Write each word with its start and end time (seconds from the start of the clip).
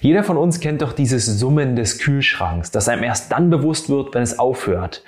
Jeder 0.00 0.24
von 0.24 0.36
uns 0.36 0.60
kennt 0.60 0.82
doch 0.82 0.92
dieses 0.92 1.26
Summen 1.26 1.76
des 1.76 1.98
Kühlschranks, 1.98 2.70
das 2.70 2.88
einem 2.88 3.02
erst 3.02 3.32
dann 3.32 3.50
bewusst 3.50 3.88
wird, 3.88 4.14
wenn 4.14 4.22
es 4.22 4.38
aufhört. 4.38 5.02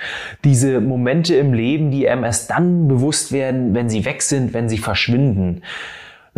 Diese 0.45 0.81
Momente 0.81 1.35
im 1.37 1.53
Leben, 1.53 1.91
die 1.91 2.09
einem 2.09 2.25
erst 2.25 2.51
dann 2.51 2.89
bewusst 2.89 3.33
werden, 3.33 3.75
wenn 3.75 3.89
sie 3.89 4.05
weg 4.05 4.23
sind, 4.23 4.55
wenn 4.55 4.69
sie 4.69 4.79
verschwinden. 4.79 5.63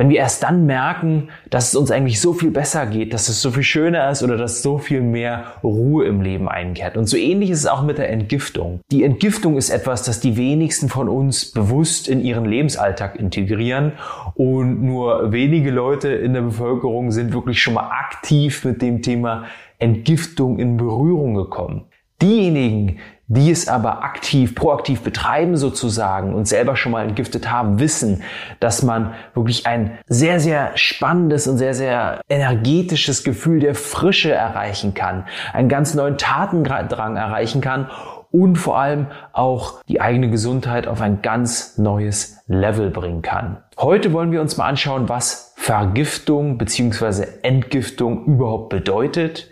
Wenn 0.01 0.09
wir 0.09 0.17
erst 0.17 0.43
dann 0.45 0.65
merken, 0.65 1.29
dass 1.51 1.69
es 1.69 1.75
uns 1.75 1.91
eigentlich 1.91 2.23
so 2.23 2.33
viel 2.33 2.51
besser 2.51 2.87
geht, 2.87 3.13
dass 3.13 3.29
es 3.29 3.43
so 3.43 3.51
viel 3.51 3.63
schöner 3.63 4.09
ist 4.09 4.23
oder 4.23 4.39
dass 4.39 4.63
so 4.63 4.79
viel 4.79 5.03
mehr 5.03 5.57
Ruhe 5.63 6.07
im 6.07 6.23
Leben 6.23 6.49
einkehrt. 6.49 6.97
Und 6.97 7.05
so 7.05 7.19
ähnlich 7.19 7.51
ist 7.51 7.59
es 7.59 7.67
auch 7.67 7.83
mit 7.83 7.99
der 7.99 8.09
Entgiftung. 8.09 8.81
Die 8.91 9.05
Entgiftung 9.05 9.59
ist 9.59 9.69
etwas, 9.69 10.03
das 10.03 10.19
die 10.19 10.39
wenigsten 10.39 10.89
von 10.89 11.07
uns 11.11 11.53
bewusst 11.53 12.09
in 12.09 12.23
ihren 12.23 12.47
Lebensalltag 12.47 13.17
integrieren 13.17 13.93
und 14.37 14.83
nur 14.83 15.33
wenige 15.33 15.71
Leute 15.71 16.09
in 16.09 16.33
der 16.33 16.41
Bevölkerung 16.41 17.11
sind 17.11 17.35
wirklich 17.35 17.61
schon 17.61 17.75
mal 17.75 17.91
aktiv 17.91 18.65
mit 18.65 18.81
dem 18.81 19.03
Thema 19.03 19.45
Entgiftung 19.79 20.59
in 20.59 20.79
Berührung 20.79 21.35
gekommen. 21.35 21.90
Diejenigen, 22.23 22.99
die 23.29 23.51
es 23.51 23.69
aber 23.69 24.03
aktiv, 24.03 24.57
proaktiv 24.57 25.03
betreiben 25.03 25.57
sozusagen 25.57 26.35
und 26.35 26.49
selber 26.49 26.75
schon 26.75 26.91
mal 26.91 27.07
entgiftet 27.07 27.49
haben, 27.49 27.79
wissen, 27.79 28.25
dass 28.59 28.83
man 28.83 29.15
wirklich 29.35 29.67
ein 29.67 29.99
sehr, 30.09 30.41
sehr 30.41 30.73
spannendes 30.75 31.47
und 31.47 31.57
sehr, 31.57 31.75
sehr 31.75 32.21
energetisches 32.29 33.23
Gefühl 33.23 33.61
der 33.61 33.77
Frische 33.77 34.33
erreichen 34.33 34.95
kann, 34.95 35.27
einen 35.53 35.69
ganz 35.69 35.95
neuen 35.95 36.19
Tatendrang 36.19 37.17
erreichen 37.17 37.61
kann 37.61 37.89
und 38.33 38.57
vor 38.57 38.79
allem 38.79 39.07
auch 39.33 39.83
die 39.89 40.01
eigene 40.01 40.29
Gesundheit 40.31 40.89
auf 40.89 41.01
ein 41.01 41.23
ganz 41.23 41.79
neues 41.79 42.43
Level 42.49 42.91
bringen 42.91 43.23
kann. 43.23 43.59
Heute 43.79 44.13
wollen 44.13 44.33
wir 44.33 44.41
uns 44.41 44.57
mal 44.57 44.67
anschauen, 44.67 45.09
was 45.09 45.55
Vergiftung 45.57 46.59
bzw. 46.59 47.27
Entgiftung 47.43 48.25
überhaupt 48.27 48.71
bedeutet 48.71 49.51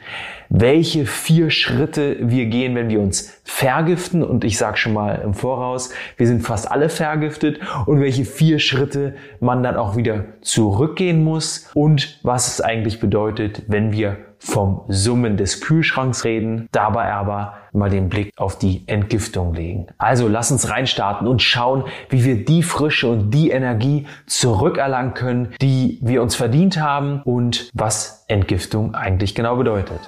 welche 0.49 1.07
vier 1.07 1.51
Schritte 1.51 2.17
wir 2.21 2.47
gehen, 2.47 2.75
wenn 2.75 2.89
wir 2.89 3.01
uns 3.01 3.41
vergiften. 3.45 4.23
Und 4.23 4.45
ich 4.45 4.59
sage 4.59 4.77
schon 4.77 4.93
mal 4.93 5.21
im 5.23 5.35
Voraus, 5.35 5.91
wir 6.17 6.27
sind 6.27 6.43
fast 6.43 6.71
alle 6.71 6.89
vergiftet. 6.89 7.61
Und 7.87 8.01
welche 8.01 8.25
vier 8.25 8.59
Schritte 8.59 9.15
man 9.41 9.63
dann 9.63 9.77
auch 9.77 9.97
wieder 9.97 10.25
zurückgehen 10.41 11.23
muss. 11.23 11.71
Und 11.75 12.21
was 12.23 12.49
es 12.49 12.61
eigentlich 12.61 13.01
bedeutet, 13.01 13.63
wenn 13.69 13.93
wir 13.93 14.17
vom 14.39 14.83
Summen 14.89 15.37
des 15.37 15.61
Kühlschranks 15.61 16.25
reden, 16.25 16.69
dabei 16.71 17.13
aber 17.13 17.55
mal 17.73 17.91
den 17.91 18.09
Blick 18.09 18.33
auf 18.37 18.57
die 18.57 18.85
Entgiftung 18.87 19.53
legen. 19.53 19.89
Also 19.99 20.29
lass 20.29 20.53
uns 20.53 20.71
reinstarten 20.71 21.27
und 21.27 21.43
schauen, 21.43 21.85
wie 22.09 22.25
wir 22.25 22.45
die 22.45 22.63
Frische 22.63 23.09
und 23.09 23.31
die 23.33 23.51
Energie 23.51 24.07
zurückerlangen 24.27 25.15
können, 25.15 25.55
die 25.61 25.99
wir 26.03 26.23
uns 26.23 26.37
verdient 26.37 26.81
haben 26.81 27.21
und 27.25 27.71
was 27.75 28.25
Entgiftung 28.29 28.95
eigentlich 28.95 29.35
genau 29.35 29.57
bedeutet. 29.57 30.01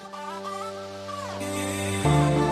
Thank 2.02 2.44
you. 2.44 2.49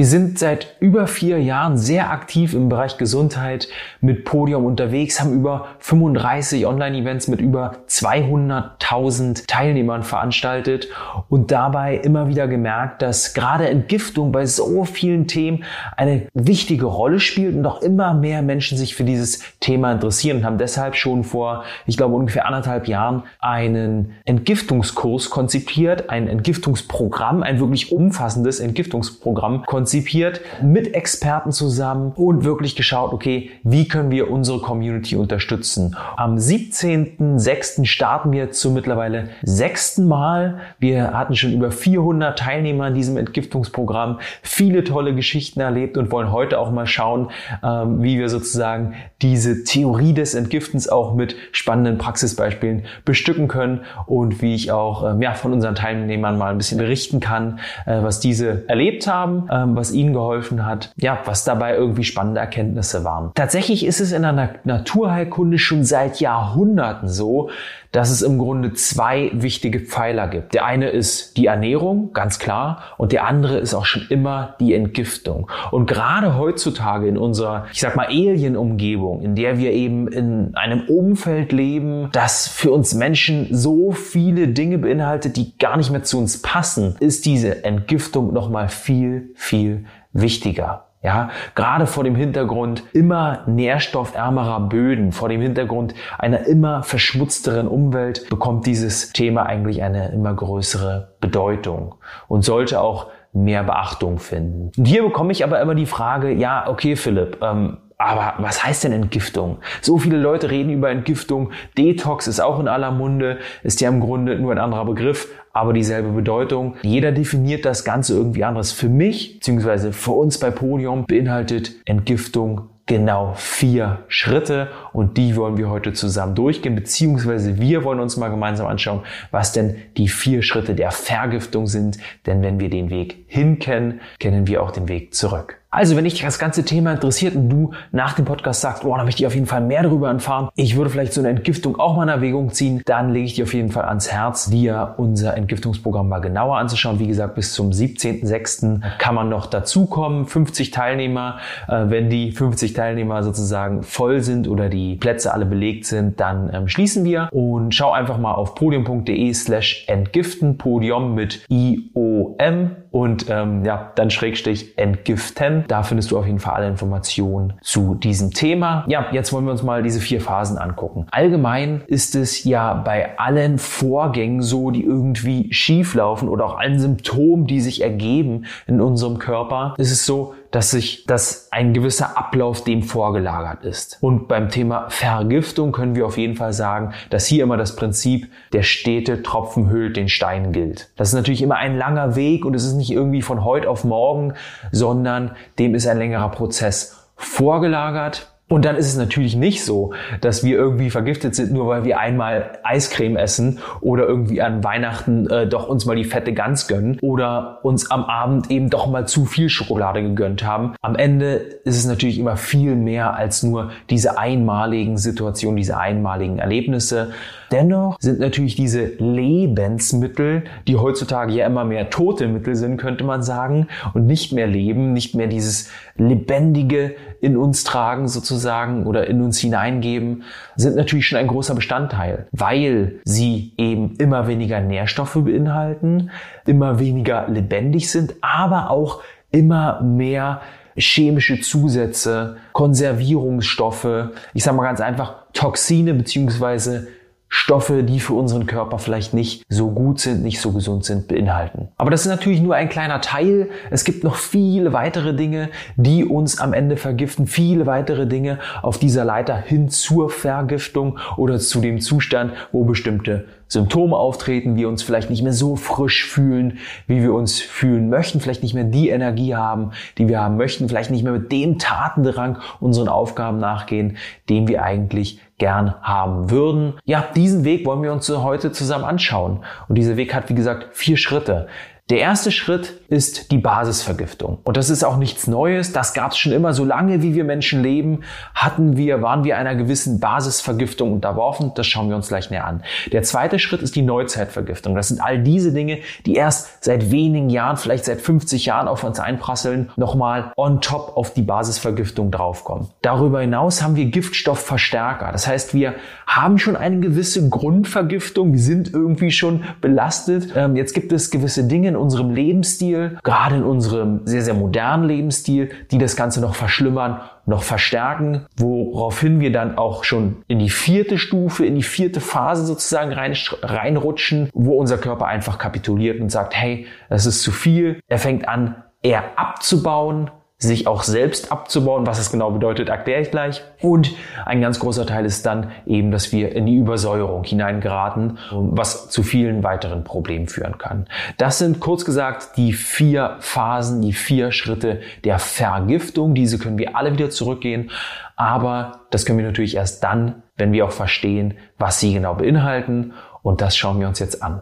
Wir 0.00 0.06
sind 0.06 0.38
seit 0.38 0.76
über 0.80 1.06
vier 1.06 1.42
Jahren 1.42 1.76
sehr 1.76 2.10
aktiv 2.10 2.54
im 2.54 2.70
Bereich 2.70 2.96
Gesundheit 2.96 3.68
mit 4.00 4.24
Podium 4.24 4.64
unterwegs, 4.64 5.20
haben 5.20 5.34
über 5.34 5.66
35 5.80 6.64
Online-Events 6.64 7.28
mit 7.28 7.42
über 7.42 7.76
200.000 7.86 9.46
Teilnehmern 9.46 10.02
veranstaltet 10.02 10.88
und 11.28 11.50
dabei 11.50 11.96
immer 11.98 12.28
wieder 12.28 12.48
gemerkt, 12.48 13.02
dass 13.02 13.34
gerade 13.34 13.68
Entgiftung 13.68 14.32
bei 14.32 14.46
so 14.46 14.86
vielen 14.86 15.26
Themen 15.26 15.64
eine 15.98 16.28
wichtige 16.32 16.86
Rolle 16.86 17.20
spielt 17.20 17.54
und 17.54 17.66
auch 17.66 17.82
immer 17.82 18.14
mehr 18.14 18.40
Menschen 18.40 18.78
sich 18.78 18.94
für 18.94 19.04
dieses 19.04 19.40
Thema 19.60 19.92
interessieren 19.92 20.38
und 20.38 20.44
haben 20.46 20.56
deshalb 20.56 20.96
schon 20.96 21.24
vor, 21.24 21.64
ich 21.84 21.98
glaube, 21.98 22.14
ungefähr 22.14 22.46
anderthalb 22.46 22.88
Jahren 22.88 23.24
einen 23.38 24.14
Entgiftungskurs 24.24 25.28
konzipiert, 25.28 26.08
ein 26.08 26.26
Entgiftungsprogramm, 26.26 27.42
ein 27.42 27.60
wirklich 27.60 27.92
umfassendes 27.92 28.60
Entgiftungsprogramm 28.60 29.64
konzipiert 29.66 29.89
konzipiert 29.90 30.40
mit 30.62 30.94
Experten 30.94 31.50
zusammen 31.50 32.12
und 32.14 32.44
wirklich 32.44 32.76
geschaut, 32.76 33.12
okay, 33.12 33.50
wie 33.64 33.88
können 33.88 34.12
wir 34.12 34.30
unsere 34.30 34.60
Community 34.60 35.16
unterstützen. 35.16 35.96
Am 36.16 36.36
17.06. 36.36 37.86
starten 37.86 38.30
wir 38.30 38.52
zum 38.52 38.74
mittlerweile 38.74 39.30
sechsten 39.42 40.06
Mal. 40.06 40.60
Wir 40.78 41.12
hatten 41.12 41.34
schon 41.34 41.52
über 41.52 41.72
400 41.72 42.38
Teilnehmer 42.38 42.86
in 42.86 42.94
diesem 42.94 43.16
Entgiftungsprogramm, 43.16 44.20
viele 44.42 44.84
tolle 44.84 45.12
Geschichten 45.12 45.58
erlebt 45.58 45.96
und 45.96 46.12
wollen 46.12 46.30
heute 46.30 46.60
auch 46.60 46.70
mal 46.70 46.86
schauen, 46.86 47.32
ähm, 47.64 48.00
wie 48.00 48.16
wir 48.16 48.28
sozusagen 48.28 48.94
diese 49.22 49.64
Theorie 49.64 50.14
des 50.14 50.34
Entgiftens 50.34 50.88
auch 50.88 51.16
mit 51.16 51.34
spannenden 51.50 51.98
Praxisbeispielen 51.98 52.84
bestücken 53.04 53.48
können 53.48 53.80
und 54.06 54.40
wie 54.40 54.54
ich 54.54 54.70
auch 54.70 55.10
ähm, 55.10 55.20
ja, 55.20 55.34
von 55.34 55.52
unseren 55.52 55.74
Teilnehmern 55.74 56.38
mal 56.38 56.52
ein 56.52 56.58
bisschen 56.58 56.78
berichten 56.78 57.18
kann, 57.18 57.58
äh, 57.86 58.02
was 58.02 58.20
diese 58.20 58.68
erlebt 58.68 59.08
haben, 59.08 59.48
ähm, 59.50 59.79
was 59.80 59.92
ihnen 59.92 60.12
geholfen 60.12 60.66
hat, 60.66 60.92
ja, 60.96 61.18
was 61.24 61.44
dabei 61.44 61.74
irgendwie 61.74 62.04
spannende 62.04 62.40
Erkenntnisse 62.40 63.02
waren. 63.02 63.32
Tatsächlich 63.34 63.84
ist 63.84 64.00
es 64.00 64.12
in 64.12 64.22
der 64.22 64.60
Naturheilkunde 64.64 65.58
schon 65.58 65.84
seit 65.84 66.20
Jahrhunderten 66.20 67.08
so, 67.08 67.50
dass 67.92 68.10
es 68.10 68.22
im 68.22 68.38
Grunde 68.38 68.72
zwei 68.74 69.30
wichtige 69.32 69.80
Pfeiler 69.80 70.28
gibt. 70.28 70.54
Der 70.54 70.64
eine 70.64 70.88
ist 70.90 71.36
die 71.36 71.46
Ernährung, 71.46 72.12
ganz 72.12 72.38
klar, 72.38 72.82
und 72.98 73.12
der 73.12 73.26
andere 73.26 73.58
ist 73.58 73.74
auch 73.74 73.84
schon 73.84 74.06
immer 74.08 74.54
die 74.60 74.74
Entgiftung. 74.74 75.50
Und 75.70 75.86
gerade 75.86 76.36
heutzutage 76.36 77.08
in 77.08 77.18
unserer, 77.18 77.66
ich 77.72 77.80
sag 77.80 77.96
mal, 77.96 78.06
Alien-Umgebung, 78.06 79.22
in 79.22 79.34
der 79.34 79.58
wir 79.58 79.72
eben 79.72 80.08
in 80.08 80.54
einem 80.54 80.82
Umfeld 80.88 81.52
leben, 81.52 82.08
das 82.12 82.48
für 82.48 82.72
uns 82.72 82.94
Menschen 82.94 83.48
so 83.50 83.92
viele 83.92 84.48
Dinge 84.48 84.78
beinhaltet, 84.78 85.36
die 85.36 85.56
gar 85.58 85.76
nicht 85.76 85.90
mehr 85.90 86.02
zu 86.02 86.18
uns 86.18 86.42
passen, 86.42 86.96
ist 87.00 87.26
diese 87.26 87.64
Entgiftung 87.64 88.32
nochmal 88.32 88.68
viel, 88.68 89.32
viel 89.34 89.84
wichtiger. 90.12 90.89
Ja, 91.02 91.30
gerade 91.54 91.86
vor 91.86 92.04
dem 92.04 92.14
Hintergrund 92.14 92.82
immer 92.92 93.44
nährstoffärmerer 93.46 94.60
Böden, 94.60 95.12
vor 95.12 95.30
dem 95.30 95.40
Hintergrund 95.40 95.94
einer 96.18 96.46
immer 96.46 96.82
verschmutzteren 96.82 97.68
Umwelt 97.68 98.28
bekommt 98.28 98.66
dieses 98.66 99.10
Thema 99.12 99.46
eigentlich 99.46 99.82
eine 99.82 100.12
immer 100.12 100.34
größere 100.34 101.14
Bedeutung 101.20 101.94
und 102.28 102.44
sollte 102.44 102.82
auch 102.82 103.06
mehr 103.32 103.62
Beachtung 103.62 104.18
finden. 104.18 104.72
Und 104.76 104.84
hier 104.84 105.02
bekomme 105.02 105.32
ich 105.32 105.42
aber 105.42 105.60
immer 105.60 105.74
die 105.74 105.86
Frage, 105.86 106.32
ja, 106.32 106.68
okay, 106.68 106.96
Philipp, 106.96 107.38
ähm, 107.40 107.78
aber 108.00 108.42
was 108.42 108.64
heißt 108.64 108.84
denn 108.84 108.92
Entgiftung? 108.92 109.58
So 109.82 109.98
viele 109.98 110.16
Leute 110.16 110.50
reden 110.50 110.70
über 110.70 110.88
Entgiftung. 110.88 111.52
Detox 111.76 112.26
ist 112.28 112.40
auch 112.40 112.58
in 112.58 112.66
aller 112.66 112.90
Munde, 112.90 113.38
ist 113.62 113.82
ja 113.82 113.90
im 113.90 114.00
Grunde 114.00 114.38
nur 114.38 114.52
ein 114.52 114.58
anderer 114.58 114.86
Begriff, 114.86 115.28
aber 115.52 115.74
dieselbe 115.74 116.08
Bedeutung. 116.08 116.76
Jeder 116.80 117.12
definiert 117.12 117.66
das 117.66 117.84
Ganze 117.84 118.14
irgendwie 118.14 118.42
anderes. 118.42 118.72
Für 118.72 118.88
mich, 118.88 119.34
beziehungsweise 119.34 119.92
für 119.92 120.12
uns 120.12 120.38
bei 120.38 120.50
Podium, 120.50 121.04
beinhaltet 121.04 121.74
Entgiftung 121.84 122.70
genau 122.86 123.34
vier 123.36 123.98
Schritte 124.08 124.68
und 124.94 125.18
die 125.18 125.36
wollen 125.36 125.58
wir 125.58 125.68
heute 125.68 125.92
zusammen 125.92 126.34
durchgehen, 126.34 126.74
beziehungsweise 126.74 127.60
wir 127.60 127.84
wollen 127.84 128.00
uns 128.00 128.16
mal 128.16 128.30
gemeinsam 128.30 128.66
anschauen, 128.66 129.02
was 129.30 129.52
denn 129.52 129.76
die 129.98 130.08
vier 130.08 130.42
Schritte 130.42 130.74
der 130.74 130.90
Vergiftung 130.90 131.66
sind. 131.66 131.98
Denn 132.24 132.40
wenn 132.40 132.58
wir 132.60 132.70
den 132.70 132.88
Weg 132.88 133.26
hin 133.26 133.58
kennen, 133.58 134.00
kennen 134.18 134.46
wir 134.46 134.62
auch 134.62 134.70
den 134.70 134.88
Weg 134.88 135.14
zurück. 135.14 135.59
Also, 135.72 135.96
wenn 135.96 136.02
dich 136.02 136.20
das 136.20 136.40
ganze 136.40 136.64
Thema 136.64 136.92
interessiert 136.92 137.36
und 137.36 137.48
du 137.48 137.70
nach 137.92 138.14
dem 138.14 138.24
Podcast 138.24 138.60
sagst, 138.60 138.84
oh, 138.84 138.96
da 138.96 139.04
möchte 139.04 139.22
ich 139.22 139.26
auf 139.28 139.34
jeden 139.34 139.46
Fall 139.46 139.60
mehr 139.60 139.84
darüber 139.84 140.08
erfahren, 140.08 140.48
ich 140.56 140.76
würde 140.76 140.90
vielleicht 140.90 141.12
so 141.12 141.20
eine 141.20 141.28
Entgiftung 141.28 141.78
auch 141.78 141.96
mal 141.96 142.02
in 142.02 142.08
Erwägung 142.08 142.50
ziehen, 142.50 142.82
dann 142.86 143.12
lege 143.12 143.26
ich 143.26 143.34
dir 143.34 143.44
auf 143.44 143.54
jeden 143.54 143.70
Fall 143.70 143.84
ans 143.84 144.10
Herz, 144.10 144.50
dir 144.50 144.94
unser 144.96 145.36
Entgiftungsprogramm 145.36 146.08
mal 146.08 146.18
genauer 146.18 146.58
anzuschauen. 146.58 146.98
Wie 146.98 147.06
gesagt, 147.06 147.36
bis 147.36 147.52
zum 147.52 147.70
17.06. 147.70 148.80
kann 148.98 149.14
man 149.14 149.28
noch 149.28 149.46
dazukommen. 149.46 150.26
50 150.26 150.72
Teilnehmer. 150.72 151.38
Äh, 151.68 151.84
wenn 151.86 152.10
die 152.10 152.32
50 152.32 152.72
Teilnehmer 152.72 153.22
sozusagen 153.22 153.84
voll 153.84 154.22
sind 154.22 154.48
oder 154.48 154.70
die 154.70 154.96
Plätze 154.96 155.32
alle 155.32 155.46
belegt 155.46 155.84
sind, 155.84 156.18
dann 156.18 156.50
ähm, 156.52 156.66
schließen 156.66 157.04
wir 157.04 157.28
und 157.30 157.76
schau 157.76 157.92
einfach 157.92 158.18
mal 158.18 158.34
auf 158.34 158.56
podium.de 158.56 159.32
slash 159.34 159.84
entgiften, 159.86 160.58
Podium 160.58 161.14
mit 161.14 161.44
I-O-M 161.48 162.76
und 162.90 163.26
ähm, 163.28 163.64
ja, 163.64 163.92
dann 163.94 164.10
Schrägstrich 164.10 164.76
entgiften. 164.78 165.64
Da 165.68 165.82
findest 165.82 166.10
du 166.10 166.18
auf 166.18 166.26
jeden 166.26 166.40
Fall 166.40 166.54
alle 166.54 166.68
Informationen 166.68 167.54
zu 167.62 167.94
diesem 167.94 168.32
Thema. 168.32 168.84
Ja, 168.88 169.06
jetzt 169.12 169.32
wollen 169.32 169.44
wir 169.44 169.52
uns 169.52 169.62
mal 169.62 169.82
diese 169.82 170.00
vier 170.00 170.20
Phasen 170.20 170.58
angucken. 170.58 171.06
Allgemein 171.10 171.82
ist 171.86 172.14
es 172.14 172.44
ja 172.44 172.74
bei 172.74 173.18
allen 173.18 173.58
Vorgängen 173.58 174.42
so, 174.42 174.70
die 174.70 174.84
irgendwie 174.84 175.52
schief 175.52 175.94
laufen 175.94 176.28
oder 176.28 176.44
auch 176.44 176.58
allen 176.58 176.78
Symptomen, 176.78 177.46
die 177.46 177.60
sich 177.60 177.82
ergeben 177.82 178.46
in 178.66 178.80
unserem 178.80 179.18
Körper, 179.18 179.74
ist 179.78 179.92
es 179.92 180.04
so, 180.04 180.34
dass 180.50 180.70
sich 180.70 181.04
dass 181.06 181.48
ein 181.50 181.72
gewisser 181.72 182.16
Ablauf 182.18 182.64
dem 182.64 182.82
vorgelagert 182.82 183.64
ist. 183.64 183.98
Und 184.00 184.28
beim 184.28 184.48
Thema 184.48 184.88
Vergiftung 184.90 185.72
können 185.72 185.94
wir 185.94 186.06
auf 186.06 186.18
jeden 186.18 186.36
Fall 186.36 186.52
sagen, 186.52 186.92
dass 187.10 187.26
hier 187.26 187.44
immer 187.44 187.56
das 187.56 187.76
Prinzip 187.76 188.30
der 188.52 188.62
stete 188.62 189.22
Tropfen 189.22 189.70
hüllt 189.70 189.96
den 189.96 190.08
Stein 190.08 190.52
gilt. 190.52 190.90
Das 190.96 191.08
ist 191.08 191.14
natürlich 191.14 191.42
immer 191.42 191.56
ein 191.56 191.76
langer 191.76 192.16
Weg 192.16 192.44
und 192.44 192.54
es 192.54 192.64
ist 192.64 192.74
nicht 192.74 192.90
irgendwie 192.90 193.22
von 193.22 193.44
heute 193.44 193.68
auf 193.68 193.84
morgen, 193.84 194.34
sondern 194.72 195.36
dem 195.58 195.74
ist 195.74 195.86
ein 195.86 195.98
längerer 195.98 196.30
Prozess 196.30 196.96
vorgelagert 197.16 198.29
Und 198.50 198.64
dann 198.64 198.74
ist 198.74 198.88
es 198.88 198.96
natürlich 198.96 199.36
nicht 199.36 199.64
so, 199.64 199.92
dass 200.20 200.42
wir 200.42 200.56
irgendwie 200.58 200.90
vergiftet 200.90 201.36
sind, 201.36 201.52
nur 201.52 201.68
weil 201.68 201.84
wir 201.84 202.00
einmal 202.00 202.58
Eiscreme 202.64 203.16
essen 203.16 203.60
oder 203.80 204.08
irgendwie 204.08 204.42
an 204.42 204.64
Weihnachten 204.64 205.30
äh, 205.30 205.46
doch 205.46 205.68
uns 205.68 205.86
mal 205.86 205.94
die 205.94 206.04
fette 206.04 206.32
Gans 206.32 206.66
gönnen 206.66 206.98
oder 207.00 207.60
uns 207.62 207.92
am 207.92 208.02
Abend 208.02 208.50
eben 208.50 208.68
doch 208.68 208.88
mal 208.88 209.06
zu 209.06 209.24
viel 209.24 209.48
Schokolade 209.48 210.02
gegönnt 210.02 210.44
haben. 210.44 210.74
Am 210.82 210.96
Ende 210.96 211.34
ist 211.34 211.76
es 211.76 211.86
natürlich 211.86 212.18
immer 212.18 212.36
viel 212.36 212.74
mehr 212.74 213.14
als 213.14 213.44
nur 213.44 213.70
diese 213.88 214.18
einmaligen 214.18 214.98
Situationen, 214.98 215.56
diese 215.56 215.78
einmaligen 215.78 216.40
Erlebnisse. 216.40 217.12
Dennoch 217.50 217.96
sind 218.00 218.20
natürlich 218.20 218.54
diese 218.54 218.84
Lebensmittel, 218.98 220.44
die 220.68 220.76
heutzutage 220.76 221.32
ja 221.32 221.46
immer 221.46 221.64
mehr 221.64 221.90
tote 221.90 222.28
Mittel 222.28 222.54
sind, 222.54 222.76
könnte 222.76 223.02
man 223.02 223.22
sagen, 223.22 223.66
und 223.92 224.06
nicht 224.06 224.32
mehr 224.32 224.46
leben, 224.46 224.92
nicht 224.92 225.14
mehr 225.14 225.26
dieses 225.26 225.68
Lebendige 225.96 226.94
in 227.20 227.36
uns 227.36 227.64
tragen 227.64 228.08
sozusagen 228.08 228.86
oder 228.86 229.08
in 229.08 229.20
uns 229.20 229.38
hineingeben, 229.38 230.22
sind 230.56 230.76
natürlich 230.76 231.06
schon 231.06 231.18
ein 231.18 231.26
großer 231.26 231.54
Bestandteil, 231.54 232.26
weil 232.32 233.00
sie 233.04 233.52
eben 233.56 233.96
immer 233.96 234.28
weniger 234.28 234.60
Nährstoffe 234.60 235.18
beinhalten, 235.24 236.10
immer 236.46 236.78
weniger 236.78 237.28
lebendig 237.28 237.90
sind, 237.90 238.14
aber 238.20 238.70
auch 238.70 239.02
immer 239.32 239.80
mehr 239.82 240.40
chemische 240.76 241.40
Zusätze, 241.40 242.36
Konservierungsstoffe, 242.52 244.10
ich 244.34 244.44
sage 244.44 244.56
mal 244.56 244.62
ganz 244.62 244.80
einfach 244.80 245.24
Toxine 245.32 245.94
beziehungsweise 245.94 246.88
Stoffe, 247.32 247.84
die 247.84 248.00
für 248.00 248.14
unseren 248.14 248.46
Körper 248.46 248.80
vielleicht 248.80 249.14
nicht 249.14 249.44
so 249.48 249.70
gut 249.70 250.00
sind, 250.00 250.24
nicht 250.24 250.40
so 250.40 250.50
gesund 250.50 250.84
sind, 250.84 251.06
beinhalten. 251.06 251.68
Aber 251.78 251.90
das 251.90 252.00
ist 252.02 252.08
natürlich 252.08 252.40
nur 252.40 252.56
ein 252.56 252.68
kleiner 252.68 253.00
Teil. 253.00 253.48
Es 253.70 253.84
gibt 253.84 254.02
noch 254.02 254.16
viele 254.16 254.72
weitere 254.72 255.14
Dinge, 255.14 255.48
die 255.76 256.04
uns 256.04 256.40
am 256.40 256.52
Ende 256.52 256.76
vergiften, 256.76 257.28
viele 257.28 257.66
weitere 257.66 258.08
Dinge 258.08 258.40
auf 258.62 258.78
dieser 258.78 259.04
Leiter 259.04 259.36
hin 259.36 259.68
zur 259.68 260.10
Vergiftung 260.10 260.98
oder 261.16 261.38
zu 261.38 261.60
dem 261.60 261.80
Zustand, 261.80 262.32
wo 262.50 262.64
bestimmte 262.64 263.26
Symptome 263.46 263.96
auftreten, 263.96 264.56
wir 264.56 264.68
uns 264.68 264.82
vielleicht 264.82 265.10
nicht 265.10 265.22
mehr 265.22 265.32
so 265.32 265.54
frisch 265.54 266.06
fühlen, 266.06 266.58
wie 266.88 267.02
wir 267.02 267.14
uns 267.14 267.40
fühlen 267.40 267.90
möchten, 267.90 268.20
vielleicht 268.20 268.42
nicht 268.42 268.54
mehr 268.54 268.64
die 268.64 268.88
Energie 268.88 269.34
haben, 269.34 269.70
die 269.98 270.08
wir 270.08 270.20
haben 270.20 270.36
möchten, 270.36 270.68
vielleicht 270.68 270.90
nicht 270.90 271.04
mehr 271.04 271.12
mit 271.12 271.30
dem 271.30 271.58
Tatendrang 271.58 272.38
unseren 272.60 272.88
Aufgaben 272.88 273.38
nachgehen, 273.38 273.96
den 274.28 274.46
wir 274.46 274.62
eigentlich 274.62 275.20
gern 275.40 275.74
haben 275.82 276.30
würden. 276.30 276.74
Ja, 276.84 277.04
diesen 277.16 277.44
Weg 277.44 277.66
wollen 277.66 277.82
wir 277.82 277.92
uns 277.92 278.08
heute 278.08 278.52
zusammen 278.52 278.84
anschauen. 278.84 279.44
Und 279.66 279.74
dieser 279.74 279.96
Weg 279.96 280.14
hat, 280.14 280.28
wie 280.28 280.34
gesagt, 280.34 280.68
vier 280.70 280.96
Schritte. 280.96 281.48
Der 281.90 281.98
erste 281.98 282.30
Schritt 282.30 282.80
ist 282.88 283.32
die 283.32 283.38
Basisvergiftung. 283.38 284.38
Und 284.44 284.56
das 284.56 284.70
ist 284.70 284.84
auch 284.84 284.96
nichts 284.96 285.26
Neues. 285.26 285.72
Das 285.72 285.92
gab 285.92 286.12
es 286.12 286.18
schon 286.18 286.30
immer. 286.30 286.52
Solange 286.52 287.02
wie 287.02 287.16
wir 287.16 287.24
Menschen 287.24 287.64
leben, 287.64 288.02
hatten 288.32 288.76
wir, 288.76 289.02
waren 289.02 289.24
wir 289.24 289.36
einer 289.36 289.56
gewissen 289.56 289.98
Basisvergiftung 289.98 290.92
unterworfen. 290.92 291.50
Das 291.56 291.66
schauen 291.66 291.88
wir 291.88 291.96
uns 291.96 292.06
gleich 292.06 292.30
näher 292.30 292.46
an. 292.46 292.62
Der 292.92 293.02
zweite 293.02 293.40
Schritt 293.40 293.60
ist 293.60 293.74
die 293.74 293.82
Neuzeitvergiftung. 293.82 294.76
Das 294.76 294.86
sind 294.86 295.00
all 295.00 295.20
diese 295.20 295.52
Dinge, 295.52 295.78
die 296.06 296.14
erst 296.14 296.62
seit 296.62 296.92
wenigen 296.92 297.28
Jahren, 297.28 297.56
vielleicht 297.56 297.86
seit 297.86 298.00
50 298.00 298.46
Jahren 298.46 298.68
auf 298.68 298.84
uns 298.84 299.00
einprasseln, 299.00 299.72
nochmal 299.74 300.32
on 300.36 300.60
top 300.60 300.96
auf 300.96 301.12
die 301.12 301.22
Basisvergiftung 301.22 302.12
draufkommen. 302.12 302.68
Darüber 302.82 303.20
hinaus 303.20 303.64
haben 303.64 303.74
wir 303.74 303.86
Giftstoffverstärker. 303.86 305.10
Das 305.10 305.26
heißt, 305.26 305.54
wir 305.54 305.74
haben 306.06 306.38
schon 306.38 306.54
eine 306.54 306.78
gewisse 306.78 307.28
Grundvergiftung. 307.28 308.32
Wir 308.32 308.40
sind 308.40 308.72
irgendwie 308.72 309.10
schon 309.10 309.42
belastet. 309.60 310.36
Ähm, 310.36 310.54
jetzt 310.54 310.72
gibt 310.72 310.92
es 310.92 311.10
gewisse 311.10 311.48
Dinge 311.48 311.79
unserem 311.80 312.10
Lebensstil, 312.10 312.98
gerade 313.02 313.36
in 313.36 313.42
unserem 313.42 314.02
sehr, 314.04 314.22
sehr 314.22 314.34
modernen 314.34 314.84
Lebensstil, 314.84 315.50
die 315.70 315.78
das 315.78 315.96
Ganze 315.96 316.20
noch 316.20 316.34
verschlimmern, 316.34 317.00
noch 317.26 317.42
verstärken, 317.42 318.26
woraufhin 318.36 319.20
wir 319.20 319.32
dann 319.32 319.56
auch 319.58 319.84
schon 319.84 320.22
in 320.28 320.38
die 320.38 320.50
vierte 320.50 320.98
Stufe, 320.98 321.46
in 321.46 321.54
die 321.54 321.62
vierte 321.62 322.00
Phase 322.00 322.44
sozusagen 322.44 322.92
rein, 322.92 323.16
reinrutschen, 323.42 324.30
wo 324.34 324.54
unser 324.54 324.78
Körper 324.78 325.06
einfach 325.06 325.38
kapituliert 325.38 326.00
und 326.00 326.10
sagt, 326.10 326.34
hey, 326.34 326.66
das 326.88 327.06
ist 327.06 327.22
zu 327.22 327.32
viel. 327.32 327.80
Er 327.88 327.98
fängt 327.98 328.28
an, 328.28 328.62
eher 328.82 329.18
abzubauen, 329.18 330.10
sich 330.40 330.66
auch 330.66 330.82
selbst 330.82 331.30
abzubauen. 331.30 331.86
Was 331.86 331.98
es 331.98 332.10
genau 332.10 332.30
bedeutet, 332.30 332.70
erkläre 332.70 333.02
ich 333.02 333.10
gleich. 333.10 333.42
Und 333.60 333.92
ein 334.24 334.40
ganz 334.40 334.58
großer 334.58 334.86
Teil 334.86 335.04
ist 335.04 335.26
dann 335.26 335.52
eben, 335.66 335.90
dass 335.90 336.12
wir 336.12 336.34
in 336.34 336.46
die 336.46 336.56
Übersäuerung 336.56 337.24
hineingeraten, 337.24 338.18
was 338.30 338.88
zu 338.88 339.02
vielen 339.02 339.44
weiteren 339.44 339.84
Problemen 339.84 340.28
führen 340.28 340.56
kann. 340.56 340.86
Das 341.18 341.38
sind 341.38 341.60
kurz 341.60 341.84
gesagt 341.84 342.38
die 342.38 342.54
vier 342.54 343.16
Phasen, 343.20 343.82
die 343.82 343.92
vier 343.92 344.32
Schritte 344.32 344.80
der 345.04 345.18
Vergiftung. 345.18 346.14
Diese 346.14 346.38
können 346.38 346.58
wir 346.58 346.74
alle 346.74 346.94
wieder 346.94 347.10
zurückgehen. 347.10 347.70
Aber 348.16 348.80
das 348.90 349.04
können 349.04 349.18
wir 349.18 349.26
natürlich 349.26 349.56
erst 349.56 349.84
dann, 349.84 350.22
wenn 350.36 350.52
wir 350.52 350.64
auch 350.64 350.72
verstehen, 350.72 351.34
was 351.58 351.80
sie 351.80 351.92
genau 351.92 352.14
beinhalten. 352.14 352.94
Und 353.22 353.42
das 353.42 353.58
schauen 353.58 353.78
wir 353.78 353.88
uns 353.88 353.98
jetzt 353.98 354.22
an. 354.22 354.40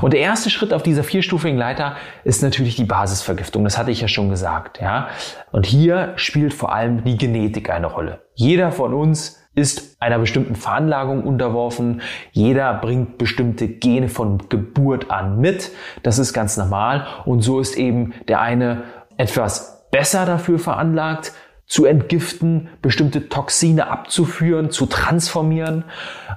Und 0.00 0.12
der 0.12 0.20
erste 0.20 0.50
Schritt 0.50 0.72
auf 0.72 0.82
dieser 0.82 1.04
vierstufigen 1.04 1.58
Leiter 1.58 1.96
ist 2.24 2.42
natürlich 2.42 2.76
die 2.76 2.84
Basisvergiftung. 2.84 3.64
Das 3.64 3.76
hatte 3.76 3.90
ich 3.90 4.00
ja 4.00 4.08
schon 4.08 4.30
gesagt, 4.30 4.80
ja. 4.80 5.08
Und 5.50 5.66
hier 5.66 6.12
spielt 6.16 6.54
vor 6.54 6.72
allem 6.72 7.04
die 7.04 7.16
Genetik 7.16 7.70
eine 7.70 7.86
Rolle. 7.86 8.22
Jeder 8.34 8.72
von 8.72 8.94
uns 8.94 9.40
ist 9.54 9.96
einer 10.00 10.18
bestimmten 10.18 10.56
Veranlagung 10.56 11.22
unterworfen. 11.24 12.02
Jeder 12.32 12.74
bringt 12.74 13.18
bestimmte 13.18 13.68
Gene 13.68 14.08
von 14.08 14.48
Geburt 14.48 15.10
an 15.10 15.38
mit. 15.38 15.70
Das 16.02 16.18
ist 16.18 16.32
ganz 16.32 16.56
normal. 16.56 17.06
Und 17.24 17.42
so 17.42 17.60
ist 17.60 17.76
eben 17.76 18.14
der 18.26 18.40
eine 18.40 18.82
etwas 19.16 19.86
besser 19.90 20.26
dafür 20.26 20.58
veranlagt, 20.58 21.32
zu 21.74 21.86
entgiften, 21.86 22.68
bestimmte 22.82 23.28
Toxine 23.28 23.88
abzuführen, 23.88 24.70
zu 24.70 24.86
transformieren 24.86 25.82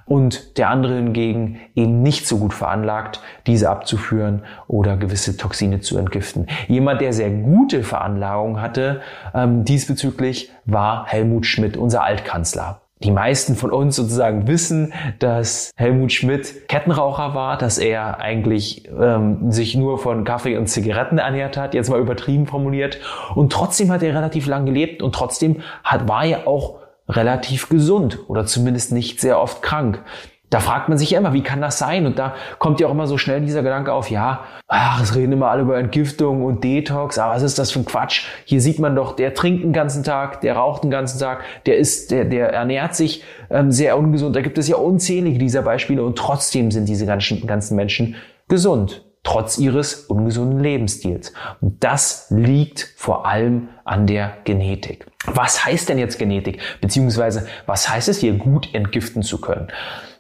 und 0.08 0.58
der 0.58 0.72
andere 0.72 0.96
hingegen 0.96 1.60
eben 1.76 2.02
nicht 2.02 2.26
so 2.26 2.40
gut 2.40 2.56
veranlagt, 2.56 3.22
diese 3.46 3.70
abzuführen 3.70 4.42
oder 4.66 4.98
gewisse 4.98 5.38
Toxine 5.38 5.80
zu 5.80 6.00
entgiften. 6.00 6.48
Jemand, 6.68 7.02
der 7.02 7.14
sehr 7.14 7.30
gute 7.30 7.84
Veranlagung 7.84 8.60
hatte, 8.60 9.02
ähm, 9.36 9.64
diesbezüglich 9.64 10.52
war 10.66 11.06
Helmut 11.06 11.46
Schmidt, 11.46 11.78
unser 11.78 12.04
Altkanzler 12.04 12.82
die 13.04 13.12
meisten 13.12 13.56
von 13.56 13.72
uns 13.72 13.96
sozusagen 13.96 14.48
wissen, 14.48 14.94
dass 15.20 15.72
Helmut 15.76 16.12
Schmidt 16.12 16.68
Kettenraucher 16.68 17.36
war, 17.36 17.58
dass 17.58 17.78
er 17.78 18.20
eigentlich 18.20 18.90
ähm, 18.90 19.52
sich 19.52 19.76
nur 19.76 20.00
von 20.00 20.24
Kaffee 20.24 20.58
und 20.58 20.68
Zigaretten 20.68 21.20
ernährt 21.20 21.58
hat, 21.58 21.74
jetzt 21.74 21.90
mal 21.90 22.00
übertrieben 22.00 22.48
formuliert. 22.48 23.00
Und 23.36 23.52
trotzdem 23.52 23.92
hat 23.92 24.02
er 24.02 24.16
relativ 24.16 24.48
lang 24.48 24.66
gelebt 24.66 25.04
und 25.04 25.14
trotzdem 25.14 25.62
hat, 25.84 26.08
war 26.08 26.26
er 26.26 26.48
auch 26.48 26.80
relativ 27.08 27.70
gesund 27.70 28.20
oder 28.28 28.46
zumindest 28.46 28.92
nicht 28.92 29.22
sehr 29.22 29.40
oft 29.40 29.62
krank. 29.62 30.04
Da 30.50 30.60
fragt 30.62 30.88
man 30.88 30.98
sich 30.98 31.12
ja 31.12 31.20
immer, 31.20 31.34
wie 31.34 31.44
kann 31.44 31.60
das 31.60 31.78
sein? 31.78 32.06
Und 32.06 32.18
da 32.18 32.36
kommt 32.60 32.80
ja 32.80 32.88
auch 32.88 32.92
immer 32.92 33.08
so 33.08 33.18
schnell 33.18 33.42
dieser 33.42 33.64
Gedanke 33.64 33.92
auf, 33.92 34.10
ja, 34.10 34.46
ach, 34.68 35.02
es 35.02 35.16
reden 35.16 35.34
immer 35.34 35.50
alle 35.50 35.64
über 35.64 35.78
Entgiftung 35.78 36.46
und 36.46 36.64
Detox, 36.64 37.20
aber 37.20 37.36
was 37.36 37.44
ist 37.44 37.60
das 37.60 37.72
für 37.72 37.80
ein 37.80 37.86
Quatsch? 37.86 38.26
Hier 38.46 38.62
sieht 38.62 38.80
man 38.80 38.96
doch, 38.96 39.16
der 39.16 39.34
trinkt 39.34 39.64
den 39.64 39.74
ganzen 39.74 40.04
Tag, 40.04 40.42
der 40.42 40.56
raucht 40.56 40.84
den 40.84 40.92
ganzen 40.92 41.20
Tag, 41.20 41.44
der 41.66 41.78
ist, 41.78 42.12
der, 42.12 42.26
der 42.26 42.54
ernährt 42.54 42.96
sich 42.96 43.24
ähm, 43.50 43.72
sehr 43.72 43.98
ungesund. 43.98 44.36
Da 44.36 44.42
gibt 44.42 44.58
es 44.58 44.68
ja 44.68 44.78
unzählige 44.78 45.38
dieser 45.38 45.64
Beispiele 45.64 46.04
und 46.04 46.18
trotzdem 46.18 46.72
sind 46.72 46.88
diese 46.88 47.06
ganzen, 47.06 47.46
ganzen 47.46 47.76
Menschen 47.76 48.16
gesund 48.48 49.07
trotz 49.28 49.58
ihres 49.58 50.06
ungesunden 50.06 50.62
Lebensstils. 50.62 51.34
Und 51.60 51.84
das 51.84 52.28
liegt 52.30 52.94
vor 52.96 53.26
allem 53.26 53.68
an 53.84 54.08
der 54.08 54.38
Genetik. 54.46 55.06
Was 55.26 55.66
heißt 55.66 55.90
denn 55.90 55.98
jetzt 55.98 56.18
Genetik? 56.18 56.62
Beziehungsweise 56.80 57.46
was 57.66 57.90
heißt 57.90 58.08
es 58.08 58.20
hier 58.20 58.36
gut 58.36 58.74
entgiften 58.74 59.24
zu 59.24 59.42
können? 59.42 59.68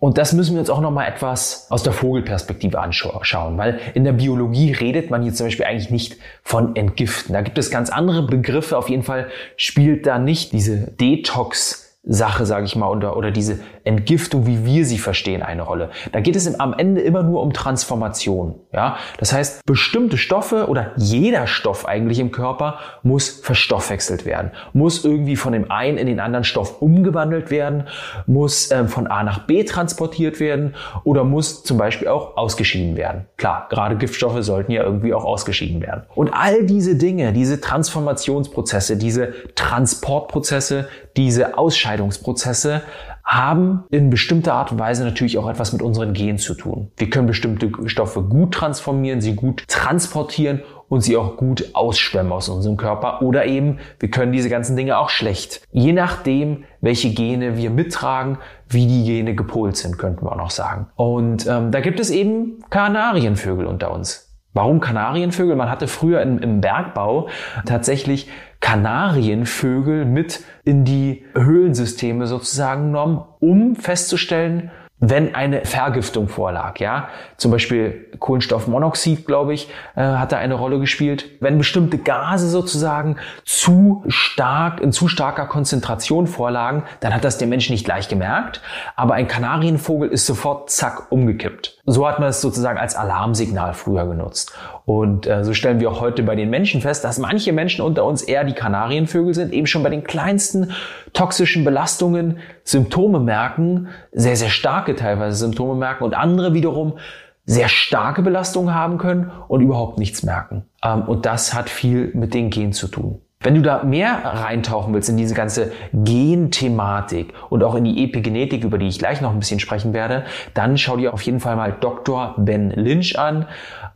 Und 0.01 0.17
das 0.17 0.33
müssen 0.33 0.55
wir 0.55 0.59
uns 0.59 0.69
auch 0.69 0.81
nochmal 0.81 1.07
etwas 1.07 1.67
aus 1.69 1.83
der 1.83 1.93
Vogelperspektive 1.93 2.81
anschauen, 2.81 3.57
weil 3.57 3.79
in 3.93 4.03
der 4.03 4.11
Biologie 4.11 4.73
redet 4.73 5.09
man 5.09 5.23
hier 5.23 5.33
zum 5.33 5.45
Beispiel 5.45 5.65
eigentlich 5.65 5.89
nicht 5.89 6.17
von 6.43 6.75
Entgiften. 6.75 7.31
Da 7.31 7.39
gibt 7.39 7.57
es 7.57 7.71
ganz 7.71 7.89
andere 7.89 8.27
Begriffe. 8.27 8.77
Auf 8.77 8.89
jeden 8.89 9.03
Fall 9.03 9.29
spielt 9.55 10.05
da 10.05 10.19
nicht 10.19 10.51
diese 10.51 10.91
Detox 10.91 11.87
Sache, 12.09 12.45
sage 12.45 12.65
ich 12.65 12.75
mal, 12.77 12.89
oder, 12.89 13.17
oder 13.17 13.31
diese 13.31 13.59
Entgiftung, 13.87 14.45
wie 14.45 14.65
wir 14.65 14.85
sie 14.85 14.97
verstehen, 14.99 15.41
eine 15.41 15.63
Rolle. 15.63 15.89
Da 16.11 16.19
geht 16.19 16.35
es 16.35 16.59
am 16.59 16.73
Ende 16.73 17.01
immer 17.01 17.23
nur 17.23 17.41
um 17.41 17.53
Transformation. 17.53 18.55
Ja, 18.73 18.97
das 19.17 19.33
heißt, 19.33 19.65
bestimmte 19.65 20.17
Stoffe 20.17 20.67
oder 20.67 20.91
jeder 20.97 21.47
Stoff 21.47 21.85
eigentlich 21.85 22.19
im 22.19 22.31
Körper 22.31 22.79
muss 23.01 23.29
verstoffwechselt 23.29 24.25
werden, 24.25 24.51
muss 24.73 25.03
irgendwie 25.03 25.35
von 25.35 25.53
dem 25.53 25.71
einen 25.71 25.97
in 25.97 26.07
den 26.07 26.19
anderen 26.19 26.43
Stoff 26.43 26.81
umgewandelt 26.81 27.49
werden, 27.49 27.85
muss 28.25 28.71
ähm, 28.71 28.87
von 28.87 29.07
A 29.07 29.23
nach 29.23 29.47
B 29.47 29.63
transportiert 29.63 30.39
werden 30.39 30.75
oder 31.03 31.23
muss 31.23 31.63
zum 31.63 31.77
Beispiel 31.77 32.07
auch 32.07 32.37
ausgeschieden 32.37 32.95
werden. 32.97 33.25
Klar, 33.37 33.67
gerade 33.69 33.95
Giftstoffe 33.95 34.43
sollten 34.43 34.71
ja 34.71 34.83
irgendwie 34.83 35.13
auch 35.13 35.23
ausgeschieden 35.25 35.81
werden. 35.81 36.03
Und 36.13 36.29
all 36.33 36.65
diese 36.65 36.95
Dinge, 36.95 37.33
diese 37.33 37.61
Transformationsprozesse, 37.61 38.97
diese 38.97 39.33
Transportprozesse, 39.55 40.87
diese 41.15 41.57
Ausscheidungsprozesse 41.57 42.81
haben 43.27 43.83
in 43.89 44.09
bestimmter 44.09 44.53
Art 44.53 44.71
und 44.71 44.79
Weise 44.79 45.03
natürlich 45.03 45.37
auch 45.37 45.49
etwas 45.49 45.73
mit 45.73 45.81
unseren 45.81 46.13
Genen 46.13 46.37
zu 46.37 46.53
tun. 46.53 46.91
Wir 46.95 47.09
können 47.09 47.27
bestimmte 47.27 47.69
Stoffe 47.87 48.23
gut 48.23 48.53
transformieren, 48.53 49.19
sie 49.19 49.35
gut 49.35 49.65
transportieren 49.67 50.61
und 50.87 51.01
sie 51.01 51.17
auch 51.17 51.35
gut 51.35 51.71
ausschwemmen 51.73 52.31
aus 52.31 52.47
unserem 52.47 52.77
Körper 52.77 53.21
oder 53.21 53.45
eben 53.45 53.79
wir 53.99 54.09
können 54.09 54.31
diese 54.31 54.47
ganzen 54.49 54.77
Dinge 54.77 54.97
auch 54.97 55.09
schlecht. 55.09 55.61
Je 55.71 55.91
nachdem, 55.91 56.63
welche 56.79 57.13
Gene 57.13 57.57
wir 57.57 57.69
mittragen, 57.69 58.37
wie 58.69 58.87
die 58.87 59.03
Gene 59.03 59.35
gepolt 59.35 59.75
sind, 59.75 59.97
könnten 59.97 60.25
wir 60.25 60.31
auch 60.31 60.37
noch 60.37 60.51
sagen. 60.51 60.87
Und 60.95 61.45
ähm, 61.47 61.71
da 61.71 61.81
gibt 61.81 61.99
es 61.99 62.09
eben 62.09 62.63
Kanarienvögel 62.69 63.65
unter 63.65 63.91
uns. 63.91 64.27
Warum 64.53 64.79
Kanarienvögel? 64.79 65.55
Man 65.55 65.69
hatte 65.69 65.87
früher 65.87 66.21
im, 66.21 66.39
im 66.39 66.61
Bergbau 66.61 67.27
tatsächlich 67.65 68.27
Kanarienvögel 68.59 70.05
mit 70.05 70.43
in 70.63 70.83
die 70.83 71.25
Höhlensysteme 71.33 72.27
sozusagen 72.27 72.87
genommen, 72.87 73.23
um 73.39 73.75
festzustellen, 73.75 74.71
wenn 74.99 75.35
eine 75.35 75.63
Vergiftung 75.63 76.27
vorlag, 76.27 76.79
ja, 76.79 77.09
zum 77.37 77.51
Beispiel 77.51 78.07
Kohlenstoffmonoxid, 78.17 79.27
glaube 79.27 79.53
ich, 79.53 79.69
äh, 79.95 80.01
hat 80.01 80.31
da 80.31 80.37
eine 80.37 80.55
Rolle 80.55 80.79
gespielt. 80.79 81.29
Wenn 81.39 81.59
bestimmte 81.59 81.99
Gase 81.99 82.49
sozusagen 82.49 83.17
zu 83.45 84.03
stark, 84.07 84.81
in 84.81 84.91
zu 84.91 85.07
starker 85.07 85.45
Konzentration 85.45 86.25
vorlagen, 86.25 86.83
dann 86.99 87.13
hat 87.13 87.23
das 87.23 87.37
der 87.37 87.47
Mensch 87.47 87.69
nicht 87.69 87.85
gleich 87.85 88.07
gemerkt, 88.07 88.61
aber 88.95 89.13
ein 89.13 89.27
Kanarienvogel 89.27 90.09
ist 90.09 90.25
sofort 90.25 90.71
zack 90.71 91.11
umgekippt. 91.11 91.76
So 91.89 92.05
hat 92.05 92.19
man 92.19 92.27
es 92.27 92.41
sozusagen 92.41 92.77
als 92.77 92.95
Alarmsignal 92.95 93.73
früher 93.73 94.05
genutzt. 94.05 94.51
Und 94.83 95.25
äh, 95.25 95.45
so 95.45 95.53
stellen 95.53 95.79
wir 95.79 95.89
auch 95.89 96.01
heute 96.01 96.21
bei 96.21 96.35
den 96.35 96.49
Menschen 96.49 96.81
fest, 96.81 97.05
dass 97.05 97.17
manche 97.17 97.53
Menschen 97.53 97.81
unter 97.81 98.03
uns 98.03 98.21
eher 98.21 98.43
die 98.43 98.53
Kanarienvögel 98.53 99.33
sind, 99.33 99.53
eben 99.53 99.67
schon 99.67 99.83
bei 99.83 99.89
den 99.89 100.03
kleinsten 100.03 100.73
toxischen 101.13 101.63
Belastungen 101.63 102.39
Symptome 102.65 103.21
merken, 103.21 103.87
sehr, 104.11 104.35
sehr 104.35 104.49
starke 104.49 104.97
teilweise 104.97 105.37
Symptome 105.37 105.75
merken 105.75 106.03
und 106.03 106.13
andere 106.13 106.53
wiederum 106.53 106.97
sehr 107.45 107.69
starke 107.69 108.21
Belastungen 108.21 108.75
haben 108.75 108.97
können 108.97 109.31
und 109.47 109.61
überhaupt 109.61 109.97
nichts 109.97 110.23
merken. 110.23 110.65
Ähm, 110.83 111.03
und 111.03 111.25
das 111.25 111.53
hat 111.53 111.69
viel 111.69 112.11
mit 112.13 112.33
den 112.33 112.49
Genen 112.49 112.73
zu 112.73 112.89
tun. 112.89 113.21
Wenn 113.39 113.53
du 113.53 113.61
da 113.61 113.83
mehr 113.83 114.25
reintauchen 114.25 114.95
willst 114.95 115.09
in 115.09 115.17
diese 115.17 115.35
ganze 115.35 115.71
Genthematik 115.93 117.33
und 117.51 117.63
auch 117.63 117.75
in 117.75 117.83
die 117.83 118.03
Epigenetik, 118.03 118.63
über 118.63 118.79
die 118.79 118.87
ich 118.87 118.97
gleich 118.97 119.21
noch 119.21 119.31
ein 119.31 119.37
bisschen 119.37 119.59
sprechen 119.59 119.93
werde, 119.93 120.25
dann 120.55 120.75
schau 120.77 120.97
dir 120.97 121.13
auf 121.13 121.21
jeden 121.21 121.39
Fall 121.39 121.55
mal 121.55 121.71
Dr. 121.79 122.33
Ben 122.37 122.71
Lynch 122.71 123.19
an. 123.19 123.45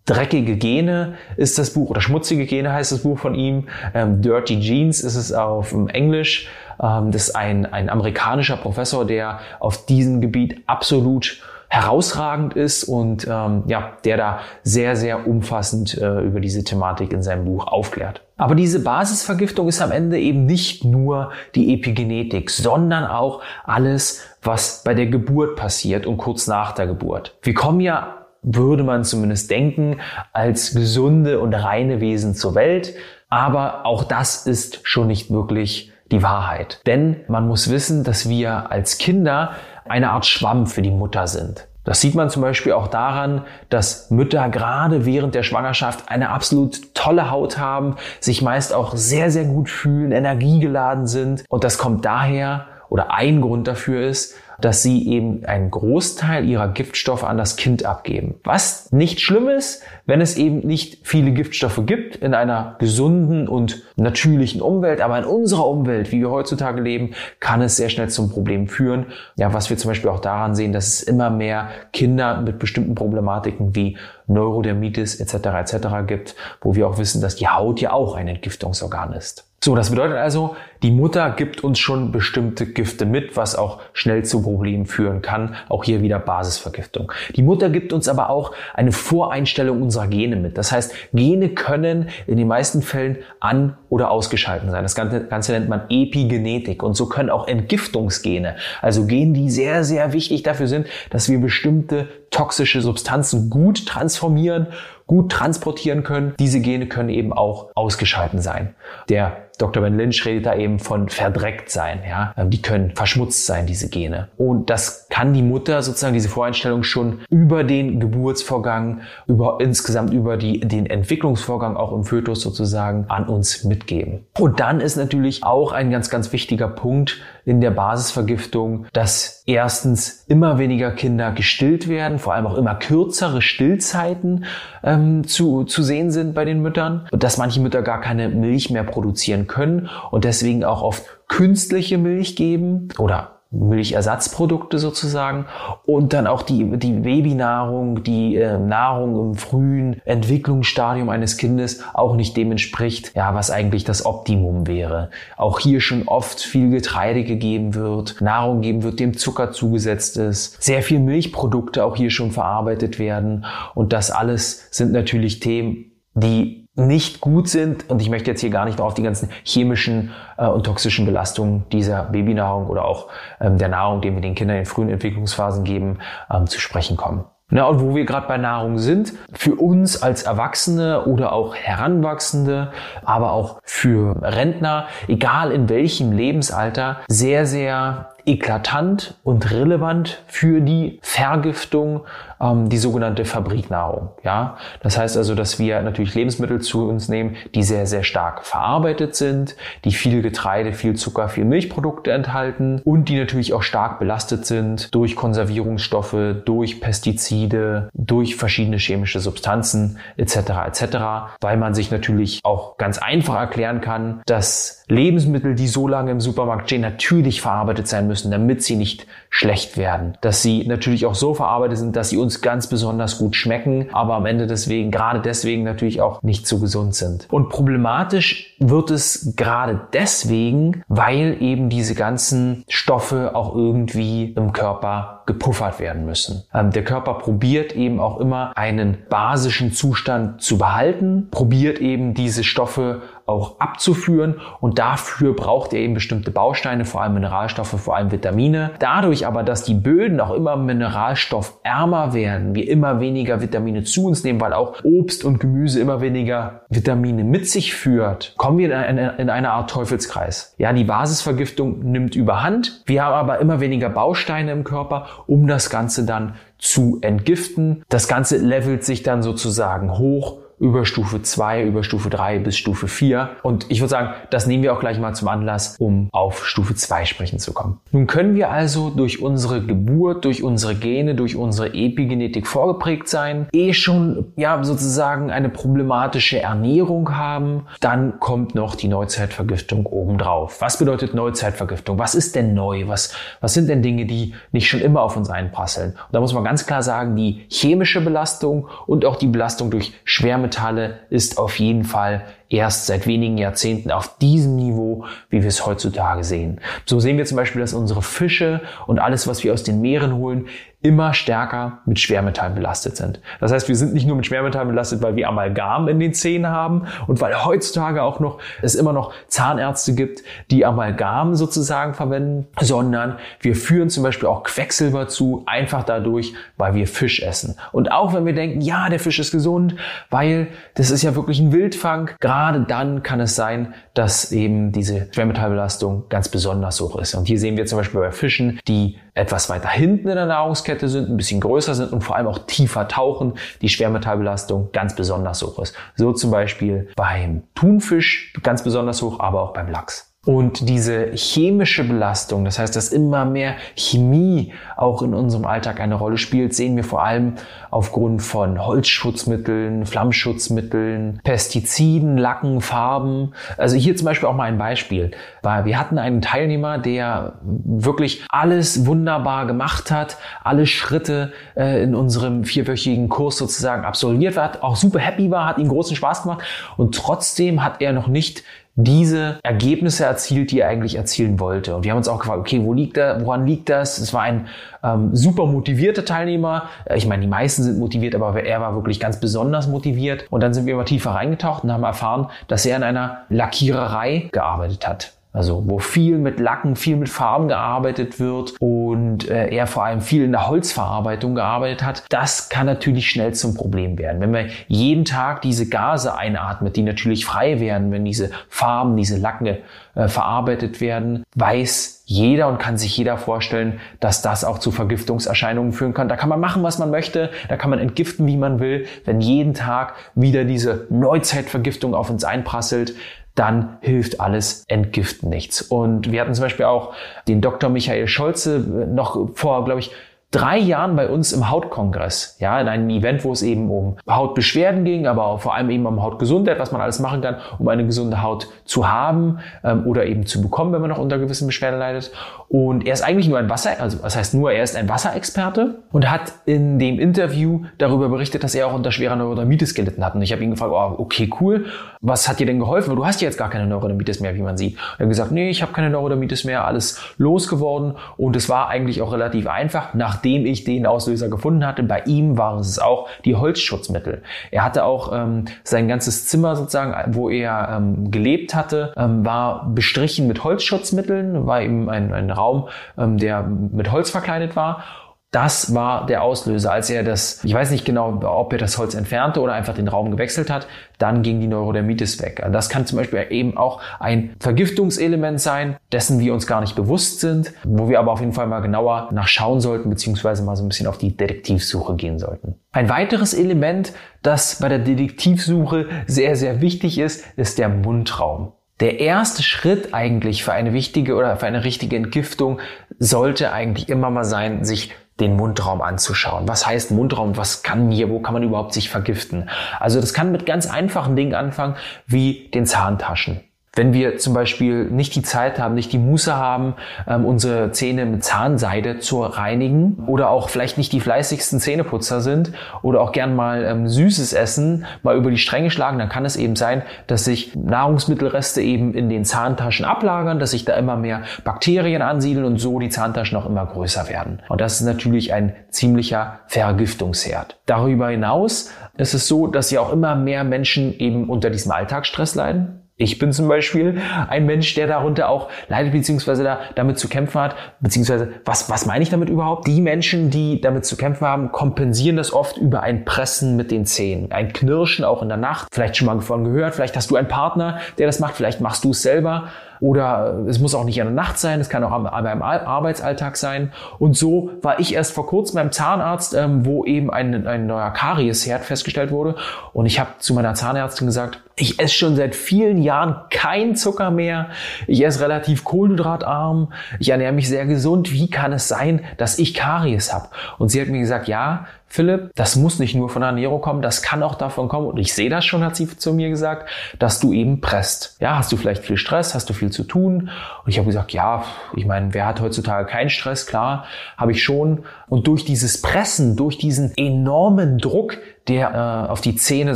Dreckige 0.06 0.58
Gene 0.58 1.16
ist 1.38 1.58
das 1.58 1.74
Buch 1.74 1.90
oder 1.90 2.02
schmutzige 2.02 2.46
Gene 2.46 2.72
heißt 2.72 2.92
das 2.92 3.02
Buch 3.02 3.18
von 3.18 3.34
ihm. 3.34 3.68
Ähm, 3.96 4.22
Dirty 4.22 4.58
Genes 4.58 5.02
ist 5.02 5.16
es 5.16 5.34
auf 5.34 5.76
Englisch. 5.88 6.48
Ähm, 6.82 7.12
das 7.12 7.30
ist 7.30 7.36
ein, 7.36 7.66
ein 7.66 7.90
amerikanischer 7.90 8.58
Professor, 8.58 9.06
der 9.06 9.40
auf 9.60 9.88
diesem 9.88 10.22
Gebiet 10.22 10.62
absolut 10.68 11.42
herausragend 11.72 12.54
ist 12.54 12.84
und 12.84 13.26
ähm, 13.30 13.64
ja, 13.68 13.94
der 14.04 14.18
da 14.18 14.40
sehr, 14.62 14.98
sehr 14.98 15.26
umfassend 15.26 15.98
äh, 15.98 16.20
über 16.20 16.42
diese 16.42 16.66
Thematik 16.66 17.14
in 17.14 17.24
seinem 17.24 17.46
Buch 17.46 17.66
aufklärt. 17.66 18.22
Aber 18.36 18.56
diese 18.56 18.84
Basisvergiftung 18.84 19.70
ist 19.70 19.82
am 19.82 19.92
Ende 19.92 20.20
eben 20.20 20.46
nicht 20.46 20.84
nur 20.84 21.32
die 21.56 21.74
Epigenetik, 21.74 22.50
sondern 22.50 23.06
auch 23.06 23.42
alles, 23.64 24.22
was 24.44 24.84
bei 24.84 24.94
der 24.94 25.08
Geburt 25.08 25.56
passiert 25.56 26.06
und 26.06 26.18
kurz 26.18 26.46
nach 26.46 26.74
der 26.74 26.88
Geburt. 26.88 27.38
Wir 27.42 27.54
kommen 27.54 27.80
ja 27.80 28.18
würde 28.44 28.84
man 28.84 29.04
zumindest 29.04 29.52
denken, 29.52 30.00
als 30.34 30.74
gesunde 30.74 31.40
und 31.40 31.54
reine 31.54 32.02
Wesen 32.02 32.34
zur 32.34 32.56
Welt. 32.56 32.96
Aber 33.30 33.86
auch 33.86 34.04
das 34.04 34.48
ist 34.48 34.80
schon 34.82 35.06
nicht 35.06 35.30
wirklich 35.30 35.92
die 36.12 36.24
Wahrheit. 36.24 36.82
Denn 36.86 37.18
man 37.28 37.48
muss 37.48 37.70
wissen, 37.70 38.04
dass 38.04 38.28
wir 38.28 38.72
als 38.72 38.98
Kinder 38.98 39.52
eine 39.92 40.12
Art 40.12 40.26
Schwamm 40.26 40.66
für 40.68 40.82
die 40.82 40.90
Mutter 40.90 41.28
sind. 41.28 41.68
Das 41.84 42.00
sieht 42.00 42.14
man 42.14 42.30
zum 42.30 42.44
Beispiel 42.44 42.74
auch 42.74 42.88
daran, 42.88 43.44
dass 43.70 44.12
Mütter 44.12 44.50
gerade 44.50 45.06
während 45.06 45.34
der 45.34 45.44
Schwangerschaft 45.44 46.10
eine 46.10 46.30
absolut 46.30 46.94
tolle 46.94 47.32
Haut 47.32 47.58
haben, 47.58 47.96
sich 48.20 48.42
meist 48.42 48.74
auch 48.74 48.96
sehr, 48.96 49.32
sehr 49.32 49.46
gut 49.46 49.70
fühlen, 49.70 50.12
energiegeladen 50.12 51.08
sind. 51.08 51.44
Und 51.50 51.64
das 51.64 51.78
kommt 51.80 52.06
daher, 52.06 52.68
oder 52.90 53.12
ein 53.14 53.42
Grund 53.42 53.68
dafür 53.68 54.08
ist, 54.08 54.36
dass 54.62 54.84
sie 54.84 55.08
eben 55.08 55.46
einen 55.46 55.72
Großteil 55.72 56.48
ihrer 56.48 56.68
Giftstoffe 56.70 57.24
an 57.24 57.38
das 57.38 57.56
Kind 57.56 57.86
abgeben. 57.86 58.36
Was 58.44 58.92
nicht 58.92 59.20
schlimm 59.20 59.50
ist, 59.50 59.84
wenn 60.06 60.22
es 60.22 60.38
eben 60.38 60.60
nicht 60.60 61.00
viele 61.04 61.32
Giftstoffe 61.32 61.82
gibt 61.86 62.16
in 62.18 62.34
einer 62.34 62.76
gesunden 62.80 63.48
und 63.48 63.84
natürlichen 63.96 64.62
Umwelt. 64.62 65.02
Aber 65.02 65.18
in 65.18 65.26
unserer 65.26 65.68
Umwelt, 65.68 66.12
wie 66.12 66.20
wir 66.20 66.30
heutzutage 66.30 66.82
leben, 66.82 67.12
kann 67.40 67.62
es 67.62 67.78
sehr 67.78 67.90
schnell 67.90 68.10
zum 68.10 68.30
Problem 68.30 68.68
führen. 68.68 69.08
Ja, 69.36 69.54
was 69.54 69.70
wir 69.70 69.78
zum 69.78 69.90
Beispiel 69.90 70.10
auch 70.10 70.20
daran 70.20 70.56
sehen, 70.56 70.74
dass 70.74 70.88
es 70.88 71.04
immer 71.04 71.30
mehr 71.30 71.70
Kinder 71.94 72.42
mit 72.42 72.60
bestimmten 72.60 72.96
Problematiken 72.96 73.76
wie 73.76 73.98
Neurodermitis 74.28 75.20
etc. 75.20 75.34
etc. 75.74 75.88
gibt, 76.08 76.36
wo 76.62 76.76
wir 76.76 76.88
auch 76.88 76.98
wissen, 76.98 77.22
dass 77.22 77.36
die 77.36 77.48
Haut 77.48 77.82
ja 77.82 77.92
auch 77.92 78.16
ein 78.16 78.28
Entgiftungsorgan 78.28 79.14
ist. 79.14 79.51
So, 79.64 79.76
das 79.76 79.92
bedeutet 79.92 80.18
also, 80.18 80.56
die 80.82 80.90
Mutter 80.90 81.30
gibt 81.30 81.64
uns 81.64 81.78
schon 81.78 82.12
bestimmte 82.12 82.66
Gifte 82.66 83.06
mit, 83.06 83.38
was 83.38 83.56
auch 83.56 83.80
schnell 83.94 84.26
zu 84.26 84.42
Problemen 84.42 84.88
führen 84.88 85.22
kann. 85.22 85.56
Auch 85.70 85.84
hier 85.84 86.02
wieder 86.02 86.18
Basisvergiftung. 86.18 87.12
Die 87.36 87.44
Mutter 87.44 87.70
gibt 87.70 87.94
uns 87.94 88.08
aber 88.08 88.32
auch 88.32 88.54
eine 88.74 88.92
Voreinstellung 88.92 89.84
unserer 89.84 90.08
Gene 90.08 90.36
mit. 90.36 90.58
Das 90.58 90.72
heißt, 90.72 90.96
Gene 91.14 91.50
können 91.50 92.10
in 92.26 92.38
den 92.38 92.48
meisten 92.48 92.82
Fällen 92.82 93.20
an- 93.40 93.78
oder 93.90 94.10
ausgeschalten 94.10 94.72
sein. 94.72 94.82
Das 94.82 94.96
Ganze, 94.96 95.28
Ganze 95.28 95.52
nennt 95.52 95.70
man 95.70 95.84
Epigenetik. 95.90 96.82
Und 96.82 96.96
so 96.96 97.06
können 97.06 97.30
auch 97.30 97.48
Entgiftungsgene, 97.48 98.56
also 98.82 99.06
Gene, 99.06 99.34
die 99.34 99.52
sehr, 99.52 99.84
sehr 99.84 100.12
wichtig 100.12 100.42
dafür 100.42 100.66
sind, 100.66 100.88
dass 101.12 101.30
wir 101.30 101.40
bestimmte 101.40 102.08
toxische 102.32 102.82
Substanzen 102.82 103.52
gut 103.52 103.86
transformieren 103.86 104.68
gut 105.12 105.30
transportieren 105.30 106.04
können. 106.04 106.36
Diese 106.40 106.62
Gene 106.62 106.88
können 106.88 107.10
eben 107.10 107.34
auch 107.34 107.70
ausgeschalten 107.76 108.40
sein. 108.40 108.76
Der 109.10 109.50
Dr. 109.58 109.84
Ben 109.84 109.98
Lynch 109.98 110.26
redet 110.26 110.46
da 110.46 110.56
eben 110.56 110.80
von 110.80 111.10
verdreckt 111.10 111.70
sein. 111.70 112.00
Ja? 112.08 112.34
Ähm, 112.38 112.50
die 112.50 112.62
können 112.62 112.96
verschmutzt 112.96 113.46
sein, 113.46 113.66
diese 113.66 113.90
Gene. 113.90 114.30
Und 114.38 114.70
das 114.70 115.08
kann 115.10 115.34
die 115.34 115.44
Mutter 115.44 115.84
sozusagen, 115.84 116.14
diese 116.14 116.30
Voreinstellung 116.30 116.84
schon 116.84 117.20
über 117.30 117.66
den 117.66 118.00
Geburtsvorgang, 118.00 119.02
über 119.28 119.58
insgesamt 119.60 120.14
über 120.14 120.38
die, 120.38 120.62
den 120.62 120.86
Entwicklungsvorgang 120.86 121.76
auch 121.76 121.92
im 121.92 122.06
Fötus 122.06 122.42
sozusagen 122.42 123.06
an 123.10 123.28
uns 123.28 123.66
mitgeben. 123.66 124.26
Und 124.40 124.62
dann 124.62 124.80
ist 124.80 124.96
natürlich 124.96 125.44
auch 125.44 125.74
ein 125.74 125.92
ganz, 125.92 126.10
ganz 126.10 126.32
wichtiger 126.32 126.70
Punkt 126.70 127.22
in 127.46 127.62
der 127.62 127.72
Basisvergiftung, 127.72 128.86
dass 128.94 129.44
erstens 129.46 130.24
immer 130.28 130.60
weniger 130.60 130.92
Kinder 130.92 131.32
gestillt 131.32 131.88
werden, 131.88 132.20
vor 132.20 132.34
allem 132.34 132.48
auch 132.48 132.58
immer 132.58 132.76
kürzere 132.76 133.42
Stillzeiten 133.42 134.46
ähm, 134.84 135.28
zu, 135.28 135.64
zu 135.64 135.84
sehen 135.84 136.12
sind 136.12 136.34
bei 136.34 136.46
den 136.46 136.62
Müttern, 136.62 137.08
dass 137.12 137.38
manche 137.38 137.60
Mütter 137.60 137.82
gar 137.82 138.02
keine 138.02 138.30
Milch 138.30 138.70
mehr 138.70 138.84
produzieren 138.84 139.48
können 139.48 139.90
und 140.12 140.24
deswegen 140.24 140.64
auch 140.64 140.82
oft 140.82 141.06
künstliche 141.28 141.98
Milch 141.98 142.36
geben 142.36 142.90
oder 142.98 143.41
Milchersatzprodukte 143.52 144.80
sozusagen 144.80 145.46
und 145.86 146.14
dann 146.14 146.26
auch 146.26 146.42
die, 146.42 146.78
die 146.78 146.94
Babynahrung, 146.94 148.02
die 148.04 148.38
äh, 148.38 148.58
Nahrung 148.58 149.32
im 149.32 149.36
frühen 149.36 150.02
Entwicklungsstadium 150.06 151.10
eines 151.10 151.36
Kindes 151.38 151.84
auch 151.94 152.16
nicht 152.16 152.38
dem 152.38 152.52
entspricht, 152.52 153.14
ja, 153.14 153.36
was 153.36 153.52
eigentlich 153.52 153.84
das 153.84 154.06
Optimum 154.06 154.68
wäre. 154.68 155.10
Auch 155.36 155.60
hier 155.60 155.82
schon 155.82 156.08
oft 156.08 156.40
viel 156.40 156.70
Getreide 156.70 157.26
gegeben 157.26 157.76
wird, 157.76 158.22
Nahrung 158.22 158.62
gegeben 158.62 158.84
wird, 158.84 159.00
dem 159.02 159.18
Zucker 159.18 159.52
zugesetzt 159.52 160.18
ist, 160.18 160.62
sehr 160.64 160.82
viel 160.82 161.00
Milchprodukte 161.00 161.84
auch 161.84 161.98
hier 161.98 162.10
schon 162.10 162.32
verarbeitet 162.32 163.00
werden 163.00 163.46
und 163.76 163.92
das 163.92 164.12
alles 164.12 164.68
sind 164.72 164.94
natürlich 164.94 165.42
Themen, 165.42 165.92
die 166.14 166.61
nicht 166.76 167.22
gut 167.22 167.50
sind. 167.50 167.90
Und 167.90 168.02
ich 168.02 168.10
möchte 168.10 168.32
jetzt 168.32 168.42
hier 168.42 168.50
gar 168.50 168.66
nicht 168.66 168.80
auf 168.80 168.94
die 168.94 169.04
ganzen 169.04 169.30
chemischen 169.44 170.12
äh, 170.38 170.48
und 170.48 170.66
toxischen 170.66 171.06
Belastungen 171.06 171.66
dieser 171.72 172.04
Babynahrung 172.04 172.68
oder 172.68 172.86
auch 172.86 173.10
ähm, 173.40 173.58
der 173.58 173.68
Nahrung, 173.68 174.02
die 174.02 174.14
wir 174.14 174.22
den 174.22 174.36
Kindern 174.36 174.58
in 174.58 174.66
frühen 174.66 174.90
Entwicklungsphasen 174.90 175.64
geben, 175.64 176.00
ähm, 176.32 176.48
zu 176.48 176.60
sprechen 176.60 176.98
kommen. 176.98 177.26
Na, 177.54 177.66
und 177.66 177.82
wo 177.82 177.94
wir 177.94 178.06
gerade 178.06 178.28
bei 178.28 178.38
Nahrung 178.38 178.78
sind, 178.78 179.12
für 179.34 179.56
uns 179.56 180.02
als 180.02 180.24
Erwachsene 180.24 181.04
oder 181.04 181.34
auch 181.34 181.54
Heranwachsende, 181.54 182.72
aber 183.04 183.34
auch 183.34 183.60
für 183.66 184.16
Rentner, 184.22 184.86
egal 185.10 185.52
in 185.52 185.68
welchem 185.68 186.14
Lebensalter, 186.14 187.02
sehr, 187.10 187.46
sehr 187.46 188.11
eklatant 188.26 189.16
und 189.24 189.52
relevant 189.52 190.24
für 190.28 190.62
die 190.62 191.00
Vergiftung 191.02 192.02
ähm, 192.42 192.70
die 192.70 192.78
sogenannte 192.78 193.26
Fabriknahrung. 193.26 194.10
Ja, 194.24 194.58
das 194.82 194.98
heißt 194.98 195.18
also, 195.18 195.36
dass 195.36 195.60
wir 195.60 195.82
natürlich 195.82 196.16
Lebensmittel 196.16 196.60
zu 196.62 196.88
uns 196.88 197.08
nehmen, 197.10 197.36
die 197.56 197.64
sehr 197.64 197.86
sehr 197.86 198.04
stark 198.04 198.46
verarbeitet 198.46 199.16
sind, 199.16 199.56
die 199.86 199.92
viel 199.92 200.22
Getreide, 200.22 200.74
viel 200.74 200.96
Zucker, 200.96 201.30
viel 201.30 201.46
Milchprodukte 201.46 202.12
enthalten 202.12 202.82
und 202.84 203.10
die 203.10 203.18
natürlich 203.18 203.54
auch 203.54 203.64
stark 203.64 204.00
belastet 204.00 204.46
sind 204.46 204.94
durch 204.94 205.16
Konservierungsstoffe, 205.16 206.16
durch 206.46 206.82
Pestizide, 206.82 207.90
durch 207.94 208.36
verschiedene 208.36 208.78
chemische 208.78 209.20
Substanzen 209.20 209.98
etc. 210.18 210.36
etc. 210.68 210.98
Weil 211.40 211.58
man 211.58 211.74
sich 211.74 211.92
natürlich 211.92 212.42
auch 212.44 212.78
ganz 212.78 212.98
einfach 212.98 213.36
erklären 213.36 213.82
kann, 213.82 214.22
dass 214.26 214.84
Lebensmittel, 214.88 215.56
die 215.56 215.68
so 215.68 215.88
lange 215.88 216.12
im 216.12 216.20
Supermarkt 216.20 216.68
stehen, 216.68 216.82
natürlich 216.82 217.42
verarbeitet 217.42 217.88
sein 217.88 218.08
müssen, 218.08 218.11
damit 218.32 218.64
sie 218.64 218.76
nicht 218.76 219.08
schlecht 219.30 219.78
werden. 219.78 220.18
Dass 220.22 220.42
sie 220.42 220.68
natürlich 220.68 221.06
auch 221.06 221.16
so 221.16 221.34
verarbeitet 221.34 221.78
sind, 221.78 221.96
dass 221.96 222.10
sie 222.10 222.18
uns 222.18 222.42
ganz 222.42 222.68
besonders 222.68 223.18
gut 223.18 223.36
schmecken, 223.36 223.88
aber 223.94 224.16
am 224.16 224.26
Ende 224.26 224.48
deswegen, 224.48 224.92
gerade 224.92 225.22
deswegen 225.22 225.64
natürlich 225.64 226.02
auch 226.02 226.22
nicht 226.22 226.46
so 226.46 226.60
gesund 226.60 226.96
sind. 226.96 227.28
Und 227.32 227.50
problematisch 227.50 228.56
wird 228.60 228.92
es 228.92 229.34
gerade 229.36 229.82
deswegen, 229.94 230.84
weil 230.88 231.42
eben 231.42 231.70
diese 231.70 231.96
ganzen 231.96 232.64
Stoffe 232.68 233.36
auch 233.36 233.56
irgendwie 233.56 234.34
im 234.34 234.52
Körper 234.54 235.22
gepuffert 235.26 235.80
werden 235.80 236.06
müssen. 236.06 236.44
Ähm, 236.54 236.72
der 236.72 236.84
Körper 236.84 237.14
probiert 237.16 237.74
eben 237.74 238.00
auch 238.00 238.20
immer 238.20 238.52
einen 238.58 238.98
basischen 239.10 239.72
Zustand 239.72 240.42
zu 240.42 240.58
behalten, 240.58 241.30
probiert 241.32 241.80
eben 241.80 242.14
diese 242.14 242.44
Stoffe 242.44 243.02
auch 243.32 243.60
abzuführen 243.60 244.36
und 244.60 244.80
dafür 244.80 245.36
braucht 245.36 245.74
er 245.74 245.80
eben 245.80 245.94
bestimmte 245.94 246.32
Bausteine, 246.32 246.86
vor 246.86 247.02
allem 247.02 247.14
Mineralstoffe, 247.16 247.80
vor 247.80 247.96
allem 247.96 248.12
Vitamine. 248.12 248.72
Dadurch 248.80 249.26
aber, 249.26 249.44
dass 249.44 249.64
die 249.64 249.74
Böden 249.74 250.20
auch 250.20 250.34
immer 250.34 250.56
mineralstoffärmer 250.56 252.14
werden, 252.14 252.56
wir 252.56 252.70
immer 252.70 253.00
weniger 253.00 253.42
Vitamine 253.42 253.84
zu 253.84 254.06
uns 254.06 254.24
nehmen, 254.24 254.42
weil 254.42 254.54
auch 254.54 254.84
Obst 254.84 255.26
und 255.26 255.40
Gemüse 255.40 255.80
immer 255.80 256.02
weniger 256.02 256.62
Vitamine 256.70 257.24
mit 257.24 257.50
sich 257.50 257.74
führt, 257.74 258.36
kommen 258.38 258.58
wir 258.58 258.86
in 258.86 259.30
eine 259.30 259.52
Art 259.52 259.70
Teufelskreis. 259.70 260.56
Ja, 260.58 260.74
die 260.74 260.84
Basisvergiftung 260.84 261.80
nimmt 261.80 262.16
überhand, 262.16 262.84
wir 262.86 263.04
haben 263.04 263.14
aber 263.14 263.40
immer 263.40 263.60
weniger 263.60 263.90
Bausteine 263.90 264.52
im 264.52 264.64
Körper, 264.64 265.06
um 265.28 265.48
das 265.48 265.70
Ganze 265.70 266.06
dann 266.06 266.36
zu 266.58 267.00
entgiften. 267.02 267.84
Das 267.90 268.08
Ganze 268.08 268.38
levelt 268.38 268.84
sich 268.84 269.02
dann 269.02 269.24
sozusagen 269.24 269.98
hoch 269.98 270.41
über 270.62 270.86
Stufe 270.86 271.24
2, 271.24 271.64
über 271.64 271.84
Stufe 271.84 272.12
3 272.12 272.38
bis 272.38 272.56
Stufe 272.56 272.88
4. 272.88 273.32
Und 273.42 273.66
ich 273.70 273.82
würde 273.82 273.90
sagen, 273.90 274.14
das 274.30 274.46
nehmen 274.46 274.62
wir 274.62 274.74
auch 274.74 274.80
gleich 274.80 275.00
mal 275.00 275.14
zum 275.16 275.28
Anlass, 275.28 275.76
um 275.80 276.08
auf 276.12 276.46
Stufe 276.46 276.76
2 276.76 277.06
sprechen 277.06 277.40
zu 277.40 277.52
kommen. 277.52 277.80
Nun 277.92 278.06
können 278.06 278.36
wir 278.36 278.52
also 278.52 278.92
durch 278.92 279.24
unsere 279.24 279.66
Geburt, 279.66 280.24
durch 280.24 280.44
unsere 280.44 280.76
Gene, 280.76 281.16
durch 281.16 281.36
unsere 281.36 281.74
Epigenetik 281.74 282.46
vorgeprägt 282.46 283.10
sein, 283.10 283.48
eh 283.52 283.74
schon, 283.74 284.34
ja, 284.36 284.64
sozusagen 284.64 285.32
eine 285.32 285.50
problematische 285.50 286.40
Ernährung 286.40 287.18
haben. 287.18 287.66
Dann 287.80 288.20
kommt 288.20 288.54
noch 288.54 288.76
die 288.76 288.88
Neuzeitvergiftung 288.88 289.88
obendrauf. 289.88 290.62
Was 290.62 290.78
bedeutet 290.78 291.16
Neuzeitvergiftung? 291.16 291.98
Was 291.98 292.14
ist 292.14 292.36
denn 292.36 292.54
neu? 292.54 292.88
Was, 292.88 293.16
was 293.40 293.56
sind 293.56 293.68
denn 293.68 293.82
Dinge, 293.82 294.06
die 294.06 294.36
nicht 294.52 294.70
schon 294.70 294.82
immer 294.82 295.02
auf 295.02 295.18
uns 295.18 295.32
einprasseln? 295.32 295.94
Und 295.94 296.14
da 296.14 296.20
muss 296.20 296.34
man 296.34 296.44
ganz 296.44 296.68
klar 296.68 296.84
sagen, 296.84 297.16
die 297.16 297.46
chemische 297.50 298.02
Belastung 298.02 298.68
und 298.86 299.06
auch 299.06 299.16
die 299.16 299.28
Belastung 299.28 299.72
durch 299.72 299.94
Schwermetalle 300.04 300.51
Schwermetalle 300.52 301.00
ist 301.10 301.38
auf 301.38 301.60
jeden 301.60 301.84
Fall 301.84 302.26
erst 302.52 302.88
seit 302.88 303.08
wenigen 303.08 303.38
Jahrzehnten 303.38 303.92
auf 303.92 304.18
diesem 304.18 304.56
Niveau, 304.56 305.06
wie 305.30 305.42
wir 305.42 305.48
es 305.48 305.66
heutzutage 305.66 306.24
sehen. 306.24 306.60
So 306.86 307.00
sehen 307.00 307.18
wir 307.18 307.26
zum 307.26 307.38
Beispiel, 307.38 307.62
dass 307.62 307.74
unsere 307.74 308.02
Fische 308.02 308.62
und 308.88 309.00
alles, 309.00 309.28
was 309.28 309.44
wir 309.44 309.54
aus 309.54 309.64
den 309.64 309.82
Meeren 309.82 310.16
holen, 310.16 310.48
immer 310.84 311.14
stärker 311.14 311.80
mit 311.86 312.00
Schwermetallen 312.00 312.56
belastet 312.56 312.98
sind. 312.98 313.20
Das 313.40 313.52
heißt, 313.52 313.68
wir 313.68 313.76
sind 313.76 313.94
nicht 313.94 314.08
nur 314.08 314.16
mit 314.16 314.26
Schwermetallen 314.26 314.68
belastet, 314.68 315.04
weil 315.04 315.16
wir 315.16 315.28
Amalgam 315.30 315.88
in 315.88 316.00
den 316.00 316.14
Zähnen 316.14 316.48
haben 316.48 316.88
und 317.06 317.22
weil 317.22 317.46
heutzutage 317.46 318.02
auch 318.02 318.20
noch 318.20 318.40
es 318.64 318.74
immer 318.74 318.92
noch 318.92 319.14
Zahnärzte 319.28 319.94
gibt, 319.94 320.24
die 320.50 320.66
Amalgam 320.66 321.36
sozusagen 321.36 321.94
verwenden, 321.94 322.48
sondern 322.60 323.18
wir 323.42 323.56
führen 323.56 323.92
zum 323.92 324.02
Beispiel 324.02 324.28
auch 324.28 324.42
Quecksilber 324.42 325.08
zu, 325.08 325.44
einfach 325.46 325.84
dadurch, 325.84 326.34
weil 326.58 326.74
wir 326.74 326.88
Fisch 326.88 327.22
essen. 327.22 327.58
Und 327.72 327.92
auch 327.92 328.14
wenn 328.14 328.26
wir 328.26 328.34
denken, 328.34 328.62
ja, 328.62 328.90
der 328.90 329.00
Fisch 329.00 329.20
ist 329.20 329.32
gesund, 329.32 329.76
weil 330.10 330.48
das 330.74 330.90
ist 330.90 331.04
ja 331.04 331.16
wirklich 331.16 331.40
ein 331.40 331.52
Wildfang, 331.52 332.10
gerade 332.20 332.41
gerade 332.42 332.62
dann 332.62 333.04
kann 333.04 333.20
es 333.20 333.36
sein, 333.36 333.76
dass 333.94 334.32
eben 334.32 334.72
diese 334.72 335.08
Schwermetallbelastung 335.14 336.10
ganz 336.10 336.28
besonders 336.30 336.82
hoch 336.82 336.96
ist. 336.98 337.14
Und 337.14 337.28
hier 337.28 337.38
sehen 337.38 337.56
wir 337.56 337.68
zum 337.68 337.78
Beispiel 337.78 338.00
bei 338.00 338.12
Fischen, 338.12 338.60
die 338.68 338.98
etwas 339.14 339.48
weiter 339.50 339.70
hinten 339.70 340.08
in 340.08 340.16
der 340.16 340.26
Nahrungskette 340.26 340.88
sind, 340.90 341.10
ein 341.10 341.18
bisschen 341.18 341.40
größer 341.40 341.76
sind 341.76 341.94
und 341.94 342.04
vor 342.04 342.16
allem 342.16 342.26
auch 342.26 342.40
tiefer 342.48 342.88
tauchen, 342.88 343.34
die 343.62 343.70
Schwermetallbelastung 343.70 344.72
ganz 344.72 344.96
besonders 344.96 345.44
hoch 345.44 345.60
ist. 345.60 345.76
So 345.96 346.14
zum 346.14 346.32
Beispiel 346.32 346.90
beim 346.96 347.44
Thunfisch 347.54 348.34
ganz 348.42 348.64
besonders 348.64 349.04
hoch, 349.04 349.20
aber 349.20 349.44
auch 349.44 349.54
beim 349.54 349.70
Lachs. 349.70 350.11
Und 350.24 350.70
diese 350.70 351.14
chemische 351.16 351.84
Belastung, 351.84 352.46
das 352.46 352.60
heißt, 352.60 352.76
dass 352.76 352.90
immer 352.90 353.26
mehr 353.26 353.56
Chemie 353.76 354.54
auch 354.78 355.02
in 355.02 355.16
unserem 355.16 355.46
Alltag 355.46 355.80
eine 355.80 355.96
Rolle 355.96 356.20
spielt, 356.20 356.54
sehen 356.54 356.76
wir 356.76 356.84
vor 356.84 357.04
allem 357.04 357.38
aufgrund 357.72 358.22
von 358.22 358.64
Holzschutzmitteln, 358.64 359.88
Flammschutzmitteln, 359.88 361.22
Pestiziden, 361.24 362.20
Lacken, 362.20 362.62
Farben. 362.62 363.34
Also 363.58 363.78
hier 363.78 363.96
zum 363.96 364.06
Beispiel 364.06 364.30
auch 364.30 364.36
mal 364.36 364.44
ein 364.44 364.60
Beispiel. 364.60 365.10
Wir 365.42 365.80
hatten 365.80 365.98
einen 365.98 366.22
Teilnehmer, 366.22 366.78
der 366.78 367.40
wirklich 367.42 368.24
alles 368.30 368.86
wunderbar 368.86 369.48
gemacht 369.48 369.90
hat, 369.90 370.18
alle 370.44 370.68
Schritte 370.68 371.34
äh, 371.56 371.82
in 371.82 371.96
unserem 371.96 372.44
vierwöchigen 372.44 373.10
Kurs 373.10 373.38
sozusagen 373.38 373.86
absolviert 373.86 374.38
hat, 374.38 374.62
auch 374.62 374.76
super 374.76 375.00
happy 375.00 375.32
war, 375.32 375.48
hat 375.48 375.58
ihm 375.58 375.68
großen 375.68 375.96
Spaß 375.96 376.22
gemacht 376.24 376.44
und 376.78 376.94
trotzdem 376.94 377.64
hat 377.64 377.82
er 377.82 377.92
noch 377.92 378.06
nicht 378.06 378.44
diese 378.76 379.40
Ergebnisse 379.44 380.06
erzielt, 380.06 380.52
die 380.52 380.62
er 380.62 380.70
eigentlich 380.70 380.96
erzielen 380.96 381.40
wollte. 381.40 381.76
Und 381.76 381.84
wir 381.84 381.92
haben 381.92 381.98
uns 381.98 382.08
auch 382.08 382.20
gefragt, 382.20 382.40
okay, 382.40 382.64
wo 382.64 382.74
liegt 382.74 382.98
er, 382.98 383.24
woran 383.26 383.46
liegt 383.46 383.70
das? 383.70 383.98
Es 383.98 384.14
war 384.14 384.22
ein 384.22 384.48
ähm, 384.84 385.16
super 385.16 385.46
motivierter 385.46 386.06
Teilnehmer. 386.06 386.70
Äh, 386.86 386.98
ich 386.98 387.08
meine, 387.08 387.22
die 387.22 387.28
meisten 387.28 387.64
sind 387.64 387.80
motiviert, 387.80 388.16
aber 388.16 388.44
er 388.44 388.62
war 388.62 388.74
wirklich 388.76 389.00
ganz 389.00 389.20
besonders 389.20 389.68
motiviert. 389.68 390.26
Und 390.30 390.42
dann 390.42 390.54
sind 390.54 390.66
wir 390.66 390.74
immer 390.74 390.86
tiefer 390.86 391.12
reingetaucht 391.12 391.64
und 391.64 391.72
haben 391.72 391.84
erfahren, 391.84 392.28
dass 392.48 392.66
er 392.66 392.78
in 392.78 392.84
einer 392.84 393.24
Lackiererei 393.30 394.30
gearbeitet 394.32 394.88
hat. 394.88 395.14
Also 395.34 395.64
wo 395.66 395.80
viel 395.80 396.18
mit 396.18 396.40
Lacken, 396.40 396.76
viel 396.76 396.98
mit 396.98 397.08
Farben 397.08 397.48
gearbeitet 397.48 398.20
wird 398.20 398.54
und 398.60 399.30
äh, 399.30 399.48
er 399.48 399.66
vor 399.66 399.86
allem 399.86 400.02
viel 400.02 400.26
in 400.26 400.34
der 400.34 400.48
Holzverarbeitung 400.48 401.36
gearbeitet 401.36 401.84
hat, 401.84 402.04
das 402.10 402.50
kann 402.50 402.66
natürlich 402.66 403.10
schnell 403.10 403.34
zum 403.34 403.54
Problem 403.54 403.98
werden. 403.98 404.20
Wenn 404.20 404.34
wir 404.34 404.48
jeden 404.68 405.06
Tag 405.06 405.42
diese 405.42 405.70
Gase 405.70 406.18
einatmet, 406.18 406.76
die 406.76 406.84
natürlich 406.84 407.26
frei 407.26 407.62
werden, 407.62 407.92
wenn 407.92 408.04
diese 408.04 408.32
Farben, 408.50 408.98
diese 408.98 409.18
Lacken 409.18 409.58
äh, 409.96 410.08
verarbeitet 410.10 410.82
werden, 410.82 411.24
weiß 411.36 412.04
jeder 412.06 412.50
und 412.50 412.60
kann 412.60 412.78
sich 412.78 412.98
jeder 412.98 413.18
vorstellen, 413.18 413.80
dass 414.02 414.22
das 414.22 414.44
auch 414.44 414.60
zu 414.60 414.72
Vergiftungserscheinungen 414.72 415.72
führen 415.72 415.94
kann. 415.94 416.10
Da 416.10 416.18
kann 416.18 416.28
man 416.28 416.42
machen, 416.42 416.62
was 416.62 416.78
man 416.78 416.92
möchte, 416.92 417.30
da 417.48 417.56
kann 417.56 417.70
man 417.70 417.80
entgiften, 417.80 418.28
wie 418.28 418.36
man 418.36 418.60
will. 418.60 418.86
Wenn 419.06 419.22
jeden 419.22 419.54
Tag 419.54 419.96
wieder 420.14 420.44
diese 420.44 420.88
Neuzeitvergiftung 420.90 421.96
auf 421.96 422.10
uns 422.10 422.26
einprasselt, 422.26 422.96
dann 423.36 423.78
hilft 423.82 424.20
alles 424.20 424.66
Entgiften 424.68 425.30
nichts. 425.30 425.62
Und 425.62 426.12
wir 426.12 426.22
hatten 426.22 426.34
zum 426.34 426.44
Beispiel 426.44 426.66
auch 426.66 426.94
den 427.28 427.42
Dr. 427.42 427.70
Michael 427.70 428.08
Scholze 428.08 428.60
noch 428.60 429.36
vor, 429.36 429.66
glaube 429.66 429.80
ich, 429.80 429.92
drei 430.32 430.58
Jahren 430.58 430.96
bei 430.96 431.10
uns 431.10 431.34
im 431.34 431.50
Hautkongress, 431.50 432.38
ja, 432.40 432.60
in 432.62 432.70
einem 432.70 432.90
Event, 432.90 433.26
wo 433.26 433.34
es 433.34 433.42
eben 433.42 433.70
um 433.70 433.98
Hautbeschwerden 434.10 434.86
ging, 434.86 435.06
aber 435.06 435.38
vor 435.40 435.56
allem 435.56 435.70
eben 435.70 435.86
um 435.86 436.02
Hautgesundheit, 436.02 436.58
was 436.58 436.72
man 436.72 436.80
alles 436.80 437.00
machen 437.00 437.22
kann, 437.22 437.36
um 437.60 437.68
eine 437.68 437.86
gesunde 437.86 438.24
Haut 438.24 438.48
zu 438.64 438.90
haben 438.90 439.40
ähm, 439.66 439.86
oder 439.86 440.06
eben 440.06 440.26
zu 440.26 440.42
bekommen, 440.42 440.72
wenn 440.72 440.80
man 440.80 440.90
noch 440.90 441.00
unter 441.00 441.20
gewissen 441.20 441.48
Beschwerden 441.48 441.80
leidet. 441.80 442.14
Und 442.48 442.88
er 442.88 442.94
ist 442.94 443.02
eigentlich 443.02 443.28
nur 443.28 443.40
ein 443.40 443.50
Wasser, 443.50 443.72
also 443.80 444.02
was 444.04 444.16
heißt 444.16 444.34
nur, 444.34 444.54
er 444.54 444.64
ist 444.64 444.78
ein 444.78 444.88
Wasserexperte 444.88 445.76
und 445.92 446.10
hat 446.10 446.34
in 446.46 446.80
dem 446.80 446.98
Interview 446.98 447.66
darüber 447.78 448.08
berichtet, 448.08 448.44
dass 448.44 448.56
er 448.56 448.68
auch 448.68 448.74
unter 448.74 448.94
schwerer 448.94 449.18
Neurodermitis 449.18 449.76
gelitten 449.76 450.04
hat. 450.04 450.16
Und 450.16 450.22
ich 450.22 450.32
habe 450.32 450.44
ihn 450.44 450.52
gefragt, 450.52 450.72
oh, 450.74 451.02
okay, 451.02 451.30
cool, 451.42 451.66
was 452.00 452.30
hat 452.30 452.40
dir 452.40 452.46
denn 452.46 452.60
geholfen? 452.60 452.96
Du 452.96 453.06
hast 453.06 453.22
ja 453.22 453.28
jetzt 453.28 453.38
gar 453.38 453.50
keine 453.50 453.68
Neurodermitis 453.68 454.22
mehr, 454.22 454.34
wie 454.36 454.42
man 454.42 454.58
sieht. 454.58 454.78
er 454.98 455.04
hat 455.04 455.10
gesagt, 455.10 455.32
nee, 455.32 455.50
ich 455.50 455.62
habe 455.62 455.74
keine 455.74 455.90
Neurodermitis 455.90 456.46
mehr, 456.46 456.66
alles 456.66 457.02
losgeworden 457.18 457.96
und 458.16 458.36
es 458.38 458.48
war 458.48 458.70
eigentlich 458.70 459.02
auch 459.02 459.12
relativ 459.12 459.48
einfach, 459.48 459.94
nach 459.94 460.21
nachdem 460.22 460.46
ich 460.46 460.64
den 460.64 460.86
Auslöser 460.86 461.30
gefunden 461.30 461.66
hatte. 461.66 461.82
Bei 461.82 462.02
ihm 462.06 462.38
waren 462.38 462.60
es 462.60 462.78
auch 462.78 463.10
die 463.26 463.36
Holzschutzmittel. 463.36 464.22
Er 464.52 464.64
hatte 464.64 464.84
auch 464.84 465.12
ähm, 465.12 465.46
sein 465.64 465.88
ganzes 465.88 466.28
Zimmer 466.28 466.56
sozusagen, 466.56 467.16
wo 467.16 467.28
er 467.28 467.70
ähm, 467.78 468.12
gelebt 468.12 468.54
hatte, 468.54 468.94
ähm, 468.98 469.26
war 469.26 469.68
bestrichen 469.74 470.28
mit 470.28 470.44
Holzschutzmitteln, 470.44 471.48
war 471.48 471.64
eben 471.64 471.90
ein, 471.90 472.14
ein 472.14 472.30
Raum, 472.30 472.68
ähm, 473.00 473.18
der 473.18 473.42
mit 473.42 473.92
Holz 473.92 474.12
verkleidet 474.12 474.56
war. 474.56 474.84
Das 475.32 475.74
war 475.74 476.06
der 476.06 476.24
Auslöser, 476.24 476.74
als 476.74 476.90
er 476.90 477.04
das, 477.04 477.42
ich 477.46 477.54
weiß 477.54 477.72
nicht 477.72 477.86
genau, 477.86 478.22
ob 478.22 478.52
er 478.52 478.60
das 478.60 478.78
Holz 478.78 478.96
entfernte 478.96 479.40
oder 479.40 479.54
einfach 479.54 479.74
den 479.74 479.88
Raum 479.88 480.12
gewechselt 480.12 480.50
hat, 480.50 480.68
dann 480.98 481.22
ging 481.24 481.40
die 481.40 481.48
Neurodermitis 481.48 482.22
weg. 482.22 482.42
Also 482.44 482.52
das 482.52 482.68
kann 482.68 482.86
zum 482.86 482.98
Beispiel 482.98 483.26
eben 483.30 483.56
auch 483.56 483.82
ein 484.02 484.36
Vergiftungselement 484.42 485.40
sein, 485.40 485.78
dessen 485.94 486.20
wir 486.20 486.34
uns 486.34 486.48
gar 486.48 486.60
nicht 486.60 486.76
bewusst 486.76 487.22
sind, 487.22 487.54
wo 487.64 487.88
wir 487.88 488.00
aber 488.00 488.12
auf 488.12 488.20
jeden 488.20 488.34
Fall 488.34 488.48
mal 488.48 488.60
genauer 488.60 489.08
nachschauen 489.14 489.62
sollten, 489.62 489.90
beziehungsweise 489.90 490.44
mal 490.44 490.58
so 490.58 490.64
ein 490.64 490.68
bisschen 490.68 490.88
auf 490.88 490.98
die 490.98 491.16
Detektivsuche 491.16 491.96
gehen 491.96 492.20
sollten. 492.20 492.56
Ein 492.74 492.90
weiteres 492.90 493.34
Element, 493.34 493.94
das 494.24 494.60
bei 494.60 494.68
der 494.68 494.80
Detektivsuche 494.80 495.88
sehr, 496.08 496.36
sehr 496.36 496.60
wichtig 496.60 497.00
ist, 497.00 497.24
ist 497.38 497.58
der 497.58 497.70
Mundraum. 497.70 498.52
Der 498.82 499.00
erste 499.00 499.44
Schritt 499.44 499.94
eigentlich 499.94 500.44
für 500.44 500.52
eine 500.52 500.74
wichtige 500.74 501.16
oder 501.16 501.38
für 501.38 501.46
eine 501.46 501.64
richtige 501.64 501.96
Entgiftung 501.96 502.60
sollte 502.98 503.54
eigentlich 503.54 503.90
immer 503.90 504.10
mal 504.10 504.26
sein, 504.26 504.66
sich 504.66 504.92
den 505.22 505.36
Mundraum 505.36 505.82
anzuschauen. 505.82 506.48
Was 506.48 506.66
heißt 506.66 506.92
Mundraum? 506.92 507.38
Was 507.38 507.64
kann 507.64 507.92
hier? 507.92 508.10
Wo 508.10 508.20
kann 508.20 508.34
man 508.34 508.44
überhaupt 508.44 508.74
sich 508.74 508.90
vergiften? 508.90 509.50
Also 509.80 510.02
das 510.02 510.14
kann 510.14 510.32
mit 510.32 510.46
ganz 510.46 510.70
einfachen 510.70 511.16
Dingen 511.16 511.36
anfangen, 511.36 511.76
wie 512.08 512.50
den 512.54 512.66
Zahntaschen. 512.66 513.42
Wenn 513.74 513.94
wir 513.94 514.18
zum 514.18 514.34
Beispiel 514.34 514.84
nicht 514.92 515.16
die 515.16 515.22
Zeit 515.22 515.58
haben, 515.58 515.76
nicht 515.76 515.94
die 515.94 515.98
Muße 515.98 516.36
haben, 516.36 516.76
ähm, 517.08 517.24
unsere 517.24 517.72
Zähne 517.72 518.06
mit 518.06 518.22
Zahnseide 518.22 519.00
zu 519.00 519.22
reinigen 519.22 519.96
oder 520.08 520.30
auch 520.30 520.50
vielleicht 520.50 520.78
nicht 520.78 520.92
die 520.92 521.00
fleißigsten 521.00 521.62
Zähneputzer 521.62 522.20
sind 522.20 522.52
oder 522.82 523.00
auch 523.00 523.14
gern 523.14 523.34
mal 523.34 523.64
ähm, 523.64 523.88
süßes 523.88 524.34
Essen, 524.34 524.86
mal 525.04 525.16
über 525.16 525.32
die 525.32 525.38
Stränge 525.38 525.72
schlagen, 525.72 526.00
dann 526.00 526.10
kann 526.10 526.26
es 526.26 526.36
eben 526.36 526.58
sein, 526.58 526.82
dass 527.08 527.24
sich 527.24 527.56
Nahrungsmittelreste 527.56 528.62
eben 528.62 528.94
in 528.94 529.08
den 529.08 529.24
Zahntaschen 529.24 529.86
ablagern, 529.86 530.40
dass 530.40 530.52
sich 530.52 530.66
da 530.66 530.74
immer 530.74 530.98
mehr 530.98 531.22
Bakterien 531.46 532.02
ansiedeln 532.02 532.46
und 532.46 532.58
so 532.58 532.78
die 532.78 532.90
Zahntaschen 532.90 533.38
auch 533.38 533.46
immer 533.46 533.66
größer 533.66 534.10
werden. 534.10 534.42
Und 534.50 534.60
das 534.60 534.82
ist 534.82 534.86
natürlich 534.86 535.32
ein 535.32 535.56
ziemlicher 535.70 536.42
Vergiftungsherd. 536.48 537.58
Darüber 537.68 538.10
hinaus 538.10 538.70
ist 538.98 539.14
es 539.14 539.30
so, 539.30 539.48
dass 539.48 539.72
ja 539.72 539.80
auch 539.80 539.94
immer 539.94 540.18
mehr 540.18 540.44
Menschen 540.44 540.94
eben 541.00 541.30
unter 541.30 541.50
diesem 541.50 541.72
Alltagsstress 541.72 542.36
leiden. 542.36 542.81
Ich 543.02 543.18
bin 543.18 543.34
zum 543.34 543.48
Beispiel 543.48 544.00
ein 544.30 544.46
Mensch, 544.46 544.76
der 544.76 544.86
darunter 544.86 545.28
auch 545.28 545.50
leidet, 545.70 545.92
beziehungsweise 545.92 546.44
da, 546.44 546.60
damit 546.76 547.00
zu 547.00 547.08
kämpfen 547.08 547.42
hat, 547.42 547.56
beziehungsweise 547.80 548.30
was, 548.46 548.70
was 548.70 548.86
meine 548.86 549.02
ich 549.02 549.10
damit 549.10 549.28
überhaupt? 549.28 549.66
Die 549.66 549.82
Menschen, 549.82 550.30
die 550.30 550.62
damit 550.62 550.86
zu 550.86 550.96
kämpfen 550.96 551.26
haben, 551.26 551.52
kompensieren 551.52 552.16
das 552.16 552.32
oft 552.32 552.58
über 552.58 552.84
ein 552.84 553.04
Pressen 553.04 553.56
mit 553.56 553.72
den 553.72 553.88
Zähnen, 553.88 554.32
ein 554.32 554.54
Knirschen 554.54 555.04
auch 555.04 555.24
in 555.24 555.30
der 555.30 555.38
Nacht, 555.38 555.68
vielleicht 555.74 555.98
schon 555.98 556.06
mal 556.06 556.16
davon 556.16 556.44
gehört, 556.44 556.76
vielleicht 556.76 556.96
hast 556.96 557.10
du 557.10 557.16
einen 557.16 557.28
Partner, 557.28 557.80
der 557.98 558.06
das 558.06 558.20
macht, 558.20 558.36
vielleicht 558.36 558.62
machst 558.62 558.84
du 558.84 558.92
es 558.92 559.02
selber 559.02 559.48
oder 559.82 560.46
es 560.48 560.60
muss 560.60 560.76
auch 560.76 560.86
nicht 560.86 561.00
in 561.00 561.06
der 561.06 561.14
Nacht 561.14 561.40
sein, 561.40 561.60
es 561.60 561.68
kann 561.68 561.84
auch 561.84 561.92
am, 561.92 562.06
am 562.06 562.42
Arbeitsalltag 562.44 563.36
sein. 563.36 563.74
Und 563.98 564.16
so 564.16 564.52
war 564.62 564.80
ich 564.80 564.94
erst 564.94 565.12
vor 565.12 565.26
kurzem 565.26 565.56
beim 565.56 565.72
Zahnarzt, 565.72 566.36
ähm, 566.36 566.66
wo 566.66 566.86
eben 566.86 567.10
ein, 567.10 567.48
ein 567.48 567.66
neuer 567.66 567.90
Kariesherd 567.90 568.64
festgestellt 568.64 569.10
wurde. 569.10 569.36
Und 569.74 569.88
ich 569.88 570.00
habe 570.00 570.12
zu 570.20 570.36
meiner 570.36 570.54
Zahnärztin 570.54 571.08
gesagt, 571.08 571.42
ich 571.56 571.80
esse 571.80 571.96
schon 571.96 572.16
seit 572.16 572.36
vielen 572.36 572.82
Jahren 572.82 573.16
kein 573.32 573.76
Zucker 573.76 574.12
mehr. 574.12 574.50
Ich 574.86 575.04
esse 575.04 575.20
relativ 575.20 575.64
kohlenhydratarm. 575.64 576.72
Ich 577.00 577.10
ernähre 577.10 577.34
mich 577.34 577.50
sehr 577.50 577.66
gesund. 577.66 578.12
Wie 578.12 578.30
kann 578.30 578.54
es 578.54 578.68
sein, 578.68 579.02
dass 579.18 579.40
ich 579.40 579.56
Karies 579.56 580.14
habe? 580.14 580.28
Und 580.60 580.70
sie 580.70 580.80
hat 580.80 580.90
mir 580.90 581.00
gesagt, 581.00 581.28
ja, 581.28 581.66
Philipp, 581.92 582.32
das 582.36 582.56
muss 582.56 582.80
nicht 582.80 582.96
nur 582.96 583.10
von 583.10 583.22
Ernährung 583.22 583.60
kommen, 583.60 583.82
das 583.82 584.02
kann 584.02 584.24
auch 584.24 584.36
davon 584.36 584.70
kommen. 584.70 584.88
Und 584.88 584.98
ich 584.98 585.14
sehe 585.14 585.30
das 585.30 585.44
schon, 585.44 585.62
hat 585.62 585.76
sie 585.76 585.90
zu 585.90 586.14
mir 586.14 586.30
gesagt, 586.30 586.70
dass 587.00 587.20
du 587.20 587.34
eben 587.34 587.60
presst. 587.60 588.16
Ja, 588.22 588.38
hast 588.38 588.50
du 588.50 588.56
vielleicht 588.56 588.86
viel 588.86 588.96
Stress, 588.96 589.36
hast 589.36 589.50
du 589.50 589.54
viel 589.54 589.72
zu 589.72 589.84
tun? 589.84 590.30
Und 590.64 590.70
ich 590.70 590.78
habe 590.78 590.86
gesagt, 590.86 591.12
ja, 591.12 591.44
ich 591.76 591.86
meine, 591.86 592.14
wer 592.14 592.28
hat 592.28 592.40
heutzutage 592.40 592.86
keinen 592.86 593.10
Stress? 593.10 593.46
Klar, 593.46 593.84
habe 594.16 594.32
ich 594.32 594.42
schon. 594.42 594.86
Und 595.10 595.28
durch 595.28 595.44
dieses 595.44 595.82
Pressen, 595.82 596.38
durch 596.38 596.58
diesen 596.58 596.96
enormen 596.96 597.78
Druck, 597.78 598.18
der 598.52 599.06
äh, 599.08 599.10
auf 599.10 599.22
die 599.22 599.36
Zähne 599.36 599.76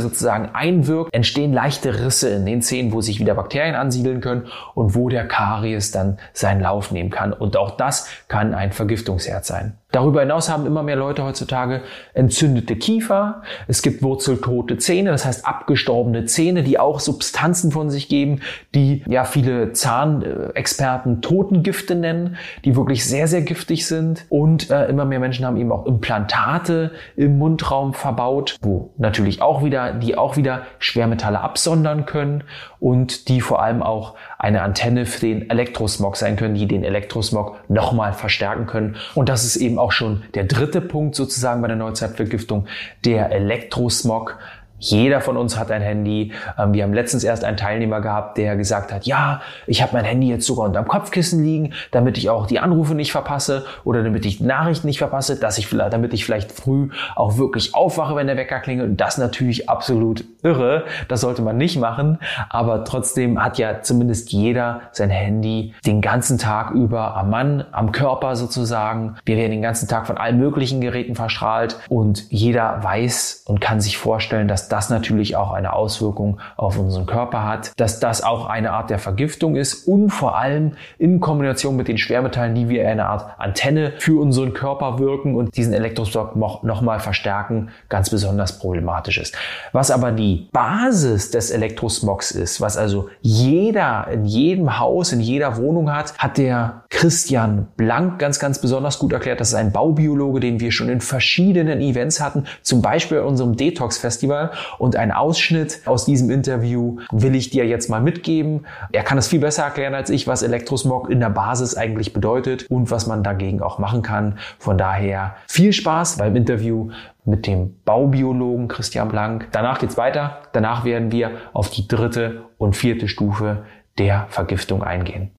sozusagen 0.00 0.50
einwirkt, 0.52 1.14
entstehen 1.14 1.52
leichte 1.52 1.98
Risse 2.04 2.28
in 2.28 2.44
den 2.44 2.60
Zähnen, 2.60 2.92
wo 2.92 3.00
sich 3.00 3.18
wieder 3.18 3.34
Bakterien 3.34 3.74
ansiedeln 3.74 4.20
können 4.20 4.48
und 4.74 4.94
wo 4.94 5.08
der 5.08 5.26
Karies 5.26 5.92
dann 5.92 6.18
seinen 6.34 6.60
Lauf 6.60 6.92
nehmen 6.92 7.10
kann. 7.10 7.32
Und 7.32 7.56
auch 7.56 7.70
das 7.70 8.08
kann 8.28 8.54
ein 8.54 8.72
Vergiftungsherd 8.72 9.46
sein. 9.46 9.78
Darüber 9.96 10.20
hinaus 10.20 10.50
haben 10.50 10.66
immer 10.66 10.82
mehr 10.82 10.96
Leute 10.96 11.24
heutzutage 11.24 11.80
entzündete 12.12 12.76
Kiefer. 12.76 13.40
Es 13.66 13.80
gibt 13.80 14.02
wurzeltote 14.02 14.76
Zähne, 14.76 15.10
das 15.10 15.24
heißt 15.24 15.46
abgestorbene 15.46 16.26
Zähne, 16.26 16.62
die 16.62 16.78
auch 16.78 17.00
Substanzen 17.00 17.72
von 17.72 17.88
sich 17.88 18.10
geben, 18.10 18.40
die 18.74 19.04
ja 19.06 19.24
viele 19.24 19.72
Zahnexperten 19.72 21.22
Totengifte 21.22 21.94
nennen, 21.94 22.36
die 22.66 22.76
wirklich 22.76 23.06
sehr, 23.06 23.26
sehr 23.26 23.40
giftig 23.40 23.86
sind. 23.86 24.26
Und 24.28 24.70
äh, 24.70 24.86
immer 24.86 25.06
mehr 25.06 25.20
Menschen 25.20 25.46
haben 25.46 25.56
eben 25.56 25.72
auch 25.72 25.86
Implantate 25.86 26.90
im 27.16 27.38
Mundraum 27.38 27.94
verbaut, 27.94 28.58
wo 28.66 28.90
natürlich 28.98 29.40
auch 29.40 29.64
wieder, 29.64 29.92
die 29.92 30.18
auch 30.18 30.36
wieder 30.36 30.62
Schwermetalle 30.78 31.40
absondern 31.40 32.04
können 32.04 32.44
und 32.80 33.28
die 33.28 33.40
vor 33.40 33.62
allem 33.62 33.82
auch 33.82 34.14
eine 34.38 34.62
Antenne 34.62 35.06
für 35.06 35.20
den 35.20 35.48
Elektrosmog 35.48 36.16
sein 36.16 36.36
können, 36.36 36.54
die 36.54 36.66
den 36.66 36.84
Elektrosmog 36.84 37.56
nochmal 37.68 38.12
verstärken 38.12 38.66
können. 38.66 38.96
Und 39.14 39.28
das 39.28 39.44
ist 39.44 39.56
eben 39.56 39.78
auch 39.78 39.92
schon 39.92 40.24
der 40.34 40.44
dritte 40.44 40.80
Punkt 40.80 41.14
sozusagen 41.14 41.62
bei 41.62 41.68
der 41.68 41.76
Neuzeitvergiftung, 41.76 42.66
der 43.04 43.30
Elektrosmog. 43.30 44.38
Jeder 44.78 45.20
von 45.20 45.36
uns 45.36 45.58
hat 45.58 45.70
ein 45.70 45.82
Handy. 45.82 46.32
Ähm, 46.58 46.74
wir 46.74 46.82
haben 46.82 46.92
letztens 46.92 47.24
erst 47.24 47.44
einen 47.44 47.56
Teilnehmer 47.56 48.00
gehabt, 48.00 48.38
der 48.38 48.56
gesagt 48.56 48.92
hat, 48.92 49.06
ja, 49.06 49.40
ich 49.66 49.82
habe 49.82 49.92
mein 49.94 50.04
Handy 50.04 50.28
jetzt 50.28 50.46
sogar 50.46 50.66
unterm 50.66 50.86
Kopfkissen 50.86 51.42
liegen, 51.42 51.72
damit 51.90 52.18
ich 52.18 52.28
auch 52.28 52.46
die 52.46 52.58
Anrufe 52.58 52.94
nicht 52.94 53.12
verpasse 53.12 53.64
oder 53.84 54.02
damit 54.02 54.26
ich 54.26 54.40
Nachrichten 54.40 54.86
nicht 54.86 54.98
verpasse, 54.98 55.38
dass 55.38 55.58
ich, 55.58 55.68
damit 55.70 56.12
ich 56.12 56.24
vielleicht 56.24 56.52
früh 56.52 56.90
auch 57.14 57.38
wirklich 57.38 57.74
aufwache, 57.74 58.16
wenn 58.16 58.26
der 58.26 58.36
Wecker 58.36 58.60
klingelt. 58.60 58.90
Und 58.90 59.00
das 59.00 59.18
natürlich 59.18 59.68
absolut 59.68 60.24
irre. 60.42 60.84
Das 61.08 61.22
sollte 61.22 61.42
man 61.42 61.56
nicht 61.56 61.78
machen. 61.78 62.18
Aber 62.50 62.84
trotzdem 62.84 63.42
hat 63.42 63.58
ja 63.58 63.82
zumindest 63.82 64.32
jeder 64.32 64.82
sein 64.92 65.10
Handy 65.10 65.74
den 65.86 66.00
ganzen 66.00 66.38
Tag 66.38 66.70
über 66.72 67.16
am 67.16 67.30
Mann, 67.30 67.64
am 67.72 67.92
Körper 67.92 68.36
sozusagen. 68.36 69.16
Wir 69.24 69.36
werden 69.36 69.52
den 69.52 69.62
ganzen 69.62 69.88
Tag 69.88 70.06
von 70.06 70.18
allen 70.18 70.38
möglichen 70.38 70.80
Geräten 70.80 71.14
verstrahlt 71.14 71.78
und 71.88 72.30
jeder 72.30 72.82
weiß 72.82 73.44
und 73.46 73.60
kann 73.60 73.80
sich 73.80 73.98
vorstellen, 73.98 74.48
dass 74.48 74.65
das 74.68 74.90
natürlich 74.90 75.36
auch 75.36 75.52
eine 75.52 75.72
Auswirkung 75.72 76.40
auf 76.56 76.78
unseren 76.78 77.06
Körper 77.06 77.44
hat, 77.44 77.72
dass 77.76 78.00
das 78.00 78.22
auch 78.22 78.46
eine 78.46 78.72
Art 78.72 78.90
der 78.90 78.98
Vergiftung 78.98 79.56
ist 79.56 79.86
und 79.86 80.10
vor 80.10 80.36
allem 80.36 80.72
in 80.98 81.20
Kombination 81.20 81.76
mit 81.76 81.88
den 81.88 81.98
Schwermetallen, 81.98 82.54
die 82.54 82.68
wie 82.68 82.80
eine 82.80 83.06
Art 83.06 83.38
Antenne 83.38 83.92
für 83.98 84.20
unseren 84.20 84.54
Körper 84.54 84.98
wirken 84.98 85.34
und 85.34 85.56
diesen 85.56 85.72
Elektrosmog 85.72 86.64
nochmal 86.64 87.00
verstärken, 87.00 87.70
ganz 87.88 88.10
besonders 88.10 88.58
problematisch 88.58 89.18
ist. 89.18 89.36
Was 89.72 89.90
aber 89.90 90.12
die 90.12 90.48
Basis 90.52 91.30
des 91.30 91.50
Elektrosmogs 91.50 92.30
ist, 92.30 92.60
was 92.60 92.76
also 92.76 93.08
jeder 93.20 94.08
in 94.10 94.24
jedem 94.24 94.78
Haus, 94.78 95.12
in 95.12 95.20
jeder 95.20 95.56
Wohnung 95.56 95.92
hat, 95.92 96.16
hat 96.18 96.38
der 96.38 96.82
Christian 96.90 97.68
Blank 97.76 98.18
ganz, 98.18 98.38
ganz 98.38 98.60
besonders 98.60 98.98
gut 98.98 99.12
erklärt. 99.12 99.40
Das 99.40 99.48
ist 99.48 99.54
ein 99.54 99.72
Baubiologe, 99.72 100.40
den 100.40 100.60
wir 100.60 100.72
schon 100.72 100.88
in 100.88 101.00
verschiedenen 101.00 101.80
Events 101.80 102.20
hatten, 102.20 102.44
zum 102.62 102.82
Beispiel 102.82 103.18
in 103.18 103.24
unserem 103.24 103.56
Detox-Festival. 103.56 104.50
Und 104.78 104.96
ein 104.96 105.12
Ausschnitt 105.12 105.82
aus 105.86 106.04
diesem 106.04 106.30
Interview 106.30 106.98
will 107.10 107.34
ich 107.34 107.50
dir 107.50 107.66
jetzt 107.66 107.88
mal 107.88 108.00
mitgeben. 108.00 108.66
Er 108.92 109.02
kann 109.02 109.18
es 109.18 109.28
viel 109.28 109.40
besser 109.40 109.64
erklären 109.64 109.94
als 109.94 110.10
ich, 110.10 110.26
was 110.26 110.42
Elektrosmog 110.42 111.10
in 111.10 111.20
der 111.20 111.30
Basis 111.30 111.76
eigentlich 111.76 112.12
bedeutet 112.12 112.66
und 112.70 112.90
was 112.90 113.06
man 113.06 113.22
dagegen 113.22 113.62
auch 113.62 113.78
machen 113.78 114.02
kann. 114.02 114.38
Von 114.58 114.78
daher 114.78 115.36
viel 115.46 115.72
Spaß 115.72 116.18
beim 116.18 116.36
Interview 116.36 116.90
mit 117.24 117.46
dem 117.46 117.76
Baubiologen 117.84 118.68
Christian 118.68 119.08
Blank. 119.08 119.48
Danach 119.52 119.78
geht's 119.78 119.96
weiter. 119.96 120.42
Danach 120.52 120.84
werden 120.84 121.10
wir 121.12 121.32
auf 121.52 121.70
die 121.70 121.88
dritte 121.88 122.44
und 122.58 122.76
vierte 122.76 123.08
Stufe 123.08 123.64
der 123.98 124.26
Vergiftung 124.28 124.82
eingehen. 124.82 125.32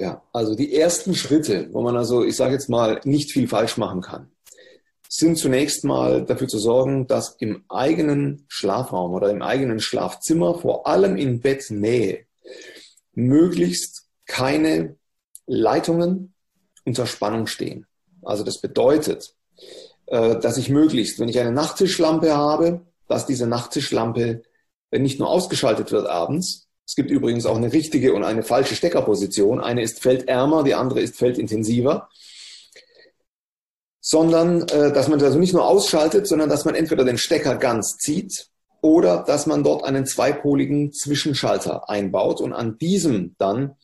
Ja, 0.00 0.20
also 0.32 0.56
die 0.56 0.74
ersten 0.74 1.14
Schritte, 1.14 1.68
wo 1.72 1.80
man 1.82 1.96
also, 1.96 2.24
ich 2.24 2.36
sage 2.36 2.54
jetzt 2.54 2.68
mal, 2.68 3.00
nicht 3.04 3.30
viel 3.30 3.46
falsch 3.46 3.76
machen 3.76 4.00
kann 4.00 4.32
sind 5.14 5.36
zunächst 5.36 5.84
mal 5.84 6.24
dafür 6.24 6.48
zu 6.48 6.58
sorgen, 6.58 7.06
dass 7.06 7.36
im 7.38 7.64
eigenen 7.68 8.46
Schlafraum 8.48 9.12
oder 9.12 9.28
im 9.28 9.42
eigenen 9.42 9.78
Schlafzimmer, 9.78 10.58
vor 10.58 10.86
allem 10.86 11.18
in 11.18 11.42
Bettnähe, 11.42 12.24
möglichst 13.12 14.06
keine 14.24 14.96
Leitungen 15.46 16.32
unter 16.86 17.06
Spannung 17.06 17.46
stehen. 17.46 17.86
Also 18.22 18.42
das 18.42 18.62
bedeutet, 18.62 19.34
äh, 20.06 20.38
dass 20.40 20.56
ich 20.56 20.70
möglichst, 20.70 21.20
wenn 21.20 21.28
ich 21.28 21.38
eine 21.38 21.52
Nachttischlampe 21.52 22.34
habe, 22.34 22.80
dass 23.06 23.26
diese 23.26 23.46
Nachttischlampe 23.46 24.42
nicht 24.92 25.18
nur 25.18 25.28
ausgeschaltet 25.28 25.92
wird 25.92 26.06
abends, 26.06 26.68
es 26.86 26.94
gibt 26.94 27.10
übrigens 27.10 27.44
auch 27.44 27.56
eine 27.56 27.72
richtige 27.72 28.14
und 28.14 28.24
eine 28.24 28.42
falsche 28.42 28.74
Steckerposition. 28.74 29.60
Eine 29.60 29.82
ist 29.82 30.00
feldärmer, 30.00 30.62
die 30.62 30.74
andere 30.74 31.00
ist 31.00 31.16
feldintensiver 31.16 32.08
sondern 34.12 34.68
äh, 34.68 34.92
dass 34.92 35.08
man 35.08 35.18
das 35.18 35.28
also 35.28 35.38
nicht 35.38 35.54
nur 35.54 35.66
ausschaltet, 35.66 36.26
sondern 36.26 36.50
dass 36.50 36.66
man 36.66 36.74
entweder 36.74 37.02
den 37.02 37.16
Stecker 37.16 37.56
ganz 37.56 37.96
zieht 37.96 38.48
oder 38.82 39.24
dass 39.26 39.46
man 39.46 39.64
dort 39.64 39.84
einen 39.84 40.04
zweipoligen 40.04 40.92
Zwischenschalter 40.92 41.88
einbaut 41.88 42.42
und 42.42 42.52
an 42.52 42.76
diesem 42.76 43.34
dann 43.38 43.76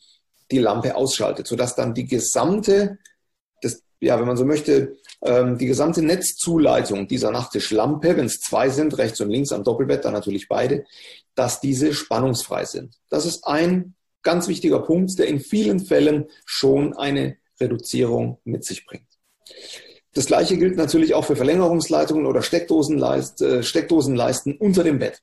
die 0.51 0.59
Lampe 0.59 0.95
ausschaltet, 0.95 1.47
sodass 1.47 1.75
dann 1.75 1.95
die 1.95 2.05
gesamte, 2.05 2.99
das, 3.63 3.81
ja, 4.01 4.19
wenn 4.19 4.27
man 4.27 4.37
so 4.37 4.45
möchte, 4.45 4.97
ähm, 5.23 5.57
die 5.57 5.65
gesamte 5.65 6.03
Netzzuleitung 6.03 7.07
dieser 7.07 7.31
Nachttischlampe, 7.31 8.15
wenn 8.15 8.27
es 8.27 8.39
zwei 8.39 8.69
sind, 8.69 8.99
rechts 8.99 9.19
und 9.21 9.31
links 9.31 9.51
am 9.51 9.63
Doppelbett, 9.63 10.05
dann 10.05 10.13
natürlich 10.13 10.47
beide, 10.47 10.85
dass 11.33 11.59
diese 11.59 11.91
spannungsfrei 11.95 12.65
sind. 12.65 12.93
Das 13.09 13.25
ist 13.25 13.47
ein 13.47 13.95
ganz 14.21 14.47
wichtiger 14.47 14.81
Punkt, 14.81 15.17
der 15.17 15.25
in 15.25 15.39
vielen 15.39 15.79
Fällen 15.79 16.27
schon 16.45 16.95
eine 16.95 17.37
Reduzierung 17.59 18.37
mit 18.43 18.63
sich 18.63 18.85
bringt. 18.85 19.07
Das 20.13 20.25
gleiche 20.25 20.57
gilt 20.57 20.75
natürlich 20.75 21.13
auch 21.13 21.25
für 21.25 21.35
Verlängerungsleitungen 21.35 22.25
oder 22.25 22.41
Steckdosenleist, 22.41 23.41
äh, 23.41 23.63
Steckdosenleisten 23.63 24.57
unter 24.57 24.83
dem 24.83 24.99
Bett. 24.99 25.21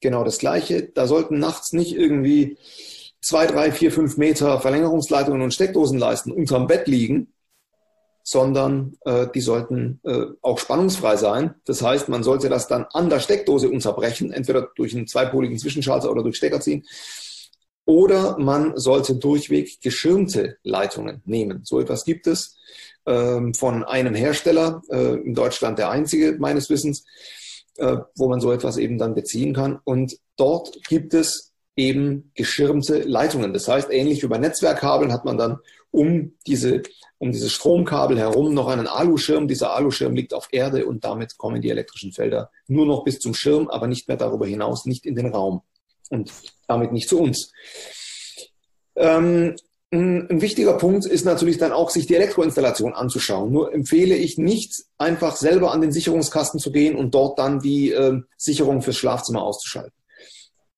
Genau 0.00 0.24
das 0.24 0.38
gleiche. 0.38 0.82
Da 0.82 1.06
sollten 1.06 1.38
nachts 1.38 1.72
nicht 1.72 1.94
irgendwie 1.96 2.58
zwei, 3.22 3.46
drei, 3.46 3.72
vier, 3.72 3.92
fünf 3.92 4.16
Meter 4.16 4.60
Verlängerungsleitungen 4.60 5.42
und 5.42 5.54
Steckdosenleisten 5.54 6.32
unterm 6.32 6.66
Bett 6.66 6.86
liegen, 6.86 7.32
sondern 8.22 8.96
äh, 9.04 9.26
die 9.34 9.40
sollten 9.40 10.00
äh, 10.04 10.26
auch 10.42 10.58
spannungsfrei 10.58 11.16
sein. 11.16 11.54
Das 11.64 11.82
heißt, 11.82 12.08
man 12.08 12.22
sollte 12.22 12.48
das 12.48 12.68
dann 12.68 12.86
an 12.92 13.10
der 13.10 13.20
Steckdose 13.20 13.70
unterbrechen, 13.70 14.32
entweder 14.32 14.68
durch 14.76 14.94
einen 14.94 15.06
zweipoligen 15.06 15.58
Zwischenschalter 15.58 16.10
oder 16.10 16.22
durch 16.22 16.36
Stecker 16.36 16.60
ziehen 16.60 16.86
Oder 17.86 18.38
man 18.38 18.76
sollte 18.76 19.16
durchweg 19.16 19.80
geschirmte 19.80 20.58
Leitungen 20.62 21.22
nehmen. 21.24 21.62
So 21.64 21.80
etwas 21.80 22.04
gibt 22.04 22.26
es 22.26 22.56
von 23.04 23.84
einem 23.84 24.14
Hersteller, 24.14 24.82
äh, 24.90 25.14
in 25.14 25.34
Deutschland 25.34 25.78
der 25.78 25.90
einzige 25.90 26.36
meines 26.38 26.70
Wissens, 26.70 27.04
äh, 27.78 27.96
wo 28.14 28.28
man 28.28 28.40
so 28.40 28.52
etwas 28.52 28.76
eben 28.76 28.98
dann 28.98 29.14
beziehen 29.14 29.54
kann. 29.54 29.78
Und 29.84 30.16
dort 30.36 30.82
gibt 30.88 31.14
es 31.14 31.52
eben 31.76 32.30
geschirmte 32.34 33.02
Leitungen. 33.02 33.52
Das 33.52 33.68
heißt, 33.68 33.90
ähnlich 33.90 34.22
wie 34.22 34.26
bei 34.26 34.38
Netzwerkkabeln 34.38 35.12
hat 35.12 35.24
man 35.24 35.38
dann 35.38 35.58
um 35.90 36.34
diese, 36.46 36.82
um 37.18 37.32
dieses 37.32 37.52
Stromkabel 37.52 38.18
herum 38.18 38.54
noch 38.54 38.68
einen 38.68 38.86
Aluschirm. 38.86 39.48
Dieser 39.48 39.74
Aluschirm 39.74 40.14
liegt 40.14 40.34
auf 40.34 40.48
Erde 40.52 40.86
und 40.86 41.04
damit 41.04 41.38
kommen 41.38 41.62
die 41.62 41.70
elektrischen 41.70 42.12
Felder 42.12 42.50
nur 42.66 42.86
noch 42.86 43.04
bis 43.04 43.18
zum 43.18 43.34
Schirm, 43.34 43.68
aber 43.68 43.86
nicht 43.86 44.08
mehr 44.08 44.16
darüber 44.16 44.46
hinaus, 44.46 44.84
nicht 44.84 45.06
in 45.06 45.14
den 45.14 45.32
Raum 45.32 45.62
und 46.10 46.30
damit 46.68 46.92
nicht 46.92 47.08
zu 47.08 47.18
uns. 47.18 47.52
Ähm, 48.94 49.56
ein 49.92 50.40
wichtiger 50.40 50.74
Punkt 50.74 51.04
ist 51.04 51.24
natürlich 51.24 51.58
dann 51.58 51.72
auch, 51.72 51.90
sich 51.90 52.06
die 52.06 52.14
Elektroinstallation 52.14 52.94
anzuschauen. 52.94 53.50
Nur 53.50 53.74
empfehle 53.74 54.14
ich 54.14 54.38
nicht, 54.38 54.84
einfach 54.98 55.34
selber 55.34 55.72
an 55.72 55.80
den 55.80 55.90
Sicherungskasten 55.90 56.60
zu 56.60 56.70
gehen 56.70 56.94
und 56.94 57.12
dort 57.12 57.40
dann 57.40 57.58
die 57.58 57.90
äh, 57.90 58.20
Sicherung 58.36 58.82
fürs 58.82 58.96
Schlafzimmer 58.96 59.42
auszuschalten. 59.42 59.92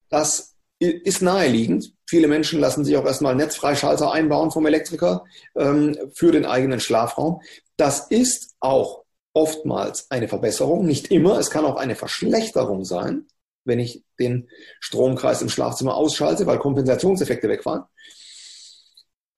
Das 0.09 0.55
ist 0.79 1.23
naheliegend. 1.23 1.93
Viele 2.07 2.27
Menschen 2.27 2.59
lassen 2.59 2.85
sich 2.85 2.97
auch 2.97 3.05
erstmal 3.05 3.35
Netzfreischalter 3.35 4.13
einbauen 4.13 4.51
vom 4.51 4.67
Elektriker 4.67 5.25
ähm, 5.57 5.97
für 6.15 6.33
den 6.33 6.47
eigenen 6.47 6.81
Schlafraum. 6.81 7.41
Das 7.77 8.09
ist 8.09 8.55
auch 8.61 9.05
oftmals 9.35 10.11
eine 10.11 10.29
Verbesserung, 10.29 10.87
nicht 10.87 11.11
immer. 11.11 11.39
Es 11.39 11.51
kann 11.51 11.65
auch 11.65 11.77
eine 11.77 11.97
Verschlechterung 11.97 12.85
sein, 12.85 13.27
wenn 13.65 13.79
ich 13.79 14.05
den 14.19 14.49
Stromkreis 14.81 15.43
im 15.43 15.49
Schlafzimmer 15.51 15.95
ausschalte, 15.97 16.47
weil 16.47 16.59
Kompensationseffekte 16.59 17.49
wegfallen. 17.49 17.85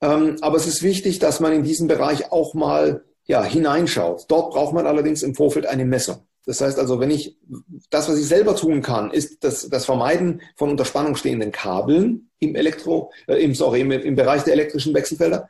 Ähm, 0.05 0.37
aber 0.43 0.59
es 0.59 0.67
ist 0.67 0.83
wichtig, 0.83 1.19
dass 1.19 1.41
man 1.41 1.55
in 1.55 1.63
diesen 1.63 1.89
Bereich 1.89 2.31
auch 2.31 2.53
mal 2.53 3.05
ja, 3.25 3.43
hineinschaut. 3.43 4.27
Dort 4.29 4.53
braucht 4.53 4.75
man 4.75 4.87
allerdings 4.87 5.23
im 5.23 5.35
Vorfeld 5.35 5.65
eine 5.65 5.87
Messung. 5.87 6.19
Das 6.45 6.61
heißt 6.61 6.79
also, 6.79 7.01
wenn 7.01 7.11
ich 7.11 7.39
das, 7.89 8.07
was 8.11 8.19
ich 8.19 8.27
selber 8.27 8.55
tun 8.55 8.83
kann, 8.83 9.11
ist 9.11 9.43
das, 9.45 9.67
das 9.71 9.87
Vermeiden 9.87 10.43
von 10.57 10.69
unter 10.69 10.85
Spannung 10.85 11.17
stehenden 11.17 11.53
Kabeln 11.53 12.29
im 12.39 12.55
Elektro, 12.55 13.13
äh, 13.27 13.43
im, 13.43 13.55
sorry, 13.55 13.81
im, 13.81 13.93
im 13.93 14.15
Bereich 14.15 14.43
der 14.45 14.53
elektrischen 14.53 14.93
Wechselfelder. 14.93 15.49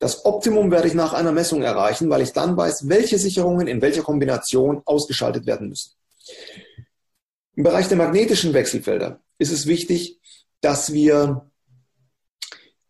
Das 0.00 0.24
Optimum 0.24 0.72
werde 0.72 0.88
ich 0.88 0.94
nach 0.94 1.12
einer 1.12 1.30
Messung 1.30 1.62
erreichen, 1.62 2.10
weil 2.10 2.22
ich 2.22 2.32
dann 2.32 2.56
weiß, 2.56 2.88
welche 2.88 3.18
Sicherungen 3.18 3.68
in 3.68 3.80
welcher 3.80 4.02
Kombination 4.02 4.82
ausgeschaltet 4.86 5.46
werden 5.46 5.68
müssen. 5.68 5.92
Im 7.54 7.62
Bereich 7.62 7.86
der 7.86 7.96
magnetischen 7.96 8.54
Wechselfelder 8.54 9.20
ist 9.38 9.52
es 9.52 9.68
wichtig, 9.68 10.18
dass 10.60 10.92
wir 10.92 11.47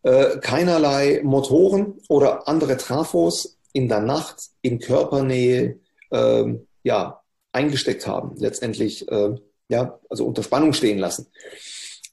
äh, 0.03 0.37
keinerlei 0.39 1.21
Motoren 1.23 1.99
oder 2.07 2.47
andere 2.47 2.77
Trafos 2.77 3.57
in 3.73 3.87
der 3.87 4.01
Nacht 4.01 4.49
in 4.61 4.79
Körpernähe 4.79 5.79
äh, 6.11 6.45
ja, 6.83 7.21
eingesteckt 7.51 8.07
haben, 8.07 8.35
letztendlich 8.37 9.09
äh, 9.11 9.35
ja, 9.69 9.99
also 10.09 10.25
unter 10.25 10.43
Spannung 10.43 10.73
stehen 10.73 10.99
lassen. 10.99 11.27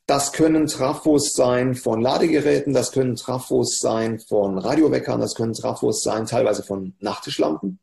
Das 0.07 0.33
können 0.33 0.67
Trafos 0.67 1.33
sein 1.33 1.75
von 1.75 2.01
Ladegeräten, 2.01 2.73
das 2.73 2.93
können 2.93 3.17
Trafos 3.17 3.81
sein 3.81 4.21
von 4.21 4.59
Radioweckern, 4.59 5.21
das 5.21 5.35
können 5.35 5.53
Trafos 5.53 6.03
sein 6.03 6.27
teilweise 6.27 6.63
von 6.63 6.95
Nachttischlampen, 7.01 7.81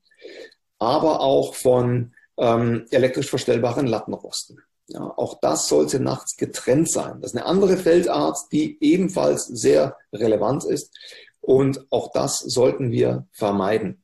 aber 0.80 1.20
auch 1.20 1.54
von 1.54 2.14
ähm, 2.38 2.86
elektrisch 2.92 3.30
verstellbaren 3.30 3.88
Lattenrosten. 3.88 4.62
Ja, 4.94 5.12
auch 5.18 5.40
das 5.42 5.68
sollte 5.68 6.00
nachts 6.00 6.38
getrennt 6.38 6.90
sein. 6.90 7.20
Das 7.20 7.32
ist 7.32 7.38
eine 7.38 7.48
andere 7.48 7.78
Feldart, 7.78 8.38
die 8.52 8.78
ebenfalls 8.80 9.48
sehr 9.48 9.98
relevant 10.14 10.66
ist. 10.66 10.96
Und 11.42 11.88
auch 11.90 12.12
das 12.12 12.38
sollten 12.40 12.92
wir 12.92 13.26
vermeiden. 13.32 14.04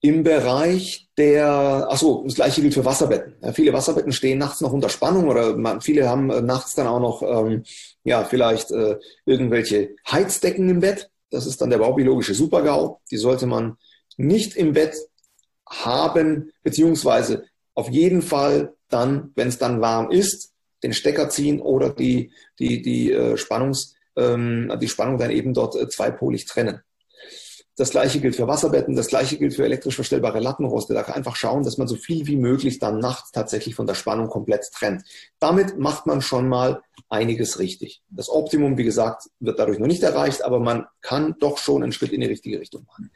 Im 0.00 0.22
Bereich 0.22 1.08
der, 1.16 1.88
achso, 1.90 2.22
das 2.24 2.36
gleiche 2.36 2.60
gilt 2.60 2.74
für 2.74 2.84
Wasserbetten. 2.84 3.34
Ja, 3.42 3.52
viele 3.52 3.72
Wasserbetten 3.72 4.12
stehen 4.12 4.38
nachts 4.38 4.60
noch 4.60 4.72
unter 4.72 4.88
Spannung 4.88 5.28
oder 5.28 5.56
man, 5.56 5.80
viele 5.80 6.08
haben 6.08 6.30
äh, 6.30 6.40
nachts 6.40 6.74
dann 6.76 6.86
auch 6.86 7.00
noch, 7.00 7.22
ähm, 7.22 7.64
ja, 8.04 8.22
vielleicht 8.24 8.70
äh, 8.70 8.98
irgendwelche 9.24 9.96
Heizdecken 10.08 10.68
im 10.68 10.80
Bett. 10.80 11.10
Das 11.30 11.46
ist 11.46 11.60
dann 11.60 11.70
der 11.70 11.78
baubiologische 11.78 12.34
Supergau. 12.34 13.00
Die 13.10 13.16
sollte 13.16 13.46
man 13.46 13.76
nicht 14.16 14.54
im 14.54 14.72
Bett 14.72 14.94
haben, 15.66 16.52
beziehungsweise 16.62 17.44
auf 17.74 17.90
jeden 17.90 18.22
Fall 18.22 18.74
dann, 18.94 19.32
wenn 19.34 19.48
es 19.48 19.58
dann 19.58 19.80
warm 19.80 20.10
ist, 20.10 20.52
den 20.82 20.92
Stecker 20.92 21.28
ziehen 21.28 21.60
oder 21.60 21.90
die, 21.90 22.32
die, 22.58 22.80
die, 22.82 23.12
äh, 23.12 23.36
Spannungs, 23.36 23.94
ähm, 24.16 24.72
die 24.80 24.88
Spannung 24.88 25.18
dann 25.18 25.30
eben 25.30 25.52
dort 25.54 25.74
äh, 25.76 25.88
zweipolig 25.88 26.44
trennen. 26.46 26.80
Das 27.76 27.90
gleiche 27.90 28.20
gilt 28.20 28.36
für 28.36 28.46
Wasserbetten, 28.46 28.94
das 28.94 29.08
gleiche 29.08 29.36
gilt 29.36 29.54
für 29.54 29.64
elektrisch 29.64 29.96
verstellbare 29.96 30.38
Lattenroste. 30.38 30.94
Da 30.94 31.02
kann 31.02 31.16
einfach 31.16 31.34
schauen, 31.34 31.64
dass 31.64 31.76
man 31.76 31.88
so 31.88 31.96
viel 31.96 32.24
wie 32.28 32.36
möglich 32.36 32.78
dann 32.78 33.00
nachts 33.00 33.32
tatsächlich 33.32 33.74
von 33.74 33.88
der 33.88 33.94
Spannung 33.94 34.28
komplett 34.28 34.70
trennt. 34.72 35.02
Damit 35.40 35.76
macht 35.76 36.06
man 36.06 36.22
schon 36.22 36.48
mal 36.48 36.82
einiges 37.08 37.58
richtig. 37.58 38.02
Das 38.10 38.28
Optimum, 38.28 38.78
wie 38.78 38.84
gesagt, 38.84 39.24
wird 39.40 39.58
dadurch 39.58 39.80
noch 39.80 39.88
nicht 39.88 40.04
erreicht, 40.04 40.44
aber 40.44 40.60
man 40.60 40.86
kann 41.00 41.34
doch 41.40 41.58
schon 41.58 41.82
einen 41.82 41.90
Schritt 41.90 42.12
in 42.12 42.20
die 42.20 42.28
richtige 42.28 42.60
Richtung 42.60 42.84
machen. 42.86 43.10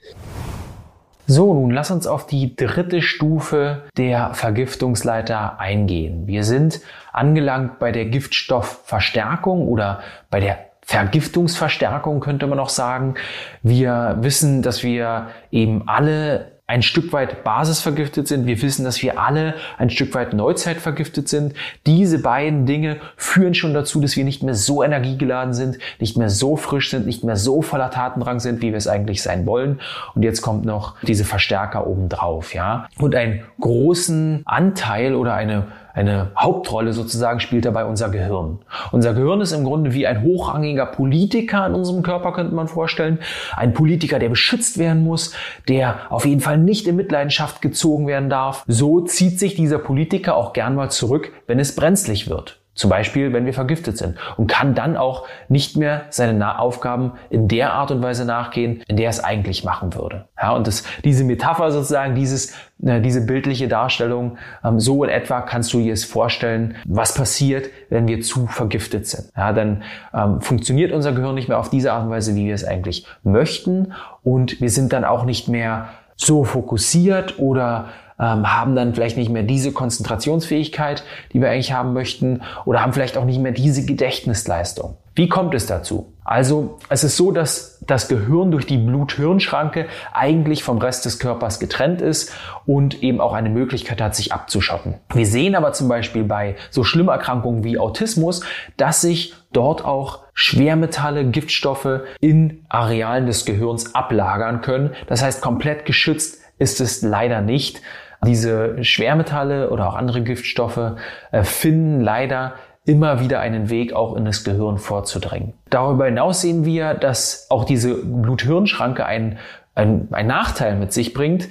So, 1.31 1.53
nun 1.53 1.71
lass 1.73 1.91
uns 1.91 2.07
auf 2.07 2.27
die 2.27 2.57
dritte 2.57 3.03
Stufe 3.03 3.83
der 3.99 4.33
Vergiftungsleiter 4.33 5.61
eingehen. 5.61 6.27
Wir 6.27 6.43
sind 6.43 6.81
angelangt 7.13 7.79
bei 7.79 7.93
der 7.93 8.07
Giftstoffverstärkung 8.07 9.69
oder 9.69 10.01
bei 10.31 10.41
der 10.41 10.59
Vergiftungsverstärkung 10.87 12.21
könnte 12.21 12.47
man 12.47 12.59
auch 12.59 12.71
sagen. 12.71 13.17
Wir 13.63 14.17
wissen, 14.21 14.63
dass 14.63 14.83
wir 14.83 15.29
eben 15.51 15.87
alle 15.87 16.58
ein 16.69 16.83
Stück 16.83 17.15
weit 17.15 17.45
basisvergiftet 17.45 18.29
sind. 18.29 18.47
Wir 18.47 18.61
wissen, 18.61 18.85
dass 18.85 19.03
wir 19.03 19.19
alle 19.19 19.55
ein 19.79 19.89
Stück 19.89 20.15
weit 20.15 20.35
Neuzeitvergiftet 20.35 21.27
sind. 21.27 21.55
Diese 21.87 22.21
beiden 22.21 22.67
Dinge 22.67 22.99
führen 23.17 23.55
schon 23.55 23.73
dazu, 23.73 24.03
dass 24.03 24.17
wir 24.17 24.25
nicht 24.25 24.43
mehr 24.43 24.55
so 24.55 24.83
energiegeladen 24.83 25.55
sind, 25.55 25.79
nicht 25.99 26.19
mehr 26.19 26.29
so 26.29 26.57
frisch 26.57 26.91
sind, 26.91 27.07
nicht 27.07 27.25
mehr 27.25 27.37
so 27.37 27.63
voller 27.63 27.91
Tatendrang 27.91 28.39
sind, 28.39 28.61
wie 28.61 28.71
wir 28.71 28.77
es 28.77 28.87
eigentlich 28.87 29.23
sein 29.23 29.47
wollen. 29.47 29.81
Und 30.15 30.23
jetzt 30.23 30.43
kommt 30.43 30.67
noch 30.67 30.97
diese 31.01 31.25
Verstärker 31.25 31.87
obendrauf, 31.87 32.53
ja. 32.53 32.87
Und 32.99 33.15
einen 33.15 33.45
großen 33.61 34.43
Anteil 34.45 35.15
oder 35.15 35.33
eine 35.33 35.69
eine 35.99 36.31
Hauptrolle 36.39 36.93
sozusagen 36.93 37.41
spielt 37.41 37.65
dabei 37.65 37.85
unser 37.85 38.09
Gehirn. 38.09 38.61
Unser 38.93 39.15
Gehirn 39.15 39.41
ist 39.41 39.51
im 39.51 39.65
Grunde 39.65 39.95
wie 39.95 40.07
ein 40.07 40.23
hochrangiger 40.23 40.87
Politiker 40.87 41.67
in 41.67 41.75
unserem 41.75 42.05
Körper, 42.05 42.33
könnte 42.33 42.55
man 42.55 42.69
vorstellen. 42.69 43.19
Ein 43.57 43.75
Politiker, 43.75 44.21
der 44.21 44.29
beschützt 44.29 44.79
werden 44.79 45.03
muss, 45.03 45.35
der 45.69 45.97
auf 46.11 46.25
jeden 46.25 46.41
Fall 46.41 46.57
nicht 46.57 46.87
in 46.87 46.95
Mitleidenschaft 46.95 47.61
gezogen 47.61 48.07
werden 48.07 48.31
darf. 48.31 48.65
So 48.69 49.01
zieht 49.01 49.41
sich 49.41 49.57
dieser 49.57 49.81
Politiker 49.81 50.37
auch 50.37 50.53
gern 50.53 50.77
mal 50.77 50.89
zurück, 50.91 51.33
wenn 51.49 51.59
es 51.59 51.75
brenzlig 51.75 52.31
wird. 52.31 52.61
Zum 52.79 52.91
Beispiel, 52.91 53.33
wenn 53.33 53.45
wir 53.45 53.55
vergiftet 53.55 53.99
sind 53.99 54.17
und 54.37 54.47
kann 54.47 54.77
dann 54.77 54.97
auch 54.97 55.27
nicht 55.49 55.77
mehr 55.77 56.03
seine 56.11 56.61
Aufgaben 56.61 57.15
in 57.29 57.49
der 57.49 57.73
Art 57.73 57.91
und 57.91 58.01
Weise 58.05 58.25
nachgehen, 58.25 58.85
in 58.87 58.97
der 58.97 59.07
er 59.07 59.11
es 59.11 59.19
eigentlich 59.19 59.65
machen 59.65 59.97
würde. 59.97 60.27
Ja, 60.41 60.53
und 60.53 60.69
das, 60.69 60.85
diese 61.03 61.25
Metapher 61.25 61.73
sozusagen, 61.73 62.15
dieses, 62.15 62.53
äh, 62.85 63.01
diese 63.01 63.27
bildliche 63.27 63.67
Darstellung, 63.67 64.39
ähm, 64.65 64.79
so 64.79 65.03
in 65.03 65.11
etwa 65.11 65.41
kannst 65.41 65.73
du 65.73 65.81
dir 65.81 65.93
es 65.93 66.05
vorstellen, 66.05 66.77
was 66.85 67.15
passiert, 67.15 67.69
wenn 67.91 68.07
wir 68.07 68.21
zu 68.21 68.47
vergiftet 68.47 69.09
sind. 69.09 69.33
Ja, 69.37 69.53
dann 69.53 69.83
ähm, 70.15 70.41
funktioniert 70.41 70.93
unser 70.93 71.11
Gehirn 71.11 71.35
nicht 71.35 71.49
mehr 71.49 71.59
auf 71.59 71.71
diese 71.71 71.93
Art 71.93 72.05
und 72.05 72.11
Weise, 72.11 72.37
wie 72.37 72.47
wir 72.47 72.55
es 72.55 72.65
eigentlich 72.65 73.09
möchten 73.25 73.93
und 74.23 74.61
wir 74.61 74.71
sind 74.71 74.93
dann 74.93 75.05
auch 75.05 75.25
nicht 75.25 75.49
mehr 75.49 75.89
so 76.15 76.45
fokussiert 76.45 77.41
oder 77.41 77.87
ähm, 78.21 78.53
haben 78.53 78.75
dann 78.75 78.95
vielleicht 78.95 79.17
nicht 79.17 79.31
mehr 79.31 79.43
diese 79.43 79.73
Konzentrationsfähigkeit, 79.73 81.05
die 81.33 81.41
wir 81.41 81.51
eigentlich 81.51 81.73
haben 81.73 81.93
möchten, 81.93 82.43
oder 82.65 82.83
haben 82.83 82.93
vielleicht 82.93 83.17
auch 83.17 83.25
nicht 83.25 83.41
mehr 83.41 83.53
diese 83.53 83.85
Gedächtnisleistung. 83.85 84.97
Wie 85.15 85.29
kommt 85.29 85.55
es 85.55 85.67
dazu? 85.67 86.13
Also 86.25 86.79
es 86.91 87.03
ist 87.03 87.17
so, 87.17 87.33
dass 87.33 87.81
das 87.87 88.07
Gehirn 88.07 88.51
durch 88.51 88.67
die 88.67 88.77
Blut-Hirn-Schranke 88.77 89.87
eigentlich 90.13 90.63
vom 90.63 90.79
Rest 90.79 91.07
des 91.07 91.19
Körpers 91.19 91.59
getrennt 91.59 92.03
ist 92.03 92.33
und 92.67 93.03
eben 93.03 93.21
auch 93.21 93.33
eine 93.33 93.49
Möglichkeit 93.49 94.01
hat, 94.01 94.15
sich 94.15 94.33
abzuschotten. 94.33 94.95
Wir 95.13 95.27
sehen 95.27 95.57
aber 95.57 95.73
zum 95.73 95.89
Beispiel 95.89 96.23
bei 96.23 96.55
so 96.71 96.85
Schlimmerkrankungen 96.85 97.65
wie 97.65 97.79
Autismus, 97.79 98.43
dass 98.77 99.01
sich 99.01 99.35
dort 99.53 99.85
auch 99.85 100.21
Schwermetalle, 100.35 101.25
Giftstoffe 101.25 102.03
in 102.21 102.65
Arealen 102.69 103.27
des 103.27 103.45
Gehirns 103.45 103.95
ablagern 103.95 104.61
können. 104.61 104.91
Das 105.09 105.23
heißt, 105.23 105.41
komplett 105.41 105.85
geschützt 105.85 106.43
ist 106.59 106.81
es 106.81 107.03
leider 107.03 107.41
nicht. 107.41 107.81
Diese 108.27 108.83
Schwermetalle 108.83 109.71
oder 109.71 109.89
auch 109.89 109.95
andere 109.95 110.23
Giftstoffe 110.23 110.97
äh, 111.31 111.45
finden 111.45 112.01
leider 112.01 112.55
immer 112.85 113.21
wieder 113.21 113.41
einen 113.41 113.69
Weg 113.69 113.93
auch 113.93 114.17
in 114.17 114.25
das 114.25 114.45
Gehirn 114.45 114.79
vorzudrängen. 114.79 115.53
Darüber 115.71 116.07
hinaus 116.07 116.41
sehen 116.41 116.65
wir, 116.65 116.95
dass 116.95 117.47
auch 117.51 117.65
diese 117.65 117.95
Blut-Hirn-Schranke 117.95 119.05
einen, 119.05 119.39
einen, 119.75 120.09
einen 120.11 120.29
Nachteil 120.29 120.77
mit 120.77 120.93
sich 120.93 121.13
bringt, 121.13 121.49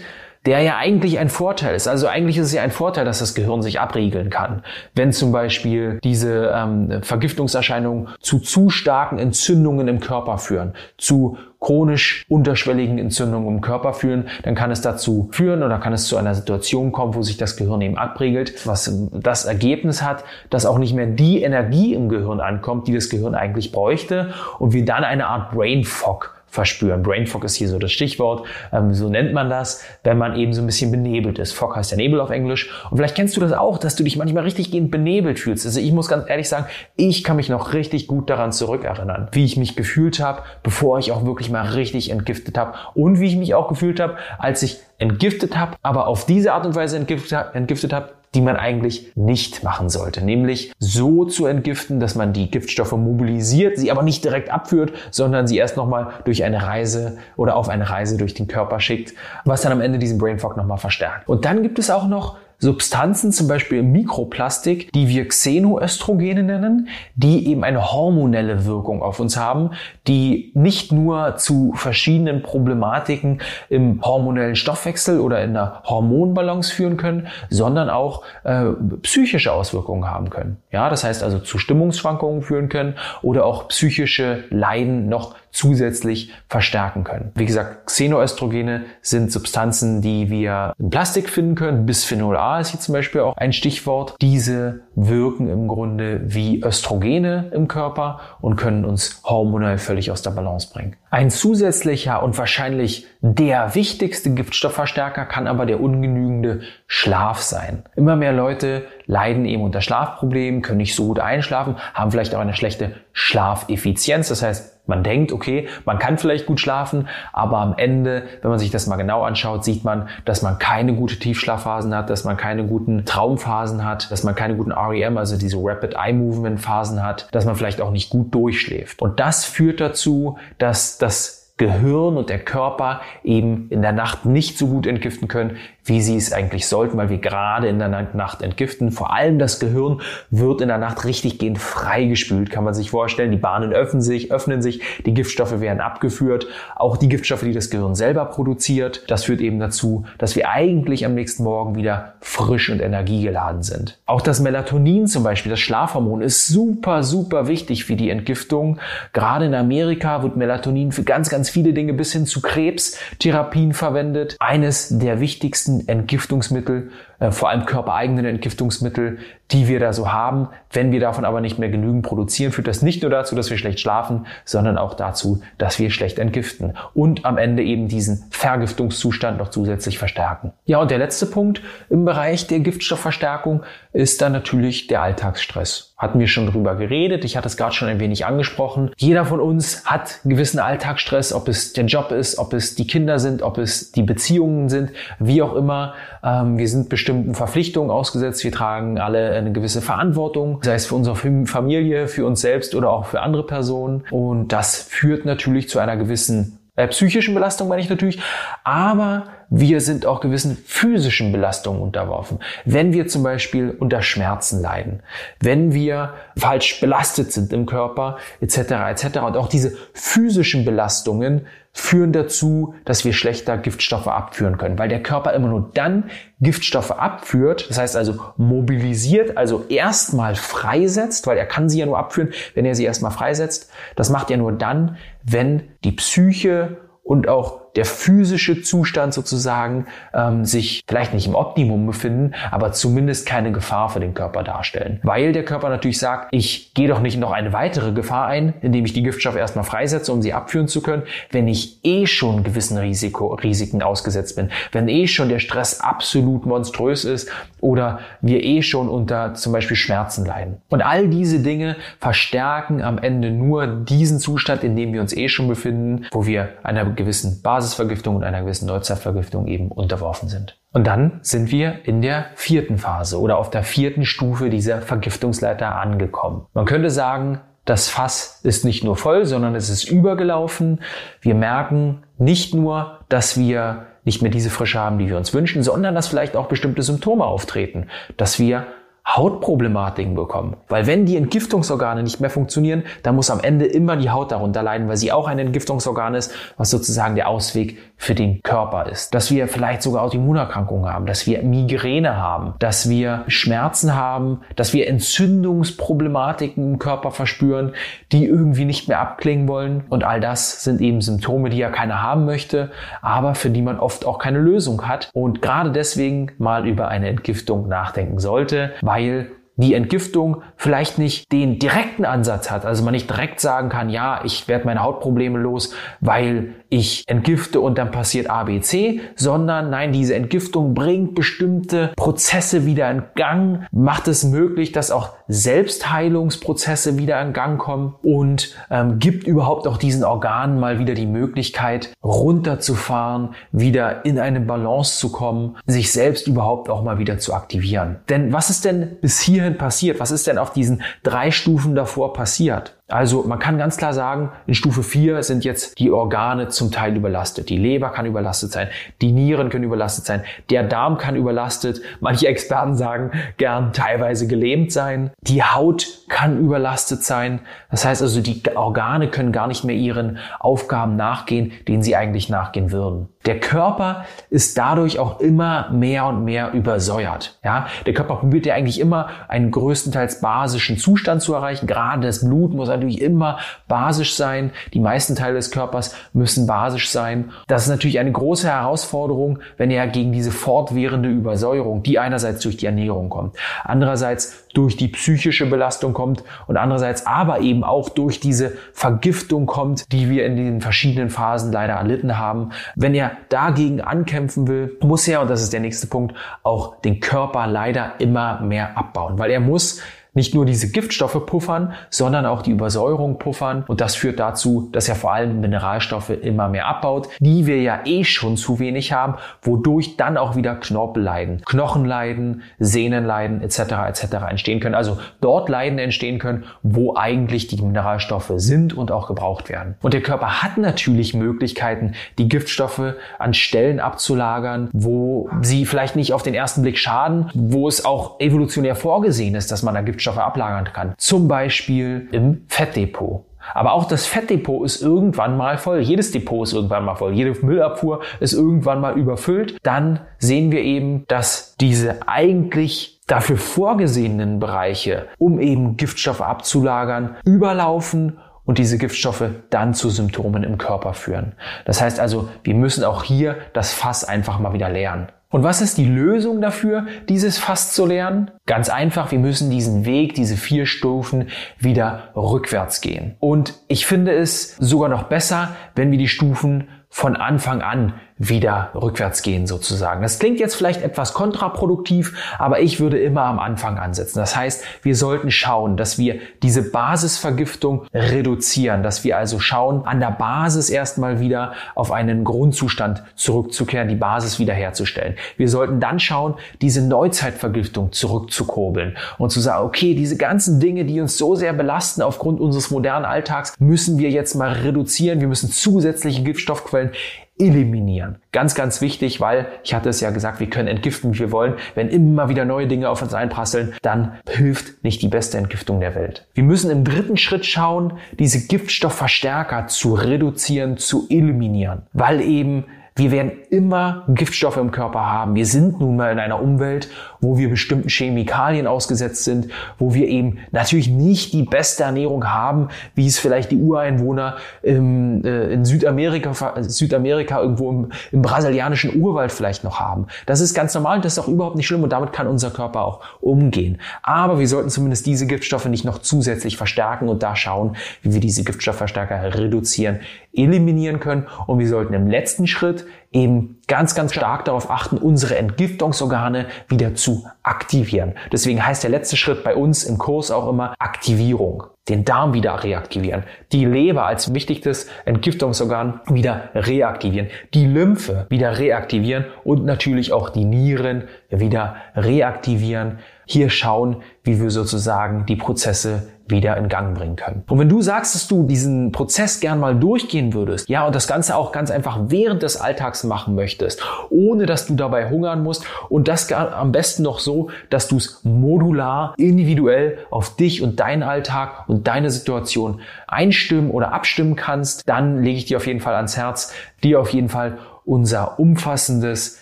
der 0.47 0.61
ja 0.61 0.77
eigentlich 0.77 1.19
ein 1.19 1.27
Vorteil 1.27 1.75
ist. 1.75 1.89
Also 1.89 2.07
eigentlich 2.07 2.37
ist 2.37 2.45
es 2.45 2.53
ja 2.53 2.61
ein 2.61 2.71
Vorteil, 2.71 3.03
dass 3.03 3.19
das 3.19 3.35
Gehirn 3.35 3.61
sich 3.61 3.81
abriegeln 3.81 4.29
kann. 4.29 4.63
Wenn 4.95 5.11
zum 5.11 5.33
Beispiel 5.33 5.99
diese 6.05 6.53
ähm, 6.55 7.03
Vergiftungserscheinungen 7.03 8.07
zu 8.21 8.39
zu 8.39 8.69
starken 8.69 9.19
Entzündungen 9.19 9.89
im 9.89 9.99
Körper 9.99 10.37
führen, 10.37 10.73
zu 10.97 11.37
chronisch 11.59 12.23
unterschwelligen 12.29 12.97
Entzündungen 12.97 13.55
im 13.55 13.61
Körper 13.61 13.91
führen, 13.93 14.29
dann 14.43 14.55
kann 14.55 14.71
es 14.71 14.79
dazu 14.79 15.27
führen 15.33 15.63
oder 15.63 15.79
kann 15.79 15.91
es 15.91 16.07
zu 16.07 16.15
einer 16.15 16.33
Situation 16.33 16.93
kommen, 16.93 17.13
wo 17.15 17.23
sich 17.23 17.35
das 17.35 17.57
Gehirn 17.57 17.81
eben 17.81 17.97
abregelt, 17.97 18.65
was 18.65 18.89
das 19.11 19.43
Ergebnis 19.43 20.01
hat, 20.01 20.23
dass 20.49 20.65
auch 20.65 20.77
nicht 20.77 20.93
mehr 20.93 21.07
die 21.07 21.41
Energie 21.41 21.93
im 21.93 22.07
Gehirn 22.07 22.39
ankommt, 22.39 22.87
die 22.87 22.93
das 22.93 23.09
Gehirn 23.09 23.35
eigentlich 23.35 23.73
bräuchte 23.73 24.33
und 24.59 24.71
wir 24.71 24.85
dann 24.85 25.03
eine 25.03 25.27
Art 25.27 25.51
Brain 25.51 25.83
Fog 25.83 26.36
verspüren. 26.57 27.03
Brain 27.03 27.27
Fog 27.27 27.43
ist 27.43 27.53
hier 27.53 27.69
so 27.69 27.77
das 27.77 27.91
Stichwort, 27.91 28.47
ähm, 28.73 28.91
so 28.91 29.09
nennt 29.09 29.31
man 29.31 29.47
das, 29.47 29.83
wenn 30.03 30.17
man 30.17 30.35
eben 30.35 30.53
so 30.53 30.61
ein 30.63 30.65
bisschen 30.65 30.89
benebelt 30.89 31.37
ist. 31.37 31.51
Fog 31.51 31.75
heißt 31.75 31.91
ja 31.91 31.97
Nebel 31.97 32.19
auf 32.19 32.31
Englisch. 32.31 32.71
Und 32.89 32.97
vielleicht 32.97 33.13
kennst 33.13 33.37
du 33.37 33.41
das 33.41 33.53
auch, 33.53 33.77
dass 33.77 33.95
du 33.95 34.03
dich 34.03 34.17
manchmal 34.17 34.43
richtig 34.43 34.71
gehend 34.71 34.89
benebelt 34.89 35.39
fühlst. 35.39 35.67
Also 35.67 35.79
ich 35.79 35.91
muss 35.91 36.07
ganz 36.07 36.27
ehrlich 36.27 36.49
sagen, 36.49 36.65
ich 36.95 37.23
kann 37.23 37.35
mich 37.35 37.47
noch 37.47 37.73
richtig 37.73 38.07
gut 38.07 38.27
daran 38.31 38.51
zurückerinnern, 38.51 39.27
wie 39.33 39.45
ich 39.45 39.55
mich 39.55 39.75
gefühlt 39.75 40.19
habe, 40.19 40.41
bevor 40.63 40.97
ich 40.97 41.11
auch 41.11 41.25
wirklich 41.25 41.51
mal 41.51 41.67
richtig 41.67 42.09
entgiftet 42.09 42.57
habe 42.57 42.73
und 42.95 43.19
wie 43.19 43.27
ich 43.27 43.35
mich 43.35 43.53
auch 43.53 43.67
gefühlt 43.67 43.99
habe, 43.99 44.17
als 44.39 44.63
ich 44.63 44.79
entgiftet 44.97 45.55
habe, 45.55 45.77
aber 45.83 46.07
auf 46.07 46.25
diese 46.25 46.53
Art 46.53 46.65
und 46.65 46.73
Weise 46.73 46.97
entgiftet, 46.97 47.53
entgiftet 47.53 47.93
habe, 47.93 48.09
die 48.35 48.41
man 48.41 48.57
eigentlich 48.57 49.11
nicht 49.15 49.63
machen 49.63 49.89
sollte. 49.89 50.23
Nämlich 50.23 50.73
so 50.79 51.25
zu 51.25 51.45
entgiften, 51.45 51.99
dass 51.99 52.15
man 52.15 52.33
die 52.33 52.51
Giftstoffe 52.51 52.91
mobilisiert, 52.91 53.77
sie 53.77 53.91
aber 53.91 54.03
nicht 54.03 54.23
direkt 54.23 54.49
abführt, 54.49 54.93
sondern 55.11 55.47
sie 55.47 55.57
erst 55.57 55.77
nochmal 55.77 56.13
durch 56.25 56.43
eine 56.43 56.63
Reise 56.63 57.17
oder 57.35 57.55
auf 57.55 57.69
eine 57.69 57.89
Reise 57.89 58.17
durch 58.17 58.33
den 58.33 58.47
Körper 58.47 58.79
schickt, 58.79 59.13
was 59.45 59.61
dann 59.61 59.71
am 59.71 59.81
Ende 59.81 59.99
diesen 59.99 60.17
Brain 60.17 60.39
Fog 60.39 60.57
nochmal 60.57 60.77
verstärkt. 60.77 61.27
Und 61.27 61.45
dann 61.45 61.63
gibt 61.63 61.79
es 61.79 61.89
auch 61.89 62.07
noch 62.07 62.37
Substanzen, 62.59 63.31
zum 63.31 63.47
Beispiel 63.47 63.83
Mikroplastik, 63.83 64.91
die 64.91 65.07
wir 65.07 65.27
Xenoöstrogene 65.27 66.41
nennen, 66.41 66.87
die 67.15 67.47
eben 67.47 67.63
eine 67.63 67.91
hormonelle 67.91 68.65
Wirkung 68.65 69.03
auf 69.03 69.19
uns 69.19 69.37
haben, 69.37 69.71
die 70.07 70.51
nicht 70.55 70.91
nur 70.91 71.37
zu 71.37 71.73
verschiedenen 71.75 72.41
Problematiken 72.41 73.41
im 73.69 74.01
hormonellen 74.01 74.55
Stoffwechsel 74.55 75.19
oder 75.19 75.43
in 75.43 75.53
der 75.53 75.83
Hormonbalance 75.85 76.73
führen 76.73 76.97
können, 76.97 77.27
sondern 77.49 77.91
auch 77.91 78.23
äh, 78.43 78.65
psychische 79.03 79.53
Auswirkungen 79.53 80.09
haben 80.09 80.31
können. 80.31 80.57
Ja, 80.71 80.89
das 80.89 81.03
heißt 81.03 81.23
also 81.23 81.37
zu 81.39 81.59
Stimmungsschwankungen 81.59 82.41
führen 82.41 82.69
können 82.69 82.95
oder 83.21 83.45
auch 83.45 83.67
psychische 83.67 84.45
Leiden 84.49 85.09
noch 85.09 85.35
zusätzlich 85.57 86.31
verstärken 86.47 87.03
können. 87.03 87.31
Wie 87.35 87.45
gesagt, 87.45 87.87
Xenoöstrogene 87.87 88.85
sind 89.01 89.31
Substanzen, 89.31 90.01
die 90.01 90.29
wir 90.29 90.73
in 90.77 90.91
Plastik 90.91 91.29
finden 91.29 91.55
können. 91.55 91.85
Bisphenol 91.87 92.37
A 92.37 92.59
ist 92.59 92.69
hier 92.69 92.79
zum 92.79 92.93
Beispiel 92.93 93.21
auch 93.21 93.35
ein 93.37 93.53
Stichwort. 93.53 94.15
Diese 94.21 94.81
wirken 94.95 95.49
im 95.49 95.67
Grunde 95.67 96.21
wie 96.23 96.63
Östrogene 96.63 97.49
im 97.53 97.67
Körper 97.67 98.19
und 98.39 98.55
können 98.55 98.85
uns 98.85 99.21
hormonell 99.23 99.79
völlig 99.79 100.11
aus 100.11 100.21
der 100.21 100.31
Balance 100.31 100.71
bringen. 100.71 100.95
Ein 101.09 101.31
zusätzlicher 101.31 102.21
und 102.21 102.37
wahrscheinlich 102.37 103.07
der 103.21 103.73
wichtigste 103.73 104.29
Giftstoffverstärker 104.29 105.25
kann 105.25 105.47
aber 105.47 105.65
der 105.65 105.81
ungenügende 105.81 106.61
Schlaf 106.85 107.41
sein. 107.41 107.83
Immer 107.95 108.15
mehr 108.15 108.33
Leute 108.33 108.83
leiden 109.07 109.45
eben 109.45 109.63
unter 109.63 109.81
Schlafproblemen, 109.81 110.61
können 110.61 110.77
nicht 110.77 110.95
so 110.95 111.07
gut 111.07 111.19
einschlafen, 111.19 111.77
haben 111.93 112.11
vielleicht 112.11 112.35
auch 112.35 112.39
eine 112.39 112.53
schlechte 112.53 112.91
Schlafeffizienz. 113.13 114.27
Das 114.27 114.43
heißt, 114.43 114.77
man 114.87 115.03
denkt, 115.03 115.31
okay, 115.31 115.67
man 115.85 115.99
kann 115.99 116.17
vielleicht 116.17 116.45
gut 116.45 116.59
schlafen, 116.59 117.07
aber 117.33 117.57
am 117.59 117.73
Ende, 117.77 118.23
wenn 118.41 118.49
man 118.49 118.59
sich 118.59 118.71
das 118.71 118.87
mal 118.87 118.95
genau 118.95 119.23
anschaut, 119.23 119.63
sieht 119.63 119.83
man, 119.83 120.07
dass 120.25 120.41
man 120.41 120.59
keine 120.59 120.93
gute 120.93 121.19
Tiefschlafphasen 121.19 121.93
hat, 121.95 122.09
dass 122.09 122.23
man 122.23 122.37
keine 122.37 122.65
guten 122.65 123.05
Traumphasen 123.05 123.83
hat, 123.83 124.11
dass 124.11 124.23
man 124.23 124.35
keine 124.35 124.55
guten 124.55 124.71
REM, 124.71 125.17
also 125.17 125.37
diese 125.37 125.57
Rapid 125.59 125.95
Eye 125.95 126.13
Movement 126.13 126.61
Phasen 126.61 127.03
hat, 127.03 127.27
dass 127.31 127.45
man 127.45 127.55
vielleicht 127.55 127.81
auch 127.81 127.91
nicht 127.91 128.09
gut 128.09 128.33
durchschläft. 128.33 129.01
Und 129.01 129.19
das 129.19 129.45
führt 129.45 129.81
dazu, 129.81 130.37
dass 130.57 130.97
das 130.97 131.46
Gehirn 131.57 132.17
und 132.17 132.29
der 132.29 132.39
Körper 132.39 133.01
eben 133.23 133.67
in 133.69 133.81
der 133.81 133.91
Nacht 133.91 134.25
nicht 134.25 134.57
so 134.57 134.67
gut 134.67 134.85
entgiften 134.85 135.27
können, 135.27 135.57
wie 135.83 136.01
sie 136.01 136.15
es 136.15 136.31
eigentlich 136.31 136.67
sollten, 136.67 136.97
weil 136.97 137.09
wir 137.09 137.17
gerade 137.17 137.67
in 137.67 137.79
der 137.79 137.87
Nacht 137.87 138.41
entgiften. 138.41 138.91
Vor 138.91 139.13
allem 139.13 139.39
das 139.39 139.59
Gehirn 139.59 140.01
wird 140.29 140.61
in 140.61 140.67
der 140.67 140.77
Nacht 140.77 141.05
richtig 141.05 141.39
gehend 141.39 141.57
freigespült, 141.57 142.51
kann 142.51 142.63
man 142.63 142.73
sich 142.73 142.91
vorstellen. 142.91 143.31
Die 143.31 143.37
Bahnen 143.37 143.73
öffnen 143.73 144.01
sich, 144.01 144.31
öffnen 144.31 144.61
sich, 144.61 144.81
die 145.05 145.13
Giftstoffe 145.13 145.59
werden 145.59 145.79
abgeführt, 145.79 146.47
auch 146.75 146.97
die 146.97 147.09
Giftstoffe, 147.09 147.43
die 147.43 147.53
das 147.53 147.69
Gehirn 147.69 147.95
selber 147.95 148.25
produziert. 148.25 149.09
Das 149.09 149.23
führt 149.23 149.41
eben 149.41 149.59
dazu, 149.59 150.05
dass 150.17 150.35
wir 150.35 150.49
eigentlich 150.49 151.05
am 151.05 151.15
nächsten 151.15 151.43
Morgen 151.43 151.75
wieder 151.75 152.13
frisch 152.19 152.69
und 152.69 152.81
energiegeladen 152.81 153.63
sind. 153.63 153.97
Auch 154.05 154.21
das 154.21 154.39
Melatonin 154.39 155.07
zum 155.07 155.23
Beispiel, 155.23 155.49
das 155.49 155.59
Schlafhormon, 155.59 156.21
ist 156.21 156.47
super, 156.47 157.03
super 157.03 157.47
wichtig 157.47 157.85
für 157.85 157.95
die 157.95 158.09
Entgiftung. 158.09 158.79
Gerade 159.13 159.45
in 159.45 159.55
Amerika 159.55 160.21
wird 160.21 160.35
Melatonin 160.35 160.91
für 160.91 161.03
ganz, 161.03 161.29
ganz 161.29 161.46
viele 161.49 161.73
Dinge 161.73 161.93
bis 161.93 162.13
hin 162.13 162.25
zu 162.25 162.41
Krebstherapien 162.41 163.73
verwendet. 163.73 164.35
Eines 164.39 164.89
der 164.97 165.19
wichtigsten 165.19 165.87
Entgiftungsmittel, 165.87 166.91
äh, 167.19 167.31
vor 167.31 167.49
allem 167.49 167.65
körpereigenen 167.65 168.25
Entgiftungsmittel, 168.25 169.17
die 169.51 169.67
wir 169.67 169.79
da 169.79 169.93
so 169.93 170.11
haben. 170.11 170.49
Wenn 170.71 170.91
wir 170.91 170.99
davon 170.99 171.25
aber 171.25 171.41
nicht 171.41 171.57
mehr 171.57 171.69
genügend 171.69 172.05
produzieren, 172.05 172.51
führt 172.51 172.67
das 172.67 172.81
nicht 172.81 173.01
nur 173.01 173.09
dazu, 173.09 173.35
dass 173.35 173.49
wir 173.49 173.57
schlecht 173.57 173.79
schlafen, 173.79 174.25
sondern 174.45 174.77
auch 174.77 174.93
dazu, 174.93 175.41
dass 175.57 175.79
wir 175.79 175.89
schlecht 175.89 176.19
entgiften 176.19 176.77
und 176.93 177.25
am 177.25 177.37
Ende 177.37 177.63
eben 177.63 177.87
diesen 177.87 178.25
Vergiftungszustand 178.29 179.37
noch 179.37 179.49
zusätzlich 179.49 179.97
verstärken. 179.97 180.51
Ja, 180.65 180.79
und 180.79 180.91
der 180.91 180.97
letzte 180.97 181.25
Punkt 181.25 181.61
im 181.89 182.05
Bereich 182.05 182.47
der 182.47 182.59
Giftstoffverstärkung 182.59 183.63
ist 183.93 184.21
dann 184.21 184.31
natürlich 184.31 184.87
der 184.87 185.01
Alltagsstress. 185.01 185.95
Hatten 185.97 186.19
wir 186.19 186.27
schon 186.27 186.45
drüber 186.45 186.75
geredet. 186.75 187.25
Ich 187.25 187.35
hatte 187.35 187.47
es 187.47 187.57
gerade 187.57 187.73
schon 187.73 187.87
ein 187.87 187.99
wenig 187.99 188.25
angesprochen. 188.27 188.91
Jeder 188.97 189.25
von 189.25 189.39
uns 189.39 189.85
hat 189.85 190.19
gewissen 190.23 190.59
Alltagsstress, 190.59 191.33
ob 191.33 191.47
es 191.47 191.73
der 191.73 191.85
Job 191.85 192.11
ist, 192.11 192.37
ob 192.37 192.53
es 192.53 192.75
die 192.75 192.85
Kinder 192.85 193.17
sind, 193.17 193.41
ob 193.41 193.57
es 193.57 193.91
die 193.91 194.03
Beziehungen 194.03 194.69
sind, 194.69 194.91
wie 195.17 195.41
auch 195.41 195.55
immer. 195.55 195.95
Ähm, 196.27 196.57
wir 196.57 196.67
sind 196.67 196.89
bestimmten 196.89 197.35
Verpflichtungen 197.35 197.89
ausgesetzt. 197.89 198.43
Wir 198.43 198.51
tragen 198.51 198.99
alle 198.99 199.31
eine 199.31 199.53
gewisse 199.53 199.81
Verantwortung, 199.81 200.59
sei 200.61 200.73
es 200.73 200.85
für 200.85 200.95
unsere 200.95 201.15
Familie, 201.15 202.07
für 202.07 202.25
uns 202.25 202.41
selbst 202.41 202.75
oder 202.75 202.91
auch 202.91 203.05
für 203.05 203.21
andere 203.21 203.45
Personen. 203.45 204.03
Und 204.11 204.49
das 204.49 204.81
führt 204.81 205.25
natürlich 205.25 205.69
zu 205.69 205.79
einer 205.79 205.95
gewissen 205.95 206.59
äh, 206.75 206.87
psychischen 206.87 207.33
Belastung, 207.33 207.69
meine 207.69 207.81
ich 207.81 207.89
natürlich, 207.89 208.19
aber 208.63 209.27
wir 209.49 209.79
sind 209.81 210.05
auch 210.05 210.19
gewissen 210.19 210.57
physischen 210.65 211.31
Belastungen 211.31 211.81
unterworfen. 211.81 212.39
Wenn 212.65 212.93
wir 212.93 213.07
zum 213.07 213.23
Beispiel 213.23 213.75
unter 213.79 214.01
Schmerzen 214.01 214.61
leiden, 214.61 215.01
wenn 215.39 215.73
wir 215.73 216.15
falsch 216.35 216.79
belastet 216.81 217.31
sind 217.31 217.53
im 217.53 217.65
Körper 217.65 218.17
etc. 218.41 218.57
etc. 218.57 219.19
Und 219.19 219.37
auch 219.37 219.47
diese 219.47 219.77
physischen 219.93 220.65
Belastungen 220.65 221.47
führen 221.71 222.11
dazu, 222.11 222.73
dass 222.85 223.05
wir 223.05 223.13
schlechter 223.13 223.57
Giftstoffe 223.57 224.07
abführen 224.07 224.57
können, 224.57 224.79
weil 224.79 224.89
der 224.89 225.03
Körper 225.03 225.33
immer 225.33 225.47
nur 225.47 225.69
dann 225.75 226.09
Giftstoffe 226.41 226.91
abführt, 226.91 227.69
das 227.69 227.77
heißt 227.77 227.95
also 227.95 228.19
mobilisiert, 228.35 229.37
also 229.37 229.63
erstmal 229.69 230.35
freisetzt, 230.35 231.27
weil 231.27 231.37
er 231.37 231.45
kann 231.45 231.69
sie 231.69 231.79
ja 231.79 231.85
nur 231.85 231.99
abführen, 231.99 232.33
wenn 232.55 232.65
er 232.65 232.73
sie 232.73 232.83
erstmal 232.83 233.11
freisetzt. 233.11 233.69
Das 233.95 234.09
macht 234.09 234.31
er 234.31 234.37
nur 234.37 234.53
dann, 234.53 234.97
wenn 235.23 235.69
die 235.83 235.91
Psyche 235.91 236.77
und 237.03 237.29
auch 237.29 237.66
der 237.77 237.85
physische 237.85 238.61
Zustand 238.61 239.13
sozusagen 239.13 239.85
ähm, 240.13 240.43
sich 240.43 240.83
vielleicht 240.87 241.13
nicht 241.13 241.27
im 241.27 241.35
Optimum 241.35 241.85
befinden, 241.85 242.33
aber 242.51 242.71
zumindest 242.71 243.27
keine 243.27 243.51
Gefahr 243.51 243.89
für 243.89 243.99
den 243.99 244.15
Körper 244.15 244.43
darstellen. 244.43 244.99
Weil 245.03 245.31
der 245.31 245.45
Körper 245.45 245.69
natürlich 245.69 245.99
sagt, 245.99 246.29
ich 246.31 246.73
gehe 246.73 246.87
doch 246.87 246.99
nicht 246.99 247.19
noch 247.19 247.31
eine 247.31 247.53
weitere 247.53 247.91
Gefahr 247.91 248.27
ein, 248.27 248.55
indem 248.61 248.83
ich 248.83 248.93
die 248.93 249.03
Giftstoffe 249.03 249.35
erstmal 249.35 249.63
freisetze, 249.63 250.11
um 250.11 250.21
sie 250.21 250.33
abführen 250.33 250.67
zu 250.67 250.81
können, 250.81 251.03
wenn 251.31 251.47
ich 251.47 251.79
eh 251.83 252.07
schon 252.07 252.43
gewissen 252.43 252.77
Risiko, 252.77 253.35
Risiken 253.35 253.83
ausgesetzt 253.83 254.35
bin, 254.35 254.49
wenn 254.71 254.87
eh 254.87 255.07
schon 255.07 255.29
der 255.29 255.39
Stress 255.39 255.79
absolut 255.79 256.45
monströs 256.47 257.05
ist 257.05 257.29
oder 257.61 257.99
wir 258.21 258.43
eh 258.43 258.63
schon 258.63 258.89
unter 258.89 259.35
zum 259.35 259.53
Beispiel 259.53 259.77
Schmerzen 259.77 260.25
leiden. 260.25 260.57
Und 260.69 260.81
all 260.81 261.07
diese 261.07 261.39
Dinge 261.39 261.75
verstärken 261.99 262.81
am 262.81 262.97
Ende 262.97 263.29
nur 263.29 263.67
diesen 263.67 264.19
Zustand, 264.19 264.63
in 264.63 264.75
dem 264.75 264.93
wir 264.93 265.01
uns 265.01 265.15
eh 265.15 265.29
schon 265.29 265.47
befinden, 265.47 266.07
wo 266.11 266.25
wir 266.25 266.49
einer 266.63 266.85
gewissen 266.85 267.41
Basis 267.43 267.66
Basisvergiftung 267.67 268.15
und 268.15 268.23
einer 268.23 268.41
gewissen 268.41 268.67
Neuzeitvergiftung 268.67 269.47
eben 269.47 269.69
unterworfen 269.71 270.29
sind. 270.29 270.57
Und 270.73 270.87
dann 270.87 271.19
sind 271.21 271.51
wir 271.51 271.85
in 271.85 272.01
der 272.01 272.27
vierten 272.35 272.77
Phase 272.77 273.19
oder 273.19 273.37
auf 273.37 273.49
der 273.49 273.63
vierten 273.63 274.05
Stufe 274.05 274.49
dieser 274.49 274.81
Vergiftungsleiter 274.81 275.75
angekommen. 275.75 276.45
Man 276.53 276.65
könnte 276.65 276.89
sagen, 276.89 277.41
das 277.65 277.89
Fass 277.89 278.39
ist 278.43 278.63
nicht 278.63 278.83
nur 278.83 278.95
voll, 278.95 279.25
sondern 279.25 279.53
es 279.53 279.69
ist 279.69 279.83
übergelaufen. 279.83 280.81
Wir 281.19 281.35
merken 281.35 282.03
nicht 282.17 282.53
nur, 282.53 282.99
dass 283.09 283.37
wir 283.37 283.87
nicht 284.05 284.21
mehr 284.21 284.31
diese 284.31 284.49
Frische 284.49 284.79
haben, 284.79 284.99
die 284.99 285.09
wir 285.09 285.17
uns 285.17 285.33
wünschen, 285.33 285.63
sondern 285.63 285.93
dass 285.93 286.07
vielleicht 286.07 286.37
auch 286.37 286.47
bestimmte 286.47 286.81
Symptome 286.81 287.25
auftreten, 287.25 287.87
dass 288.15 288.39
wir 288.39 288.67
Hautproblematiken 289.07 290.15
bekommen. 290.15 290.57
Weil 290.67 290.85
wenn 290.85 291.05
die 291.05 291.15
Entgiftungsorgane 291.15 292.03
nicht 292.03 292.19
mehr 292.19 292.29
funktionieren, 292.29 292.83
dann 293.03 293.15
muss 293.15 293.29
am 293.29 293.39
Ende 293.39 293.65
immer 293.65 293.95
die 293.95 294.09
Haut 294.09 294.33
darunter 294.33 294.61
leiden, 294.61 294.89
weil 294.89 294.97
sie 294.97 295.13
auch 295.13 295.27
ein 295.27 295.39
Entgiftungsorgan 295.39 296.13
ist, 296.13 296.33
was 296.57 296.69
sozusagen 296.69 297.15
der 297.15 297.29
Ausweg 297.29 297.77
für 297.95 298.15
den 298.15 298.43
Körper 298.43 298.87
ist. 298.91 299.15
Dass 299.15 299.31
wir 299.31 299.47
vielleicht 299.47 299.81
sogar 299.81 300.03
Autoimmunerkrankungen 300.03 300.91
haben, 300.93 301.05
dass 301.05 301.25
wir 301.25 301.41
Migräne 301.41 302.17
haben, 302.17 302.55
dass 302.59 302.89
wir 302.89 303.23
Schmerzen 303.27 303.95
haben, 303.95 304.41
dass 304.57 304.73
wir 304.73 304.87
Entzündungsproblematiken 304.87 306.73
im 306.73 306.79
Körper 306.79 307.11
verspüren, 307.11 307.73
die 308.11 308.25
irgendwie 308.25 308.65
nicht 308.65 308.89
mehr 308.89 308.99
abklingen 308.99 309.47
wollen. 309.47 309.85
Und 309.89 310.03
all 310.03 310.19
das 310.19 310.65
sind 310.65 310.81
eben 310.81 310.99
Symptome, 310.99 311.49
die 311.49 311.57
ja 311.57 311.69
keiner 311.69 312.03
haben 312.03 312.25
möchte, 312.25 312.71
aber 313.01 313.35
für 313.35 313.49
die 313.49 313.61
man 313.61 313.79
oft 313.79 314.05
auch 314.05 314.19
keine 314.19 314.39
Lösung 314.39 314.85
hat 314.85 315.09
und 315.13 315.41
gerade 315.41 315.71
deswegen 315.71 316.33
mal 316.37 316.67
über 316.67 316.89
eine 316.89 317.07
Entgiftung 317.07 317.69
nachdenken 317.69 318.19
sollte, 318.19 318.73
weil 318.81 318.96
weil 318.97 319.36
die 319.57 319.73
Entgiftung 319.73 320.43
vielleicht 320.55 320.97
nicht 320.97 321.31
den 321.31 321.59
direkten 321.59 322.05
Ansatz 322.05 322.49
hat. 322.49 322.65
Also 322.65 322.83
man 322.83 322.93
nicht 322.93 323.09
direkt 323.09 323.39
sagen 323.39 323.69
kann, 323.69 323.89
ja, 323.89 324.21
ich 324.23 324.47
werde 324.47 324.65
meine 324.65 324.83
Hautprobleme 324.83 325.39
los, 325.39 325.73
weil 325.99 326.53
ich 326.69 327.03
entgifte 327.07 327.59
und 327.61 327.77
dann 327.77 327.91
passiert 327.91 328.29
A, 328.29 328.43
B, 328.43 328.59
C, 328.59 329.01
sondern 329.15 329.69
nein, 329.69 329.91
diese 329.91 330.15
Entgiftung 330.15 330.73
bringt 330.73 331.15
bestimmte 331.15 331.91
Prozesse 331.95 332.65
wieder 332.65 332.89
in 332.91 333.03
Gang, 333.15 333.65
macht 333.71 334.07
es 334.07 334.23
möglich, 334.23 334.71
dass 334.73 334.91
auch 334.91 335.13
Selbstheilungsprozesse 335.27 336.97
wieder 336.97 337.21
in 337.21 337.33
Gang 337.33 337.57
kommen 337.59 337.95
und 338.03 338.55
ähm, 338.69 338.99
gibt 338.99 339.25
überhaupt 339.25 339.67
auch 339.67 339.77
diesen 339.77 340.03
Organen 340.03 340.59
mal 340.59 340.79
wieder 340.79 340.93
die 340.93 341.05
Möglichkeit, 341.05 341.93
runterzufahren, 342.03 343.35
wieder 343.51 344.05
in 344.05 344.19
eine 344.19 344.41
Balance 344.41 344.99
zu 344.99 345.11
kommen, 345.11 345.57
sich 345.65 345.91
selbst 345.91 346.27
überhaupt 346.27 346.69
auch 346.69 346.83
mal 346.83 346.99
wieder 346.99 347.17
zu 347.17 347.33
aktivieren. 347.33 347.97
Denn 348.09 348.33
was 348.33 348.49
ist 348.49 348.65
denn 348.65 348.97
bis 349.01 349.19
hierhin 349.19 349.46
passiert? 349.55 349.99
Was 349.99 350.11
ist 350.11 350.27
denn 350.27 350.37
auf 350.37 350.51
diesen 350.51 350.81
drei 351.03 351.31
Stufen 351.31 351.75
davor 351.75 352.13
passiert? 352.13 352.76
Also 352.89 353.23
man 353.23 353.39
kann 353.39 353.57
ganz 353.57 353.75
klar 353.75 353.93
sagen, 353.93 354.31
in 354.45 354.53
Stufe 354.53 354.81
4 354.81 355.21
sind 355.21 355.43
jetzt 355.43 355.77
die 355.77 355.91
Organe 355.91 356.47
zum 356.47 356.71
Teil 356.71 356.95
überlastet. 356.95 357.49
Die 357.49 357.57
Leber 357.57 357.89
kann 357.89 358.05
überlastet 358.05 358.53
sein, 358.53 358.69
die 359.01 359.11
Nieren 359.11 359.49
können 359.49 359.65
überlastet 359.65 360.05
sein, 360.05 360.23
der 360.49 360.63
Darm 360.63 360.97
kann 360.97 361.17
überlastet, 361.17 361.81
manche 361.99 362.27
Experten 362.27 362.77
sagen 362.77 363.11
gern 363.35 363.73
teilweise 363.73 364.27
gelähmt 364.27 364.71
sein, 364.71 365.11
die 365.21 365.43
Haut 365.43 365.85
kann 366.07 366.39
überlastet 366.39 367.03
sein. 367.03 367.41
Das 367.69 367.83
heißt 367.83 368.01
also, 368.01 368.21
die 368.21 368.41
Organe 368.55 369.09
können 369.09 369.33
gar 369.33 369.47
nicht 369.47 369.65
mehr 369.65 369.75
ihren 369.75 370.19
Aufgaben 370.39 370.95
nachgehen, 370.95 371.51
denen 371.67 371.83
sie 371.83 371.97
eigentlich 371.97 372.29
nachgehen 372.29 372.71
würden. 372.71 373.09
Der 373.25 373.41
Körper 373.41 374.05
ist 374.29 374.57
dadurch 374.57 374.99
auch 374.99 375.19
immer 375.19 375.69
mehr 375.71 376.05
und 376.05 376.23
mehr 376.23 376.53
übersäuert. 376.53 377.37
Ja, 377.43 377.67
der 377.85 377.93
Körper 377.93 378.15
probiert 378.15 378.45
ja 378.45 378.53
eigentlich 378.53 378.79
immer 378.79 379.09
einen 379.27 379.51
größtenteils 379.51 380.21
basischen 380.21 380.77
Zustand 380.77 381.21
zu 381.21 381.33
erreichen. 381.33 381.67
Gerade 381.67 382.07
das 382.07 382.25
Blut 382.25 382.53
muss 382.53 382.69
natürlich 382.77 383.01
immer 383.01 383.39
basisch 383.67 384.15
sein. 384.15 384.51
Die 384.73 384.79
meisten 384.79 385.15
Teile 385.15 385.35
des 385.35 385.51
Körpers 385.51 385.95
müssen 386.13 386.47
basisch 386.47 386.89
sein. 386.89 387.31
Das 387.47 387.63
ist 387.63 387.69
natürlich 387.69 387.99
eine 387.99 388.11
große 388.11 388.47
Herausforderung, 388.47 389.39
wenn 389.57 389.71
er 389.71 389.87
gegen 389.87 390.11
diese 390.11 390.31
fortwährende 390.31 391.09
Übersäuerung, 391.09 391.83
die 391.83 391.99
einerseits 391.99 392.41
durch 392.41 392.57
die 392.57 392.65
Ernährung 392.65 393.09
kommt, 393.09 393.35
andererseits 393.63 394.47
durch 394.53 394.75
die 394.75 394.87
psychische 394.87 395.45
Belastung 395.45 395.93
kommt 395.93 396.23
und 396.47 396.57
andererseits 396.57 397.05
aber 397.05 397.41
eben 397.41 397.63
auch 397.63 397.89
durch 397.89 398.19
diese 398.19 398.53
Vergiftung 398.73 399.45
kommt, 399.45 399.91
die 399.91 400.09
wir 400.09 400.25
in 400.25 400.35
den 400.35 400.61
verschiedenen 400.61 401.11
Phasen 401.11 401.51
leider 401.51 401.73
erlitten 401.73 402.17
haben. 402.17 402.49
Wenn 402.75 402.95
er 402.95 403.11
dagegen 403.29 403.81
ankämpfen 403.81 404.47
will, 404.47 404.75
muss 404.81 405.07
er, 405.07 405.21
und 405.21 405.29
das 405.29 405.43
ist 405.43 405.53
der 405.53 405.59
nächste 405.59 405.85
Punkt, 405.85 406.15
auch 406.41 406.81
den 406.81 406.99
Körper 406.99 407.45
leider 407.45 407.93
immer 407.99 408.41
mehr 408.41 408.75
abbauen, 408.77 409.19
weil 409.19 409.29
er 409.29 409.39
muss 409.39 409.79
nicht 410.17 410.33
nur 410.33 410.45
diese 410.45 410.71
Giftstoffe 410.71 411.25
puffern, 411.27 411.73
sondern 411.91 412.25
auch 412.25 412.41
die 412.41 412.49
Übersäuerung 412.49 413.19
puffern. 413.19 413.63
Und 413.67 413.81
das 413.81 413.95
führt 413.95 414.19
dazu, 414.19 414.67
dass 414.71 414.89
er 414.89 414.95
vor 414.95 415.13
allem 415.13 415.39
Mineralstoffe 415.39 416.09
immer 416.09 416.49
mehr 416.49 416.67
abbaut, 416.67 417.07
die 417.19 417.45
wir 417.45 417.61
ja 417.61 417.81
eh 417.85 418.03
schon 418.03 418.35
zu 418.35 418.57
wenig 418.57 418.91
haben, 418.91 419.15
wodurch 419.43 419.95
dann 419.95 420.17
auch 420.17 420.35
wieder 420.35 420.55
Knorpel 420.55 421.03
leiden, 421.03 421.43
Knochen 421.45 421.85
leiden, 421.85 422.41
Sehnen 422.57 423.05
leiden 423.05 423.41
etc. 423.41 423.59
etc. 423.87 424.03
entstehen 424.27 424.59
können. 424.59 424.73
Also 424.73 424.97
dort 425.21 425.49
Leiden 425.49 425.77
entstehen 425.77 426.17
können, 426.17 426.45
wo 426.63 426.95
eigentlich 426.95 427.45
die 427.45 427.61
Mineralstoffe 427.61 428.33
sind 428.37 428.73
und 428.73 428.91
auch 428.91 429.07
gebraucht 429.07 429.49
werden. 429.49 429.75
Und 429.83 429.93
der 429.93 430.01
Körper 430.01 430.41
hat 430.41 430.57
natürlich 430.57 431.13
Möglichkeiten, 431.13 431.93
die 432.17 432.27
Giftstoffe 432.27 432.95
an 433.19 433.35
Stellen 433.35 433.79
abzulagern, 433.79 434.69
wo 434.73 435.29
sie 435.43 435.67
vielleicht 435.67 435.95
nicht 435.95 436.11
auf 436.13 436.23
den 436.23 436.33
ersten 436.33 436.63
Blick 436.63 436.79
schaden, 436.79 437.29
wo 437.35 437.67
es 437.67 437.85
auch 437.85 438.19
evolutionär 438.19 438.75
vorgesehen 438.75 439.35
ist, 439.35 439.51
dass 439.51 439.61
man 439.61 439.75
da 439.75 439.81
Giftstoffe 439.81 440.06
Giftstoffe 440.07 440.25
ablagern 440.25 440.69
kann. 440.73 440.93
Zum 440.97 441.27
Beispiel 441.27 442.07
im 442.11 442.45
Fettdepot. 442.47 443.25
Aber 443.53 443.73
auch 443.73 443.85
das 443.85 444.05
Fettdepot 444.07 444.65
ist 444.65 444.81
irgendwann 444.81 445.37
mal 445.37 445.57
voll. 445.57 445.79
Jedes 445.79 446.11
Depot 446.11 446.45
ist 446.45 446.53
irgendwann 446.53 446.83
mal 446.85 446.95
voll. 446.95 447.13
Jede 447.13 447.33
Müllabfuhr 447.45 448.01
ist 448.19 448.33
irgendwann 448.33 448.81
mal 448.81 448.97
überfüllt. 448.97 449.57
Dann 449.63 450.01
sehen 450.17 450.51
wir 450.51 450.61
eben, 450.61 451.05
dass 451.07 451.55
diese 451.59 452.07
eigentlich 452.07 452.99
dafür 453.07 453.37
vorgesehenen 453.37 454.39
Bereiche, 454.39 455.07
um 455.17 455.39
eben 455.39 455.77
Giftstoffe 455.77 456.21
abzulagern, 456.21 457.15
überlaufen 457.23 458.17
und 458.43 458.57
diese 458.57 458.77
Giftstoffe 458.77 459.29
dann 459.49 459.73
zu 459.73 459.89
Symptomen 459.89 460.43
im 460.43 460.57
Körper 460.57 460.93
führen. 460.93 461.33
Das 461.63 461.81
heißt 461.81 462.01
also, 462.01 462.29
wir 462.43 462.55
müssen 462.55 462.83
auch 462.83 463.03
hier 463.03 463.37
das 463.53 463.73
Fass 463.73 464.03
einfach 464.03 464.39
mal 464.39 464.53
wieder 464.53 464.69
leeren. 464.69 465.07
Und 465.29 465.43
was 465.43 465.61
ist 465.61 465.77
die 465.77 465.85
Lösung 465.85 466.39
dafür, 466.41 466.87
dieses 467.09 467.37
Fass 467.37 467.73
zu 467.73 467.85
lernen? 467.85 468.31
Ganz 468.45 468.69
einfach, 468.69 469.11
wir 469.11 469.19
müssen 469.19 469.49
diesen 469.49 469.85
Weg, 469.85 470.13
diese 470.13 470.37
vier 470.37 470.65
Stufen 470.65 471.27
wieder 471.59 472.11
rückwärts 472.15 472.79
gehen. 472.79 473.15
Und 473.19 473.55
ich 473.67 473.85
finde 473.85 474.13
es 474.13 474.55
sogar 474.57 474.89
noch 474.89 475.03
besser, 475.03 475.55
wenn 475.75 475.91
wir 475.91 475.97
die 475.97 476.07
Stufen 476.07 476.69
von 476.89 477.15
Anfang 477.17 477.61
an 477.61 477.93
wieder 478.19 478.71
rückwärts 478.73 479.21
gehen 479.21 479.45
sozusagen. 479.47 480.01
Das 480.01 480.19
klingt 480.19 480.39
jetzt 480.39 480.55
vielleicht 480.55 480.81
etwas 480.81 481.13
kontraproduktiv, 481.13 482.13
aber 482.39 482.59
ich 482.59 482.79
würde 482.79 482.97
immer 482.99 483.23
am 483.23 483.39
Anfang 483.39 483.77
ansetzen. 483.77 484.19
Das 484.19 484.35
heißt, 484.35 484.63
wir 484.81 484.95
sollten 484.95 485.29
schauen, 485.29 485.77
dass 485.77 485.97
wir 485.97 486.19
diese 486.41 486.71
Basisvergiftung 486.71 487.85
reduzieren, 487.93 488.81
dass 488.83 489.03
wir 489.03 489.17
also 489.17 489.39
schauen, 489.39 489.85
an 489.85 489.99
der 489.99 490.11
Basis 490.11 490.69
erstmal 490.69 491.19
wieder 491.19 491.53
auf 491.75 491.91
einen 491.91 492.23
Grundzustand 492.23 493.03
zurückzukehren, 493.15 493.87
die 493.87 493.95
Basis 493.95 494.39
wiederherzustellen. 494.39 495.15
Wir 495.37 495.49
sollten 495.49 495.79
dann 495.79 495.99
schauen, 495.99 496.35
diese 496.61 496.81
Neuzeitvergiftung 496.81 497.91
zurückzukurbeln 497.91 498.97
und 499.17 499.31
zu 499.31 499.39
sagen, 499.39 499.65
okay, 499.65 499.93
diese 499.93 500.17
ganzen 500.17 500.59
Dinge, 500.59 500.85
die 500.85 500.99
uns 501.01 501.17
so 501.17 501.35
sehr 501.35 501.53
belasten 501.53 502.01
aufgrund 502.01 502.39
unseres 502.39 502.71
modernen 502.71 503.05
Alltags, 503.05 503.53
müssen 503.59 503.99
wir 503.99 504.09
jetzt 504.09 504.35
mal 504.35 504.51
reduzieren. 504.51 505.21
Wir 505.21 505.27
müssen 505.27 505.51
zusätzliche 505.51 506.23
Giftstoffquellen 506.23 506.91
eliminieren. 507.39 508.17
Ganz, 508.31 508.55
ganz 508.55 508.81
wichtig, 508.81 509.21
weil 509.21 509.47
ich 509.63 509.73
hatte 509.73 509.89
es 509.89 510.01
ja 510.01 510.11
gesagt, 510.11 510.39
wir 510.39 510.49
können 510.49 510.67
entgiften, 510.67 511.13
wie 511.13 511.19
wir 511.19 511.31
wollen. 511.31 511.55
Wenn 511.75 511.89
immer 511.89 512.29
wieder 512.29 512.45
neue 512.45 512.67
Dinge 512.67 512.89
auf 512.89 513.01
uns 513.01 513.13
einprasseln, 513.13 513.73
dann 513.81 514.13
hilft 514.29 514.83
nicht 514.83 515.01
die 515.01 515.07
beste 515.07 515.37
Entgiftung 515.37 515.79
der 515.79 515.95
Welt. 515.95 516.27
Wir 516.33 516.43
müssen 516.43 516.71
im 516.71 516.83
dritten 516.83 517.17
Schritt 517.17 517.45
schauen, 517.45 517.93
diese 518.19 518.47
Giftstoffverstärker 518.47 519.67
zu 519.67 519.93
reduzieren, 519.93 520.77
zu 520.77 521.07
eliminieren, 521.09 521.83
weil 521.93 522.21
eben 522.21 522.65
wir 522.97 523.11
werden 523.11 523.31
immer 523.49 524.03
Giftstoffe 524.07 524.57
im 524.57 524.71
Körper 524.71 525.05
haben. 525.05 525.35
Wir 525.35 525.45
sind 525.45 525.79
nun 525.79 525.95
mal 525.95 526.11
in 526.11 526.19
einer 526.19 526.41
Umwelt, 526.41 526.89
wo 527.21 527.37
wir 527.37 527.49
bestimmten 527.49 527.89
Chemikalien 527.89 528.67
ausgesetzt 528.67 529.23
sind, 529.23 529.49
wo 529.77 529.93
wir 529.93 530.07
eben 530.07 530.39
natürlich 530.51 530.89
nicht 530.89 531.33
die 531.33 531.43
beste 531.43 531.83
Ernährung 531.83 532.25
haben, 532.25 532.69
wie 532.95 533.07
es 533.07 533.19
vielleicht 533.19 533.51
die 533.51 533.57
Ureinwohner 533.57 534.37
im, 534.63 535.23
äh, 535.23 535.51
in 535.53 535.63
Südamerika, 535.63 536.33
Südamerika 536.63 537.39
irgendwo 537.39 537.69
im, 537.69 537.91
im 538.11 538.21
brasilianischen 538.21 538.99
Urwald 538.99 539.31
vielleicht 539.31 539.63
noch 539.63 539.79
haben. 539.79 540.07
Das 540.25 540.41
ist 540.41 540.53
ganz 540.53 540.73
normal 540.73 540.97
und 540.97 541.05
das 541.05 541.13
ist 541.13 541.19
auch 541.19 541.27
überhaupt 541.27 541.55
nicht 541.55 541.67
schlimm 541.67 541.83
und 541.83 541.91
damit 541.91 542.13
kann 542.13 542.27
unser 542.27 542.49
Körper 542.49 542.81
auch 542.81 543.01
umgehen. 543.21 543.79
Aber 544.01 544.39
wir 544.39 544.47
sollten 544.47 544.69
zumindest 544.69 545.05
diese 545.05 545.27
Giftstoffe 545.27 545.65
nicht 545.65 545.85
noch 545.85 545.99
zusätzlich 545.99 546.57
verstärken 546.57 547.09
und 547.09 547.21
da 547.21 547.35
schauen, 547.35 547.75
wie 548.01 548.13
wir 548.13 548.19
diese 548.19 548.43
Giftstoffverstärker 548.43 549.35
reduzieren, 549.35 549.99
eliminieren 550.37 550.99
können 550.99 551.27
und 551.47 551.59
wir 551.59 551.67
sollten 551.67 551.93
im 551.93 552.07
letzten 552.07 552.47
Schritt 552.47 552.85
eben 553.11 553.59
ganz, 553.67 553.95
ganz 553.95 554.13
stark 554.13 554.45
darauf 554.45 554.69
achten, 554.69 554.97
unsere 554.97 555.37
Entgiftungsorgane 555.37 556.45
wieder 556.67 556.95
zu 556.95 557.25
aktivieren. 557.43 558.13
Deswegen 558.31 558.65
heißt 558.65 558.83
der 558.83 558.91
letzte 558.91 559.17
Schritt 559.17 559.43
bei 559.43 559.55
uns 559.55 559.83
im 559.83 559.97
Kurs 559.97 560.31
auch 560.31 560.49
immer 560.49 560.75
Aktivierung. 560.79 561.63
Den 561.89 562.03
Darm 562.03 562.33
wieder 562.33 562.63
reaktivieren. 562.63 563.23
Die 563.53 563.65
Leber 563.65 564.05
als 564.05 564.33
wichtigstes 564.33 564.87
Entgiftungsorgan 565.05 566.01
wieder 566.07 566.49
reaktivieren. 566.53 567.29
Die 567.53 567.65
Lymphe 567.65 568.27
wieder 568.29 568.59
reaktivieren 568.59 569.25
und 569.45 569.63
natürlich 569.63 570.11
auch 570.11 570.29
die 570.29 570.43
Nieren 570.43 571.05
wieder 571.29 571.77
reaktivieren 571.95 572.99
hier 573.27 573.49
schauen, 573.49 573.97
wie 574.23 574.41
wir 574.41 574.49
sozusagen 574.49 575.25
die 575.25 575.35
Prozesse 575.35 576.07
wieder 576.29 576.57
in 576.57 576.67
Gang 576.67 576.97
bringen 576.97 577.15
können. 577.15 577.43
Und 577.49 577.59
wenn 577.59 577.69
du 577.69 577.81
sagst, 577.81 578.15
dass 578.15 578.27
du 578.27 578.43
diesen 578.43 578.91
Prozess 578.91 579.39
gern 579.39 579.59
mal 579.59 579.75
durchgehen 579.75 580.33
würdest, 580.33 580.67
ja, 580.67 580.85
und 580.85 580.95
das 580.95 581.07
Ganze 581.07 581.35
auch 581.35 581.51
ganz 581.51 581.71
einfach 581.71 581.99
während 582.07 582.43
des 582.43 582.57
Alltags 582.57 583.03
machen 583.03 583.35
möchtest, 583.35 583.81
ohne 584.09 584.45
dass 584.45 584.65
du 584.65 584.75
dabei 584.75 585.09
hungern 585.09 585.43
musst 585.43 585.65
und 585.89 586.07
das 586.07 586.31
am 586.31 586.71
besten 586.71 587.03
noch 587.03 587.19
so, 587.19 587.49
dass 587.69 587.87
du 587.87 587.97
es 587.97 588.21
modular, 588.23 589.13
individuell 589.17 589.99
auf 590.09 590.35
dich 590.35 590.61
und 590.61 590.79
deinen 590.79 591.03
Alltag 591.03 591.65
und 591.67 591.87
deine 591.87 592.11
Situation 592.11 592.81
einstimmen 593.07 593.71
oder 593.71 593.93
abstimmen 593.93 594.35
kannst, 594.35 594.87
dann 594.87 595.23
lege 595.23 595.37
ich 595.37 595.45
dir 595.45 595.57
auf 595.57 595.67
jeden 595.67 595.79
Fall 595.79 595.95
ans 595.95 596.17
Herz, 596.17 596.53
dir 596.83 596.99
auf 596.99 597.11
jeden 597.11 597.29
Fall 597.29 597.57
unser 597.87 598.37
umfassendes 598.37 599.41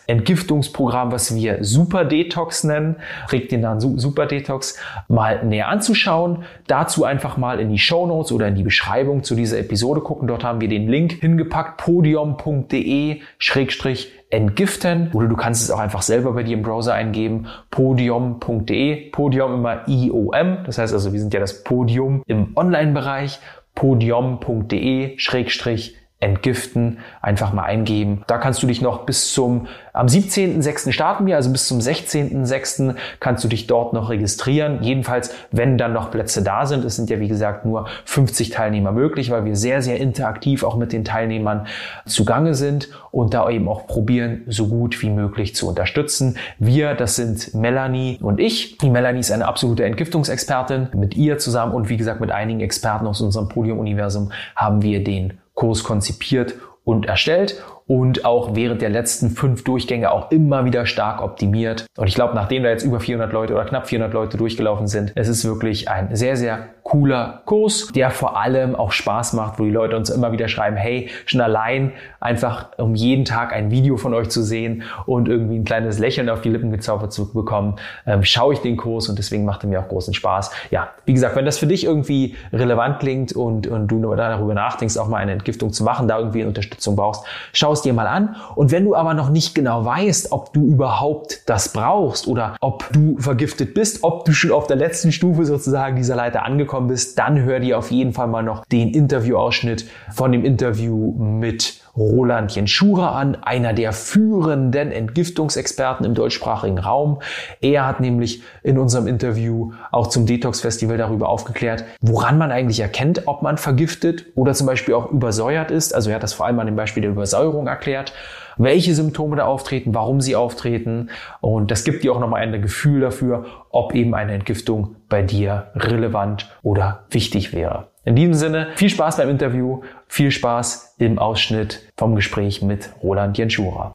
Entgiftungsprogramm, 0.06 1.12
was 1.12 1.36
wir 1.36 1.64
Super 1.64 2.06
Detox 2.06 2.64
nennen, 2.64 2.98
regt 3.32 3.52
den 3.52 3.64
dann 3.64 3.80
Super 3.80 4.28
Detox 4.28 4.78
mal 5.08 5.44
näher 5.44 5.68
anzuschauen. 5.68 6.44
Dazu 6.68 7.06
einfach 7.06 7.38
mal 7.38 7.60
in 7.60 7.70
die 7.70 7.80
Show 7.80 8.06
Notes 8.06 8.32
oder 8.32 8.48
in 8.48 8.56
die 8.56 8.64
Beschreibung 8.64 9.24
zu 9.24 9.36
dieser 9.36 9.58
Episode 9.58 10.02
gucken. 10.02 10.28
Dort 10.28 10.44
haben 10.44 10.62
wir 10.62 10.68
den 10.68 10.88
Link 10.88 11.14
hingepackt, 11.14 11.78
podium.de 11.78 13.22
schrägstrich 13.40 14.12
entgiften 14.30 15.10
oder 15.14 15.28
du 15.28 15.36
kannst 15.36 15.64
es 15.64 15.72
auch 15.72 15.80
einfach 15.80 16.02
selber 16.04 16.34
bei 16.34 16.44
dir 16.44 16.58
im 16.58 16.62
Browser 16.62 16.94
eingeben, 16.94 17.48
podium.de, 17.72 19.10
Podium 19.10 19.54
immer 19.56 19.88
IOM, 19.88 20.58
das 20.66 20.78
heißt 20.78 20.94
also, 20.94 21.14
wir 21.14 21.20
sind 21.20 21.34
ja 21.34 21.40
das 21.40 21.64
Podium 21.64 22.22
im 22.28 22.56
Online-Bereich, 22.56 23.40
podium.de 23.76 25.18
schrägstrich 25.18 25.96
entgiften, 26.26 26.98
einfach 27.22 27.54
mal 27.54 27.64
eingeben. 27.64 28.24
Da 28.26 28.40
kannst 28.40 28.64
du 28.64 28.68
dich 28.68 28.82
noch 28.82 29.06
bis 29.06 29.32
zum, 29.32 29.68
am 29.94 30.08
17.06. 30.08 30.92
starten 30.92 31.28
wir, 31.28 31.36
also 31.36 31.52
bis 31.52 31.68
zum 31.68 31.78
16.06. 31.78 32.96
kannst 33.20 33.44
du 33.44 33.48
dich 33.48 33.68
dort 33.68 33.94
noch 33.94 34.10
registrieren. 34.10 34.80
Jedenfalls, 34.82 35.34
wenn 35.52 35.78
dann 35.78 35.94
noch 35.94 36.10
Plätze 36.10 36.42
da 36.42 36.66
sind. 36.66 36.84
Es 36.84 36.96
sind 36.96 37.12
ja, 37.12 37.20
wie 37.20 37.28
gesagt, 37.28 37.64
nur 37.64 37.88
50 38.06 38.50
Teilnehmer 38.50 38.92
möglich, 38.92 39.30
weil 39.30 39.46
wir 39.46 39.56
sehr, 39.56 39.84
sehr 39.84 40.00
interaktiv 40.00 40.64
auch 40.64 40.76
mit 40.78 40.92
den 40.92 41.06
Teilnehmern 41.06 41.68
zugange 42.08 42.56
sind 42.56 42.90
und 43.12 43.36
da 43.36 43.48
eben 43.50 43.70
auch 43.70 43.86
probieren, 43.86 44.42
so 44.48 44.68
gut 44.68 45.02
wie 45.04 45.12
möglich 45.12 45.56
zu 45.56 45.70
unterstützen. 45.70 46.38
Wir, 46.58 46.96
das 46.96 47.16
sind 47.16 47.54
Melanie 47.54 48.18
und 48.20 48.40
ich. 48.40 48.80
Die 48.80 48.90
Melanie 48.90 49.20
ist 49.20 49.32
eine 49.32 49.48
absolute 49.48 49.86
Entgiftungsexpertin. 49.86 50.90
Mit 50.96 51.16
ihr 51.16 51.38
zusammen 51.38 51.74
und 51.74 51.88
wie 51.90 51.98
gesagt 51.98 52.20
mit 52.20 52.32
einigen 52.32 52.62
Experten 52.62 53.06
aus 53.06 53.22
unserem 53.22 53.48
Podium-Universum 53.48 54.32
haben 54.56 54.82
wir 54.82 55.04
den 55.04 55.34
Kurs 55.56 55.84
konzipiert 55.84 56.56
und 56.84 57.08
erstellt 57.08 57.64
und 57.88 58.26
auch 58.26 58.56
während 58.56 58.82
der 58.82 58.90
letzten 58.90 59.30
fünf 59.30 59.64
Durchgänge 59.64 60.12
auch 60.12 60.32
immer 60.32 60.66
wieder 60.66 60.86
stark 60.86 61.22
optimiert. 61.22 61.86
Und 61.98 62.08
ich 62.08 62.16
glaube, 62.16 62.34
nachdem 62.34 62.64
da 62.64 62.70
jetzt 62.70 62.84
über 62.84 63.00
400 63.00 63.32
Leute 63.32 63.54
oder 63.54 63.66
knapp 63.66 63.88
400 63.88 64.14
Leute 64.14 64.38
durchgelaufen 64.38 64.88
sind, 64.88 65.12
es 65.16 65.28
ist 65.28 65.46
wirklich 65.46 65.88
ein 65.90 66.16
sehr, 66.16 66.36
sehr 66.36 66.70
cooler 66.82 67.42
Kurs, 67.46 67.88
der 67.96 68.12
vor 68.12 68.38
allem 68.38 68.76
auch 68.76 68.92
Spaß 68.92 69.34
macht, 69.34 69.60
wo 69.60 69.64
die 69.64 69.72
Leute 69.72 69.98
uns 69.98 70.10
immer 70.10 70.32
wieder 70.32 70.48
schreiben, 70.48 70.78
hey, 70.78 71.10
schon 71.26 71.42
allein 71.42 71.92
einfach 72.20 72.70
um 72.78 72.96
jeden 72.96 73.26
Tag 73.26 73.54
ein 73.54 73.72
Video 73.72 73.98
von 73.98 74.14
euch 74.14 74.30
zu 74.30 74.44
sehen 74.44 74.84
und 75.06 75.28
irgendwie 75.28 75.58
ein 75.58 75.64
kleines 75.64 75.98
Lächeln 75.98 76.30
auf 76.30 76.42
die 76.42 76.50
Lippen 76.50 76.72
gezaubert 76.72 77.12
zu 77.12 77.34
bekommen, 77.34 77.78
ähm, 78.06 78.24
schaue 78.24 78.54
ich 78.54 78.60
den 78.60 78.78
Kurs 78.78 79.10
und 79.10 79.18
deswegen 79.18 79.46
macht 79.46 79.64
er 79.64 79.70
mir 79.70 79.80
auch 79.80 79.88
großen 79.88 80.14
Spaß. 80.14 80.52
Ja, 80.70 80.90
wie 81.06 81.14
gesagt, 81.14 81.36
wenn 81.36 81.46
das 81.46 81.58
für 81.58 81.68
dich 81.68 81.86
irgendwie 81.86 82.36
relevant 82.54 83.00
klingt 83.00 83.34
und, 83.34 83.68
und 83.68 83.88
du 83.88 84.16
darüber 84.16 84.54
nachdenkst, 84.54 84.98
auch 84.98 85.08
mal 85.08 85.18
eine 85.18 85.34
Entgiftung 85.34 85.74
zu 85.74 85.84
machen, 85.84 86.08
da 86.08 86.20
irgendwie 86.20 86.44
Unterstützung 86.44 86.96
brauchst, 86.96 87.26
schau 87.52 87.75
es 87.76 87.82
dir 87.84 87.94
mal 87.94 88.08
an. 88.08 88.36
Und 88.56 88.72
wenn 88.72 88.84
du 88.84 88.96
aber 88.96 89.14
noch 89.14 89.30
nicht 89.30 89.56
genau 89.56 89.86
weißt, 89.86 90.32
ob 90.32 90.52
du 90.54 90.66
überhaupt 90.66 91.48
das 91.48 91.72
brauchst 91.72 92.28
oder 92.28 92.58
ob 92.60 92.90
du 92.92 93.18
vergiftet 93.20 93.74
bist, 93.74 94.04
ob 94.04 94.26
du 94.26 94.34
schon 94.34 94.52
auf 94.52 94.68
der 94.68 94.78
letzten 94.78 95.12
Stufe 95.12 95.46
sozusagen 95.46 95.96
dieser 95.96 96.16
Leiter 96.16 96.44
angekommen 96.44 96.88
bist, 96.88 97.20
dann 97.20 97.40
hör 97.44 97.60
dir 97.60 97.78
auf 97.78 97.92
jeden 97.92 98.14
Fall 98.14 98.28
mal 98.28 98.44
noch 98.44 98.66
den 98.66 98.90
Interviewausschnitt 98.90 99.86
von 100.14 100.32
dem 100.32 100.44
Interview 100.44 101.14
mit 101.18 101.85
Roland 101.98 102.54
Jenschura 102.54 103.20
an, 103.20 103.36
einer 103.42 103.74
der 103.74 103.94
führenden 103.94 104.92
Entgiftungsexperten 104.92 106.06
im 106.06 106.14
deutschsprachigen 106.14 106.78
Raum. 106.78 107.22
Er 107.62 107.86
hat 107.86 108.00
nämlich 108.00 108.44
in 108.64 108.78
unserem 108.78 109.08
Interview 109.08 109.72
auch 109.92 110.08
zum 110.08 110.26
Detox 110.26 110.62
Festival 110.62 110.98
darüber 110.98 111.30
aufgeklärt, 111.30 111.86
woran 112.02 112.38
man 112.38 112.52
eigentlich 112.52 112.80
erkennt, 112.80 113.28
ob 113.28 113.42
man 113.42 113.58
vergiftet 113.58 114.26
oder 114.36 114.54
zum 114.54 114.68
Beispiel 114.68 114.94
auch 114.94 115.12
übersäuert 115.12 115.72
ist. 115.72 115.96
Also 115.96 116.10
er 116.10 116.16
hat 116.16 116.24
das 116.24 116.34
vor 116.34 116.46
allem 116.46 116.60
an 116.60 116.66
dem 116.66 116.76
Beispiel 116.76 117.02
der 117.02 117.12
Übersäuerung 117.12 117.68
erklärt 117.68 118.14
welche 118.58 118.96
Symptome 118.96 119.36
da 119.36 119.46
auftreten, 119.46 119.94
warum 119.94 120.22
sie 120.22 120.36
auftreten. 120.36 121.10
Und 121.42 121.72
das 121.72 121.84
gibt 121.84 122.04
dir 122.04 122.14
auch 122.14 122.20
nochmal 122.20 122.42
ein 122.42 122.62
Gefühl 122.62 123.02
dafür, 123.02 123.46
ob 123.70 123.94
eben 123.94 124.16
eine 124.16 124.34
Entgiftung 124.34 124.96
bei 125.10 125.22
dir 125.22 125.72
relevant 125.76 126.50
oder 126.64 127.06
wichtig 127.10 127.54
wäre. 127.54 127.88
In 128.06 128.16
diesem 128.16 128.36
Sinne, 128.36 128.68
viel 128.76 128.90
Spaß 128.90 129.18
beim 129.18 129.30
Interview, 129.30 129.82
viel 130.08 130.30
Spaß 130.30 130.96
im 131.00 131.18
Ausschnitt 131.18 131.92
vom 131.98 132.16
Gespräch 132.16 132.62
mit 132.62 132.92
Roland 133.02 133.36
Jenschura. 133.36 133.94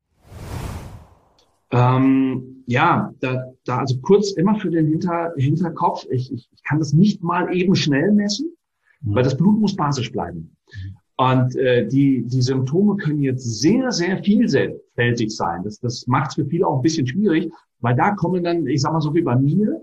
Ähm, 1.70 2.64
ja, 2.66 3.14
da, 3.20 3.44
da 3.64 3.78
also 3.78 4.00
kurz 4.00 4.32
immer 4.32 4.56
für 4.56 4.70
den 4.70 4.88
Hinter, 4.88 5.32
Hinterkopf, 5.36 6.06
ich, 6.10 6.32
ich, 6.32 6.48
ich 6.52 6.64
kann 6.64 6.80
das 6.80 6.92
nicht 6.92 7.22
mal 7.22 7.54
eben 7.54 7.76
schnell 7.76 8.10
messen, 8.10 8.52
mhm. 9.02 9.14
weil 9.14 9.22
das 9.22 9.36
Blut 9.36 9.60
muss 9.60 9.76
basisch 9.76 10.10
bleiben. 10.10 10.56
Und 11.16 11.54
äh, 11.54 11.86
die, 11.86 12.24
die 12.26 12.42
Symptome 12.42 12.96
können 12.96 13.22
jetzt 13.22 13.60
sehr, 13.60 13.92
sehr 13.92 14.24
vielfältig 14.24 15.36
sein. 15.36 15.62
Das, 15.62 15.78
das 15.78 16.08
macht 16.08 16.30
es 16.30 16.34
für 16.34 16.46
viele 16.46 16.66
auch 16.66 16.76
ein 16.78 16.82
bisschen 16.82 17.06
schwierig, 17.06 17.52
weil 17.78 17.94
da 17.94 18.10
kommen 18.10 18.42
dann, 18.42 18.66
ich 18.66 18.80
sag 18.80 18.92
mal 18.92 19.00
so 19.00 19.14
wie 19.14 19.22
bei 19.22 19.36
mir, 19.36 19.80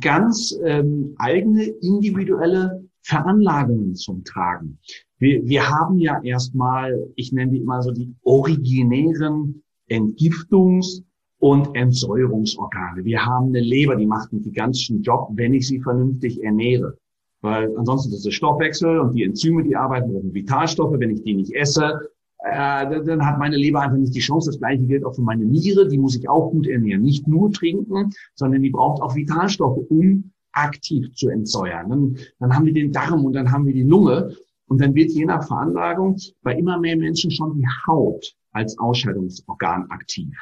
ganz 0.00 0.58
ähm, 0.64 1.14
eigene 1.18 1.64
individuelle 1.64 2.83
Veranlagungen 3.04 3.94
zum 3.94 4.24
Tragen. 4.24 4.78
Wir, 5.18 5.46
wir 5.46 5.68
haben 5.68 5.98
ja 5.98 6.20
erstmal, 6.22 7.06
ich 7.16 7.32
nenne 7.32 7.52
die 7.52 7.58
immer 7.58 7.82
so 7.82 7.92
die 7.92 8.14
originären 8.22 9.62
Entgiftungs- 9.90 11.02
und 11.38 11.74
Entsäuerungsorgane. 11.76 13.04
Wir 13.04 13.24
haben 13.24 13.48
eine 13.48 13.60
Leber, 13.60 13.96
die 13.96 14.06
macht 14.06 14.32
den 14.32 14.52
ganzen 14.52 15.02
Job, 15.02 15.28
wenn 15.34 15.52
ich 15.52 15.68
sie 15.68 15.80
vernünftig 15.80 16.42
ernähre. 16.42 16.96
Weil 17.42 17.76
ansonsten 17.76 18.14
ist 18.14 18.26
es 18.26 18.32
Stoffwechsel 18.32 18.98
und 18.98 19.14
die 19.14 19.24
Enzyme, 19.24 19.62
die 19.62 19.76
arbeiten 19.76 20.12
mit 20.14 20.32
Vitalstoffe. 20.32 20.98
Wenn 20.98 21.10
ich 21.10 21.22
die 21.22 21.34
nicht 21.34 21.54
esse, 21.54 22.08
äh, 22.38 23.04
dann 23.04 23.26
hat 23.26 23.38
meine 23.38 23.56
Leber 23.56 23.82
einfach 23.82 23.98
nicht 23.98 24.14
die 24.14 24.20
Chance. 24.20 24.50
Das 24.50 24.58
gleiche 24.58 24.84
gilt 24.84 25.04
auch 25.04 25.14
für 25.14 25.22
meine 25.22 25.44
Niere. 25.44 25.86
Die 25.86 25.98
muss 25.98 26.16
ich 26.16 26.26
auch 26.26 26.50
gut 26.50 26.66
ernähren. 26.66 27.02
Nicht 27.02 27.28
nur 27.28 27.52
trinken, 27.52 28.10
sondern 28.34 28.62
die 28.62 28.70
braucht 28.70 29.02
auch 29.02 29.14
Vitalstoffe, 29.14 29.84
um 29.90 30.32
aktiv 30.54 31.12
zu 31.14 31.28
entsäuern. 31.28 31.90
Dann, 31.90 32.18
dann 32.38 32.54
haben 32.54 32.66
wir 32.66 32.72
den 32.72 32.92
Darm 32.92 33.24
und 33.24 33.34
dann 33.34 33.50
haben 33.50 33.66
wir 33.66 33.74
die 33.74 33.82
Lunge. 33.82 34.34
Und 34.66 34.80
dann 34.80 34.94
wird 34.94 35.10
je 35.10 35.26
nach 35.26 35.46
Veranlagung 35.46 36.16
bei 36.42 36.56
immer 36.56 36.78
mehr 36.80 36.96
Menschen 36.96 37.30
schon 37.30 37.54
die 37.54 37.66
Haut 37.86 38.34
als 38.52 38.78
Ausscheidungsorgan 38.78 39.90
aktiv. 39.90 40.32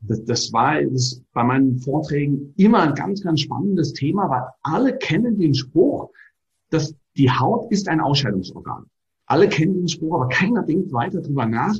Das, 0.00 0.24
das 0.24 0.52
war 0.52 0.82
das 0.82 1.22
bei 1.32 1.44
meinen 1.44 1.78
Vorträgen 1.78 2.52
immer 2.56 2.82
ein 2.82 2.94
ganz, 2.94 3.22
ganz 3.22 3.42
spannendes 3.42 3.92
Thema, 3.92 4.28
weil 4.28 4.42
alle 4.62 4.96
kennen 4.96 5.38
den 5.38 5.54
Spruch, 5.54 6.10
dass 6.70 6.94
die 7.16 7.30
Haut 7.30 7.70
ist 7.70 7.88
ein 7.88 8.00
Ausscheidungsorgan. 8.00 8.86
Alle 9.26 9.48
kennen 9.48 9.74
den 9.74 9.88
Spruch, 9.88 10.14
aber 10.14 10.28
keiner 10.28 10.62
denkt 10.62 10.92
weiter 10.92 11.20
drüber 11.20 11.46
nach, 11.46 11.74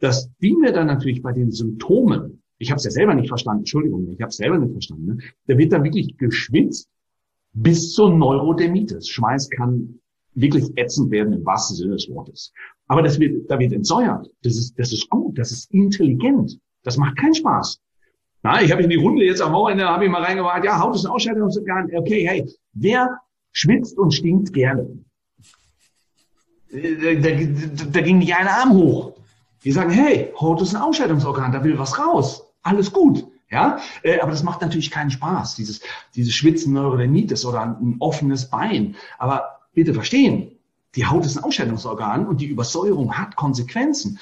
dass 0.00 0.30
die 0.40 0.56
mir 0.56 0.72
dann 0.72 0.86
natürlich 0.86 1.22
bei 1.22 1.32
den 1.32 1.50
Symptomen, 1.50 2.42
ich 2.58 2.70
habe 2.70 2.78
es 2.78 2.84
ja 2.84 2.90
selber 2.90 3.14
nicht 3.14 3.28
verstanden, 3.28 3.60
Entschuldigung, 3.60 4.12
ich 4.12 4.20
habe 4.20 4.30
es 4.30 4.36
selber 4.36 4.58
nicht 4.58 4.72
verstanden, 4.72 5.06
ne? 5.06 5.18
da 5.46 5.58
wird 5.58 5.72
dann 5.72 5.84
wirklich 5.84 6.16
geschwitzt 6.16 6.88
bis 7.52 7.92
zur 7.92 8.14
Neurodermitis. 8.14 9.08
Schweiß 9.08 9.50
kann 9.50 10.00
wirklich 10.34 10.70
ätzend 10.76 11.10
werden 11.10 11.32
im 11.32 11.44
wahrsten 11.44 11.76
Sinne 11.76 11.94
des 11.94 12.08
Wortes. 12.10 12.52
Aber 12.86 13.02
das 13.02 13.18
wird, 13.18 13.50
da 13.50 13.58
wird 13.58 13.72
entsäuert. 13.72 14.30
Das 14.42 14.56
ist, 14.56 14.78
das 14.78 14.92
ist 14.92 15.08
gut, 15.10 15.38
das 15.38 15.50
ist 15.50 15.72
intelligent. 15.72 16.58
Das 16.84 16.96
macht 16.96 17.16
keinen 17.16 17.34
Spaß. 17.34 17.80
Na, 18.42 18.62
ich 18.62 18.70
habe 18.70 18.82
in 18.82 18.90
die 18.90 18.96
Runde 18.96 19.24
jetzt 19.24 19.42
am 19.42 19.52
Wochenende, 19.52 19.88
habe 19.88 20.04
ich 20.04 20.10
mal 20.10 20.22
reingebracht, 20.22 20.64
ja, 20.64 20.80
Haut 20.80 20.94
ist 20.94 21.04
ein 21.04 21.10
Ausscheidungsorgan. 21.10 21.90
Okay, 21.94 22.26
hey, 22.26 22.48
wer 22.72 23.18
schwitzt 23.52 23.98
und 23.98 24.14
stinkt 24.14 24.52
gerne? 24.52 24.88
Da, 26.70 27.14
da, 27.14 27.84
da 27.92 28.00
ging 28.00 28.18
nicht 28.18 28.34
ein 28.34 28.46
Arm 28.46 28.74
hoch. 28.74 29.14
Die 29.64 29.72
sagen, 29.72 29.90
hey, 29.90 30.32
Haut 30.40 30.62
ist 30.62 30.74
ein 30.74 30.82
Ausscheidungsorgan, 30.82 31.50
da 31.50 31.64
will 31.64 31.78
was 31.78 31.98
raus. 31.98 32.44
Alles 32.62 32.92
gut. 32.92 33.26
Ja, 33.50 33.78
äh, 34.02 34.20
aber 34.20 34.30
das 34.30 34.42
macht 34.42 34.60
natürlich 34.60 34.90
keinen 34.90 35.10
Spaß, 35.10 35.54
dieses, 35.54 35.80
dieses 36.14 36.34
Schwitzen 36.34 36.74
Neurodermitis 36.74 37.44
oder 37.46 37.62
ein 37.62 37.96
offenes 37.98 38.50
Bein. 38.50 38.96
Aber 39.18 39.60
bitte 39.72 39.94
verstehen, 39.94 40.52
die 40.94 41.06
Haut 41.06 41.24
ist 41.24 41.36
ein 41.36 41.44
Ausscheidungsorgan 41.44 42.26
und 42.26 42.40
die 42.40 42.46
Übersäuerung 42.46 43.16
hat 43.16 43.36
Konsequenzen. 43.36 44.18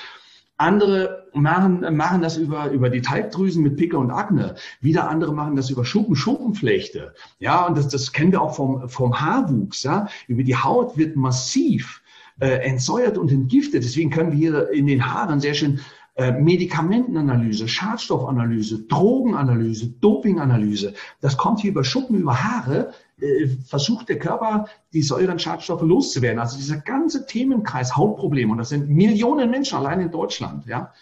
Andere 0.59 1.27
machen, 1.35 1.97
machen 1.97 2.23
das 2.23 2.39
über, 2.39 2.71
über 2.71 2.89
die 2.89 3.03
Talgdrüsen 3.03 3.63
mit 3.63 3.77
Picke 3.77 3.99
und 3.99 4.11
Akne. 4.11 4.55
Wieder 4.81 5.11
andere 5.11 5.35
machen 5.35 5.55
das 5.55 5.69
über 5.71 5.85
Schuppen, 5.85 6.17
Schuppenflechte. 6.17 7.13
Ja, 7.39 7.67
und 7.67 7.77
das, 7.77 7.89
das 7.89 8.13
kennen 8.13 8.33
wir 8.33 8.41
auch 8.41 8.55
vom, 8.55 8.89
vom 8.89 9.21
Haarwuchs. 9.21 9.83
Ja, 9.83 10.09
über 10.29 10.45
die 10.45 10.57
Haut 10.57 10.97
wird 10.97 11.15
massiv 11.15 12.03
äh, 12.41 12.47
entsäuert 12.47 13.19
und 13.19 13.31
entgiftet. 13.31 13.85
Deswegen 13.85 14.11
können 14.11 14.33
wir 14.33 14.39
hier 14.39 14.71
in 14.71 14.87
den 14.87 15.13
Haaren 15.13 15.41
sehr 15.41 15.55
schön 15.55 15.81
äh, 16.17 16.33
Medikamentenanalyse, 16.33 17.69
Schadstoffanalyse, 17.69 18.85
Drogenanalyse, 18.85 19.89
Dopinganalyse. 20.01 20.95
Das 21.21 21.37
kommt 21.37 21.61
hier 21.61 21.71
über 21.71 21.85
Schuppen, 21.85 22.17
über 22.17 22.43
Haare, 22.43 22.93
äh, 23.21 23.47
versucht 23.47 24.09
der 24.09 24.19
Körper, 24.19 24.67
die 24.95 25.03
Säuren, 25.03 25.39
Schadstoffe 25.39 25.83
loszuwerden. 25.83 26.39
Also 26.39 26.57
dieser 26.57 26.79
ganze 26.79 27.27
Themenkreis 27.27 27.97
Hautprobleme, 27.97 28.53
und 28.53 28.59
das 28.59 28.71
sind 28.71 28.89
Millionen 28.89 29.51
Menschen 29.51 29.77
allein 29.77 30.01
in 30.01 30.11
Deutschland, 30.11 30.67
ja. 30.67 30.93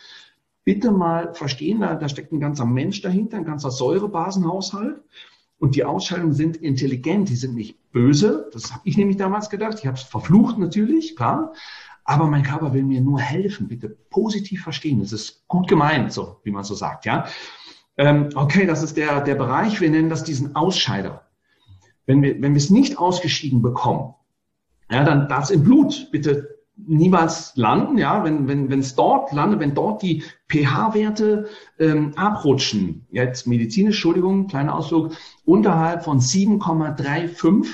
Bitte 0.64 0.90
mal 0.90 1.32
verstehen, 1.34 1.80
da, 1.80 1.94
da 1.94 2.08
steckt 2.08 2.32
ein 2.32 2.40
ganzer 2.40 2.64
Mensch 2.64 3.00
dahinter, 3.02 3.36
ein 3.36 3.44
ganzer 3.44 3.70
Säurebasenhaushalt. 3.70 5.00
Und 5.58 5.76
die 5.76 5.84
Ausscheidungen 5.84 6.32
sind 6.32 6.56
intelligent, 6.56 7.28
die 7.28 7.36
sind 7.36 7.54
nicht 7.54 7.92
böse. 7.92 8.50
Das 8.52 8.72
habe 8.72 8.82
ich 8.84 8.96
nämlich 8.96 9.16
damals 9.16 9.48
gedacht. 9.48 9.78
Ich 9.78 9.86
habe 9.86 9.96
es 9.96 10.02
verflucht 10.02 10.58
natürlich, 10.58 11.16
klar. 11.16 11.52
Aber 12.04 12.26
mein 12.26 12.42
Körper 12.42 12.72
will 12.74 12.82
mir 12.82 13.00
nur 13.00 13.20
helfen. 13.20 13.68
Bitte 13.68 13.88
positiv 13.88 14.62
verstehen. 14.62 15.00
Das 15.00 15.12
ist 15.12 15.46
gut 15.48 15.68
gemeint, 15.68 16.12
so 16.12 16.40
wie 16.44 16.50
man 16.50 16.64
so 16.64 16.74
sagt, 16.74 17.06
ja. 17.06 17.26
Ähm, 17.96 18.30
okay, 18.34 18.66
das 18.66 18.82
ist 18.82 18.96
der, 18.96 19.20
der 19.20 19.36
Bereich. 19.36 19.80
Wir 19.80 19.90
nennen 19.90 20.10
das 20.10 20.24
diesen 20.24 20.54
Ausscheider. 20.54 21.22
Wenn 22.06 22.22
wir, 22.22 22.34
wenn 22.42 22.52
wir 22.52 22.58
es 22.58 22.70
nicht 22.70 22.98
ausgeschieden 22.98 23.62
bekommen, 23.62 24.14
ja, 24.90 25.04
dann 25.04 25.28
darf 25.28 25.44
es 25.44 25.50
im 25.50 25.64
Blut 25.64 26.08
bitte 26.12 26.54
niemals 26.76 27.52
landen, 27.54 27.98
ja, 27.98 28.24
wenn 28.24 28.48
wenn 28.48 28.68
wenn 28.68 28.80
es 28.80 28.94
dort 28.94 29.32
landet, 29.32 29.60
wenn 29.60 29.74
dort 29.74 30.02
die 30.02 30.24
pH-Werte 30.48 31.48
ähm, 31.78 32.12
abrutschen, 32.16 33.06
jetzt 33.10 33.46
medizinisch, 33.46 33.96
Entschuldigung, 33.96 34.48
kleiner 34.48 34.74
Ausflug, 34.74 35.12
unterhalb 35.44 36.04
von 36.04 36.18
7,35 36.18 37.66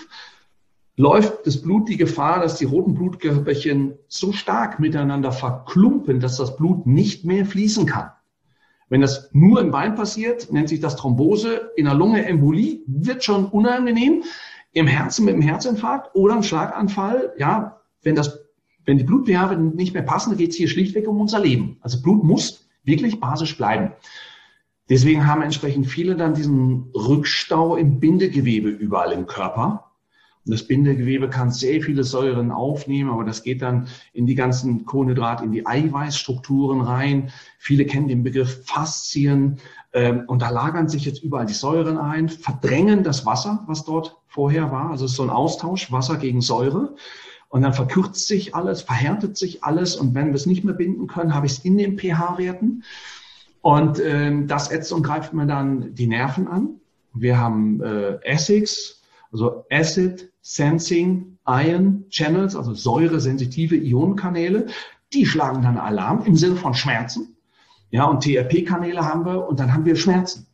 läuft 0.97 1.47
das 1.47 1.63
Blut 1.63 1.89
die 1.89 1.97
Gefahr, 1.97 2.41
dass 2.41 2.57
die 2.57 2.65
roten 2.65 2.95
Blutkörperchen 2.95 3.95
so 4.09 4.33
stark 4.33 4.81
miteinander 4.81 5.33
verklumpen, 5.33 6.21
dass 6.21 6.37
das 6.37 6.57
Blut 6.57 6.87
nicht 6.87 7.25
mehr 7.25 7.47
fließen 7.47 7.87
kann. 7.87 8.11
Wenn 8.89 9.01
das 9.01 9.31
nur 9.33 9.61
im 9.61 9.71
Bein 9.71 9.95
passiert, 9.95 10.53
nennt 10.53 10.69
sich 10.69 10.81
das 10.81 10.97
Thrombose, 10.97 11.71
in 11.77 11.85
der 11.85 11.95
Lunge 11.95 12.25
Embolie, 12.27 12.81
wird 12.87 13.25
schon 13.25 13.47
unangenehm, 13.47 14.25
im 14.73 14.87
Herzen 14.87 15.25
mit 15.25 15.35
dem 15.35 15.43
Herzinfarkt 15.43 16.15
oder 16.15 16.35
ein 16.35 16.43
Schlaganfall, 16.43 17.33
ja, 17.39 17.81
wenn 18.03 18.15
das, 18.15 18.41
wenn 18.85 18.99
die 18.99 19.05
Blut-pH 19.05 19.57
nicht 19.57 19.95
mehr 19.95 20.03
passen, 20.03 20.37
geht 20.37 20.51
es 20.51 20.57
hier 20.57 20.69
schlichtweg 20.69 21.09
um 21.09 21.21
unser 21.21 21.41
Leben. 21.41 21.79
Also 21.81 22.03
Blut 22.03 22.25
muss 22.25 22.69
wirklich 22.83 23.21
basisch 23.21 23.57
bleiben. 23.57 23.93
Deswegen 24.89 25.27
haben 25.27 25.43
entsprechend 25.43 25.87
viele 25.87 26.17
dann 26.17 26.35
diesen 26.35 26.91
Rückstau 26.95 27.77
im 27.77 28.01
Bindegewebe 28.01 28.69
überall 28.69 29.13
im 29.13 29.27
Körper. 29.27 29.90
Das 30.51 30.65
Bindegewebe 30.65 31.29
kann 31.29 31.51
sehr 31.51 31.83
viele 31.83 32.05
Säuren 32.05 32.51
aufnehmen, 32.51 33.11
aber 33.11 33.25
das 33.25 33.43
geht 33.43 33.63
dann 33.63 33.89
in 34.13 34.27
die 34.27 34.35
ganzen 34.35 34.85
Kohlenhydrat, 34.85 35.43
in 35.43 35.53
die 35.53 35.67
Eiweißstrukturen 35.67 36.81
rein. 36.81 37.31
Viele 37.59 37.85
kennen 37.85 38.09
den 38.09 38.23
Begriff 38.23 38.65
Faszien. 38.67 39.59
Ähm, 39.93 40.25
und 40.27 40.43
da 40.43 40.51
lagern 40.51 40.89
sich 40.89 41.05
jetzt 41.05 41.23
überall 41.23 41.47
die 41.47 41.53
Säuren 41.53 41.99
ein, 41.99 42.29
verdrängen 42.29 43.03
das 43.03 43.27
Wasser, 43.27 43.65
was 43.67 43.85
dort 43.85 44.17
vorher 44.29 44.71
war. 44.71 44.91
Also 44.91 45.05
es 45.05 45.13
ist 45.13 45.17
so 45.17 45.25
ein 45.25 45.31
Austausch, 45.31 45.91
Wasser 45.91 46.17
gegen 46.17 46.41
Säure. 46.41 46.95
Und 47.49 47.63
dann 47.63 47.75
verkürzt 47.75 48.29
sich 48.29 48.55
alles, 48.55 48.83
verhärtet 48.83 49.37
sich 49.37 49.65
alles. 49.65 49.97
Und 49.97 50.15
wenn 50.15 50.29
wir 50.29 50.35
es 50.35 50.47
nicht 50.47 50.65
mehr 50.65 50.75
binden 50.75 51.09
können, 51.09 51.35
habe 51.35 51.47
ich 51.47 51.53
es 51.53 51.59
in 51.65 51.77
den 51.77 51.99
pH-Werten. 51.99 52.85
Und 53.61 54.01
ähm, 54.01 54.47
das 54.47 54.71
ätzt 54.71 54.93
und 54.93 55.03
greift 55.03 55.33
mir 55.33 55.47
dann 55.47 55.95
die 55.95 56.07
Nerven 56.07 56.47
an. 56.47 56.81
Wir 57.13 57.39
haben 57.39 57.83
äh, 57.83 58.23
Essex, 58.23 59.03
also 59.33 59.65
Acid 59.71 60.30
Sensing 60.43 61.39
Ion 61.47 62.07
Channels, 62.11 62.57
also 62.57 62.75
säuresensitive 62.75 63.77
Ionenkanäle, 63.77 64.67
die 65.13 65.27
schlagen 65.27 65.63
dann 65.63 65.77
Alarm 65.77 66.25
im 66.25 66.37
Sinne 66.37 66.57
von 66.57 66.75
Schmerzen. 66.75 67.37
Ja, 67.91 68.05
und 68.05 68.23
TRP-Kanäle 68.23 69.05
haben 69.05 69.25
wir 69.25 69.49
und 69.49 69.59
dann 69.59 69.73
haben 69.75 69.85
wir 69.85 69.97
Schmerzen. 69.97 70.47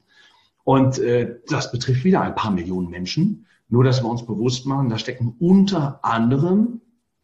Und 0.65 0.99
äh, 0.99 1.37
das 1.49 1.71
betrifft 1.71 2.05
wieder 2.05 2.23
ein 2.23 2.35
paar 2.35 2.51
Millionen 2.51 2.89
Menschen. 2.89 3.47
Nur, 3.69 3.85
dass 3.85 4.03
wir 4.03 4.09
uns 4.09 4.25
bewusst 4.25 4.67
machen, 4.67 4.89
da 4.89 4.99
stecken 4.99 5.37
unter 5.39 6.05
anderem 6.05 6.81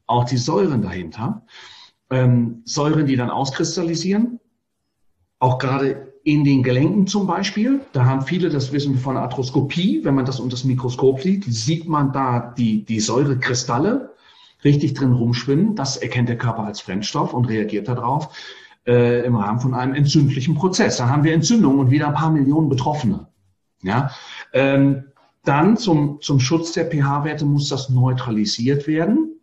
auch 0.06 0.24
die 0.24 0.36
Säuren 0.36 0.82
dahinter. 0.82 1.44
Ähm, 2.10 2.62
Säuren, 2.64 3.06
die 3.06 3.16
dann 3.16 3.30
auskristallisieren. 3.30 4.38
Auch 5.38 5.58
gerade 5.58 6.11
in 6.24 6.44
den 6.44 6.62
Gelenken 6.62 7.06
zum 7.06 7.26
Beispiel. 7.26 7.80
Da 7.92 8.04
haben 8.04 8.22
viele 8.22 8.48
das 8.48 8.72
Wissen 8.72 8.96
von 8.96 9.16
Arthroskopie. 9.16 10.04
Wenn 10.04 10.14
man 10.14 10.24
das 10.24 10.38
unter 10.38 10.54
das 10.56 10.64
Mikroskop 10.64 11.20
sieht, 11.20 11.44
sieht 11.44 11.88
man 11.88 12.12
da 12.12 12.54
die, 12.56 12.84
die 12.84 13.00
Säurekristalle 13.00 14.12
richtig 14.64 14.94
drin 14.94 15.12
rumschwimmen. 15.12 15.74
Das 15.74 15.96
erkennt 15.96 16.28
der 16.28 16.38
Körper 16.38 16.64
als 16.64 16.80
Fremdstoff 16.80 17.34
und 17.34 17.46
reagiert 17.46 17.88
darauf 17.88 18.36
äh, 18.86 19.24
im 19.24 19.36
Rahmen 19.36 19.60
von 19.60 19.74
einem 19.74 19.94
entzündlichen 19.94 20.54
Prozess. 20.54 20.98
Dann 20.98 21.10
haben 21.10 21.24
wir 21.24 21.34
Entzündungen 21.34 21.80
und 21.80 21.90
wieder 21.90 22.08
ein 22.08 22.14
paar 22.14 22.30
Millionen 22.30 22.68
Betroffene. 22.68 23.26
Ja, 23.82 24.10
ähm, 24.52 25.04
dann 25.44 25.76
zum, 25.76 26.20
zum 26.20 26.38
Schutz 26.38 26.72
der 26.72 26.88
pH-Werte 26.88 27.44
muss 27.44 27.68
das 27.68 27.88
neutralisiert 27.88 28.86
werden. 28.86 29.40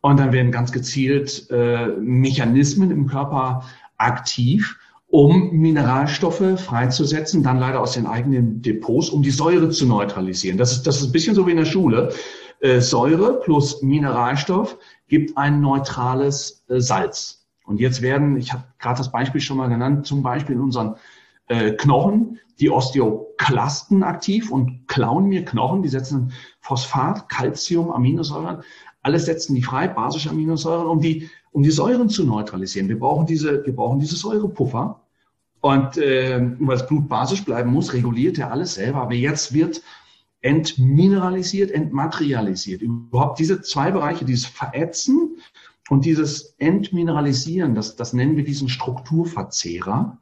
Und 0.00 0.20
dann 0.20 0.32
werden 0.32 0.52
ganz 0.52 0.70
gezielt 0.70 1.50
äh, 1.50 1.88
Mechanismen 1.88 2.90
im 2.90 3.06
Körper 3.06 3.64
aktiv, 3.96 4.78
um 5.14 5.52
Mineralstoffe 5.52 6.58
freizusetzen, 6.58 7.44
dann 7.44 7.60
leider 7.60 7.80
aus 7.80 7.92
den 7.92 8.04
eigenen 8.04 8.62
Depots, 8.62 9.10
um 9.10 9.22
die 9.22 9.30
Säure 9.30 9.70
zu 9.70 9.86
neutralisieren. 9.86 10.58
Das 10.58 10.72
ist, 10.72 10.88
das 10.88 10.96
ist 10.96 11.04
ein 11.04 11.12
bisschen 11.12 11.36
so 11.36 11.46
wie 11.46 11.52
in 11.52 11.56
der 11.56 11.66
Schule. 11.66 12.12
Äh, 12.58 12.80
Säure 12.80 13.38
plus 13.38 13.80
Mineralstoff 13.80 14.76
gibt 15.06 15.38
ein 15.38 15.60
neutrales 15.60 16.64
äh, 16.68 16.80
Salz. 16.80 17.46
Und 17.64 17.78
jetzt 17.78 18.02
werden, 18.02 18.36
ich 18.36 18.52
habe 18.52 18.64
gerade 18.80 18.98
das 18.98 19.12
Beispiel 19.12 19.40
schon 19.40 19.56
mal 19.56 19.68
genannt, 19.68 20.04
zum 20.04 20.24
Beispiel 20.24 20.56
in 20.56 20.62
unseren 20.62 20.96
äh, 21.46 21.70
Knochen 21.70 22.40
die 22.58 22.70
Osteoklasten 22.70 24.02
aktiv 24.02 24.50
und 24.50 24.88
klauen 24.88 25.26
mir 25.26 25.44
Knochen, 25.44 25.82
die 25.82 25.90
setzen 25.90 26.32
Phosphat, 26.58 27.28
Calcium, 27.28 27.92
Aminosäuren, 27.92 28.64
alles 29.02 29.26
setzen 29.26 29.54
die 29.54 29.62
frei, 29.62 29.86
basische 29.86 30.30
Aminosäuren, 30.30 30.88
um 30.88 30.98
die, 30.98 31.30
um 31.52 31.62
die 31.62 31.70
Säuren 31.70 32.08
zu 32.08 32.24
neutralisieren. 32.24 32.88
Wir 32.88 32.98
brauchen 32.98 33.26
diese, 33.26 33.64
wir 33.64 33.76
brauchen 33.76 34.00
diese 34.00 34.16
Säurepuffer. 34.16 35.03
Und 35.64 35.96
äh, 35.96 36.38
weil 36.58 36.76
das 36.76 36.86
Blut 36.86 37.08
basisch 37.08 37.42
bleiben 37.42 37.72
muss, 37.72 37.94
reguliert 37.94 38.36
er 38.36 38.52
alles 38.52 38.74
selber. 38.74 39.00
Aber 39.00 39.14
jetzt 39.14 39.54
wird 39.54 39.80
entmineralisiert, 40.42 41.70
entmaterialisiert. 41.70 42.82
Überhaupt 42.82 43.38
diese 43.38 43.62
zwei 43.62 43.90
Bereiche, 43.90 44.26
dieses 44.26 44.44
Verätzen 44.44 45.38
und 45.88 46.04
dieses 46.04 46.54
Entmineralisieren, 46.58 47.74
das, 47.74 47.96
das 47.96 48.12
nennen 48.12 48.36
wir 48.36 48.44
diesen 48.44 48.68
Strukturverzehrer. 48.68 50.18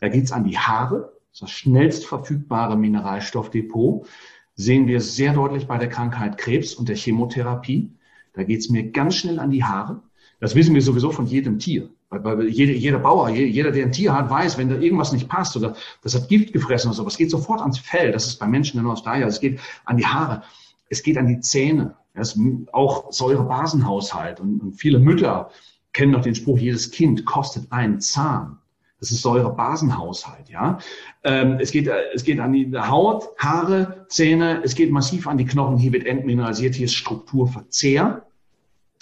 Da 0.00 0.08
geht's 0.08 0.32
an 0.32 0.42
die 0.42 0.58
Haare, 0.58 1.12
das 1.38 1.52
schnellst 1.52 2.04
verfügbare 2.04 2.76
Mineralstoffdepot. 2.76 4.08
Sehen 4.56 4.88
wir 4.88 5.00
sehr 5.00 5.34
deutlich 5.34 5.68
bei 5.68 5.78
der 5.78 5.88
Krankheit 5.88 6.36
Krebs 6.36 6.74
und 6.74 6.88
der 6.88 6.96
Chemotherapie. 6.96 7.92
Da 8.32 8.42
geht's 8.42 8.68
mir 8.70 8.90
ganz 8.90 9.14
schnell 9.14 9.38
an 9.38 9.52
die 9.52 9.62
Haare. 9.62 10.02
Das 10.40 10.56
wissen 10.56 10.74
wir 10.74 10.82
sowieso 10.82 11.12
von 11.12 11.26
jedem 11.26 11.60
Tier. 11.60 11.90
Jeder, 12.12 12.72
jeder 12.72 12.98
Bauer, 12.98 13.28
jeder, 13.28 13.70
der 13.70 13.86
ein 13.86 13.92
Tier 13.92 14.12
hat, 14.12 14.28
weiß, 14.28 14.58
wenn 14.58 14.68
da 14.68 14.76
irgendwas 14.76 15.12
nicht 15.12 15.28
passt 15.28 15.56
oder 15.56 15.76
das 16.02 16.14
hat 16.16 16.28
Gift 16.28 16.52
gefressen 16.52 16.88
oder 16.88 16.96
so, 16.96 17.06
es 17.06 17.16
geht 17.16 17.30
sofort 17.30 17.60
ans 17.60 17.78
Fell. 17.78 18.10
Das 18.10 18.26
ist 18.26 18.40
bei 18.40 18.48
Menschen 18.48 18.82
nur 18.82 18.94
das 18.94 19.04
Gleiche. 19.04 19.26
Es 19.26 19.40
geht 19.40 19.60
an 19.84 19.96
die 19.96 20.06
Haare, 20.06 20.42
es 20.88 21.04
geht 21.04 21.16
an 21.16 21.28
die 21.28 21.38
Zähne. 21.38 21.94
Das 22.14 22.34
ist 22.34 22.74
auch 22.74 23.12
Säurebasenhaushalt. 23.12 24.40
Und, 24.40 24.60
und 24.60 24.72
viele 24.72 24.98
Mütter 24.98 25.50
kennen 25.92 26.10
noch 26.10 26.22
den 26.22 26.34
Spruch, 26.34 26.58
jedes 26.58 26.90
Kind 26.90 27.24
kostet 27.24 27.70
einen 27.70 28.00
Zahn. 28.00 28.58
Das 28.98 29.10
ist 29.10 29.22
Säurebasenhaushalt, 29.22 30.50
ja. 30.50 30.78
Ähm, 31.24 31.58
es 31.58 31.70
geht, 31.70 31.88
es 32.14 32.22
geht 32.22 32.38
an 32.38 32.52
die 32.52 32.70
Haut, 32.76 33.28
Haare, 33.38 34.04
Zähne, 34.08 34.60
es 34.62 34.74
geht 34.74 34.90
massiv 34.90 35.26
an 35.26 35.38
die 35.38 35.46
Knochen. 35.46 35.78
Hier 35.78 35.92
wird 35.92 36.06
entmineralisiert, 36.06 36.74
hier 36.74 36.84
ist 36.84 36.94
Strukturverzehr. 36.94 38.26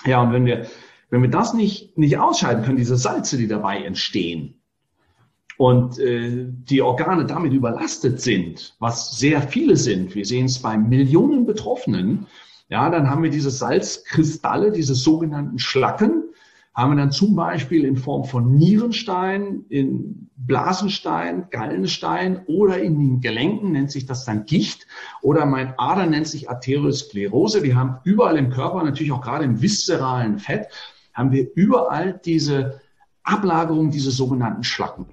Ja, 0.04 0.22
und 0.22 0.32
wenn 0.32 0.46
wir 0.46 0.66
wenn 1.10 1.22
wir 1.22 1.30
das 1.30 1.54
nicht, 1.54 1.96
nicht 1.96 2.18
ausschalten 2.18 2.64
können, 2.64 2.76
diese 2.76 2.96
Salze, 2.96 3.36
die 3.36 3.48
dabei 3.48 3.82
entstehen, 3.82 4.54
und 5.58 5.98
äh, 5.98 6.46
die 6.48 6.82
Organe 6.82 7.26
damit 7.26 7.52
überlastet 7.52 8.20
sind, 8.20 8.76
was 8.78 9.18
sehr 9.18 9.42
viele 9.42 9.76
sind, 9.76 10.14
wir 10.14 10.24
sehen 10.24 10.46
es 10.46 10.60
bei 10.60 10.78
Millionen 10.78 11.44
Betroffenen, 11.44 12.26
ja, 12.70 12.88
dann 12.90 13.10
haben 13.10 13.22
wir 13.22 13.30
diese 13.30 13.50
Salzkristalle, 13.50 14.70
diese 14.70 14.94
sogenannten 14.94 15.58
Schlacken, 15.58 16.24
haben 16.74 16.92
wir 16.92 16.96
dann 16.96 17.10
zum 17.10 17.34
Beispiel 17.34 17.84
in 17.84 17.96
Form 17.96 18.24
von 18.24 18.54
Nierenstein, 18.54 19.64
in 19.68 20.30
Blasenstein, 20.36 21.48
Gallenstein 21.50 22.42
oder 22.46 22.80
in 22.80 23.00
den 23.00 23.20
Gelenken 23.20 23.72
nennt 23.72 23.90
sich 23.90 24.06
das 24.06 24.24
dann 24.24 24.46
Gicht 24.46 24.86
oder 25.20 25.44
mein 25.44 25.74
Ader 25.76 26.06
nennt 26.06 26.28
sich 26.28 26.48
Arteriosklerose. 26.48 27.64
Wir 27.64 27.74
haben 27.74 27.96
überall 28.04 28.36
im 28.36 28.50
Körper, 28.50 28.84
natürlich 28.84 29.10
auch 29.10 29.22
gerade 29.22 29.44
im 29.44 29.60
viszeralen 29.60 30.38
Fett, 30.38 30.68
haben 31.18 31.32
wir 31.32 31.48
überall 31.56 32.20
diese 32.24 32.80
Ablagerung, 33.24 33.90
diese 33.90 34.12
sogenannten 34.12 34.62
Schlacken. 34.62 35.06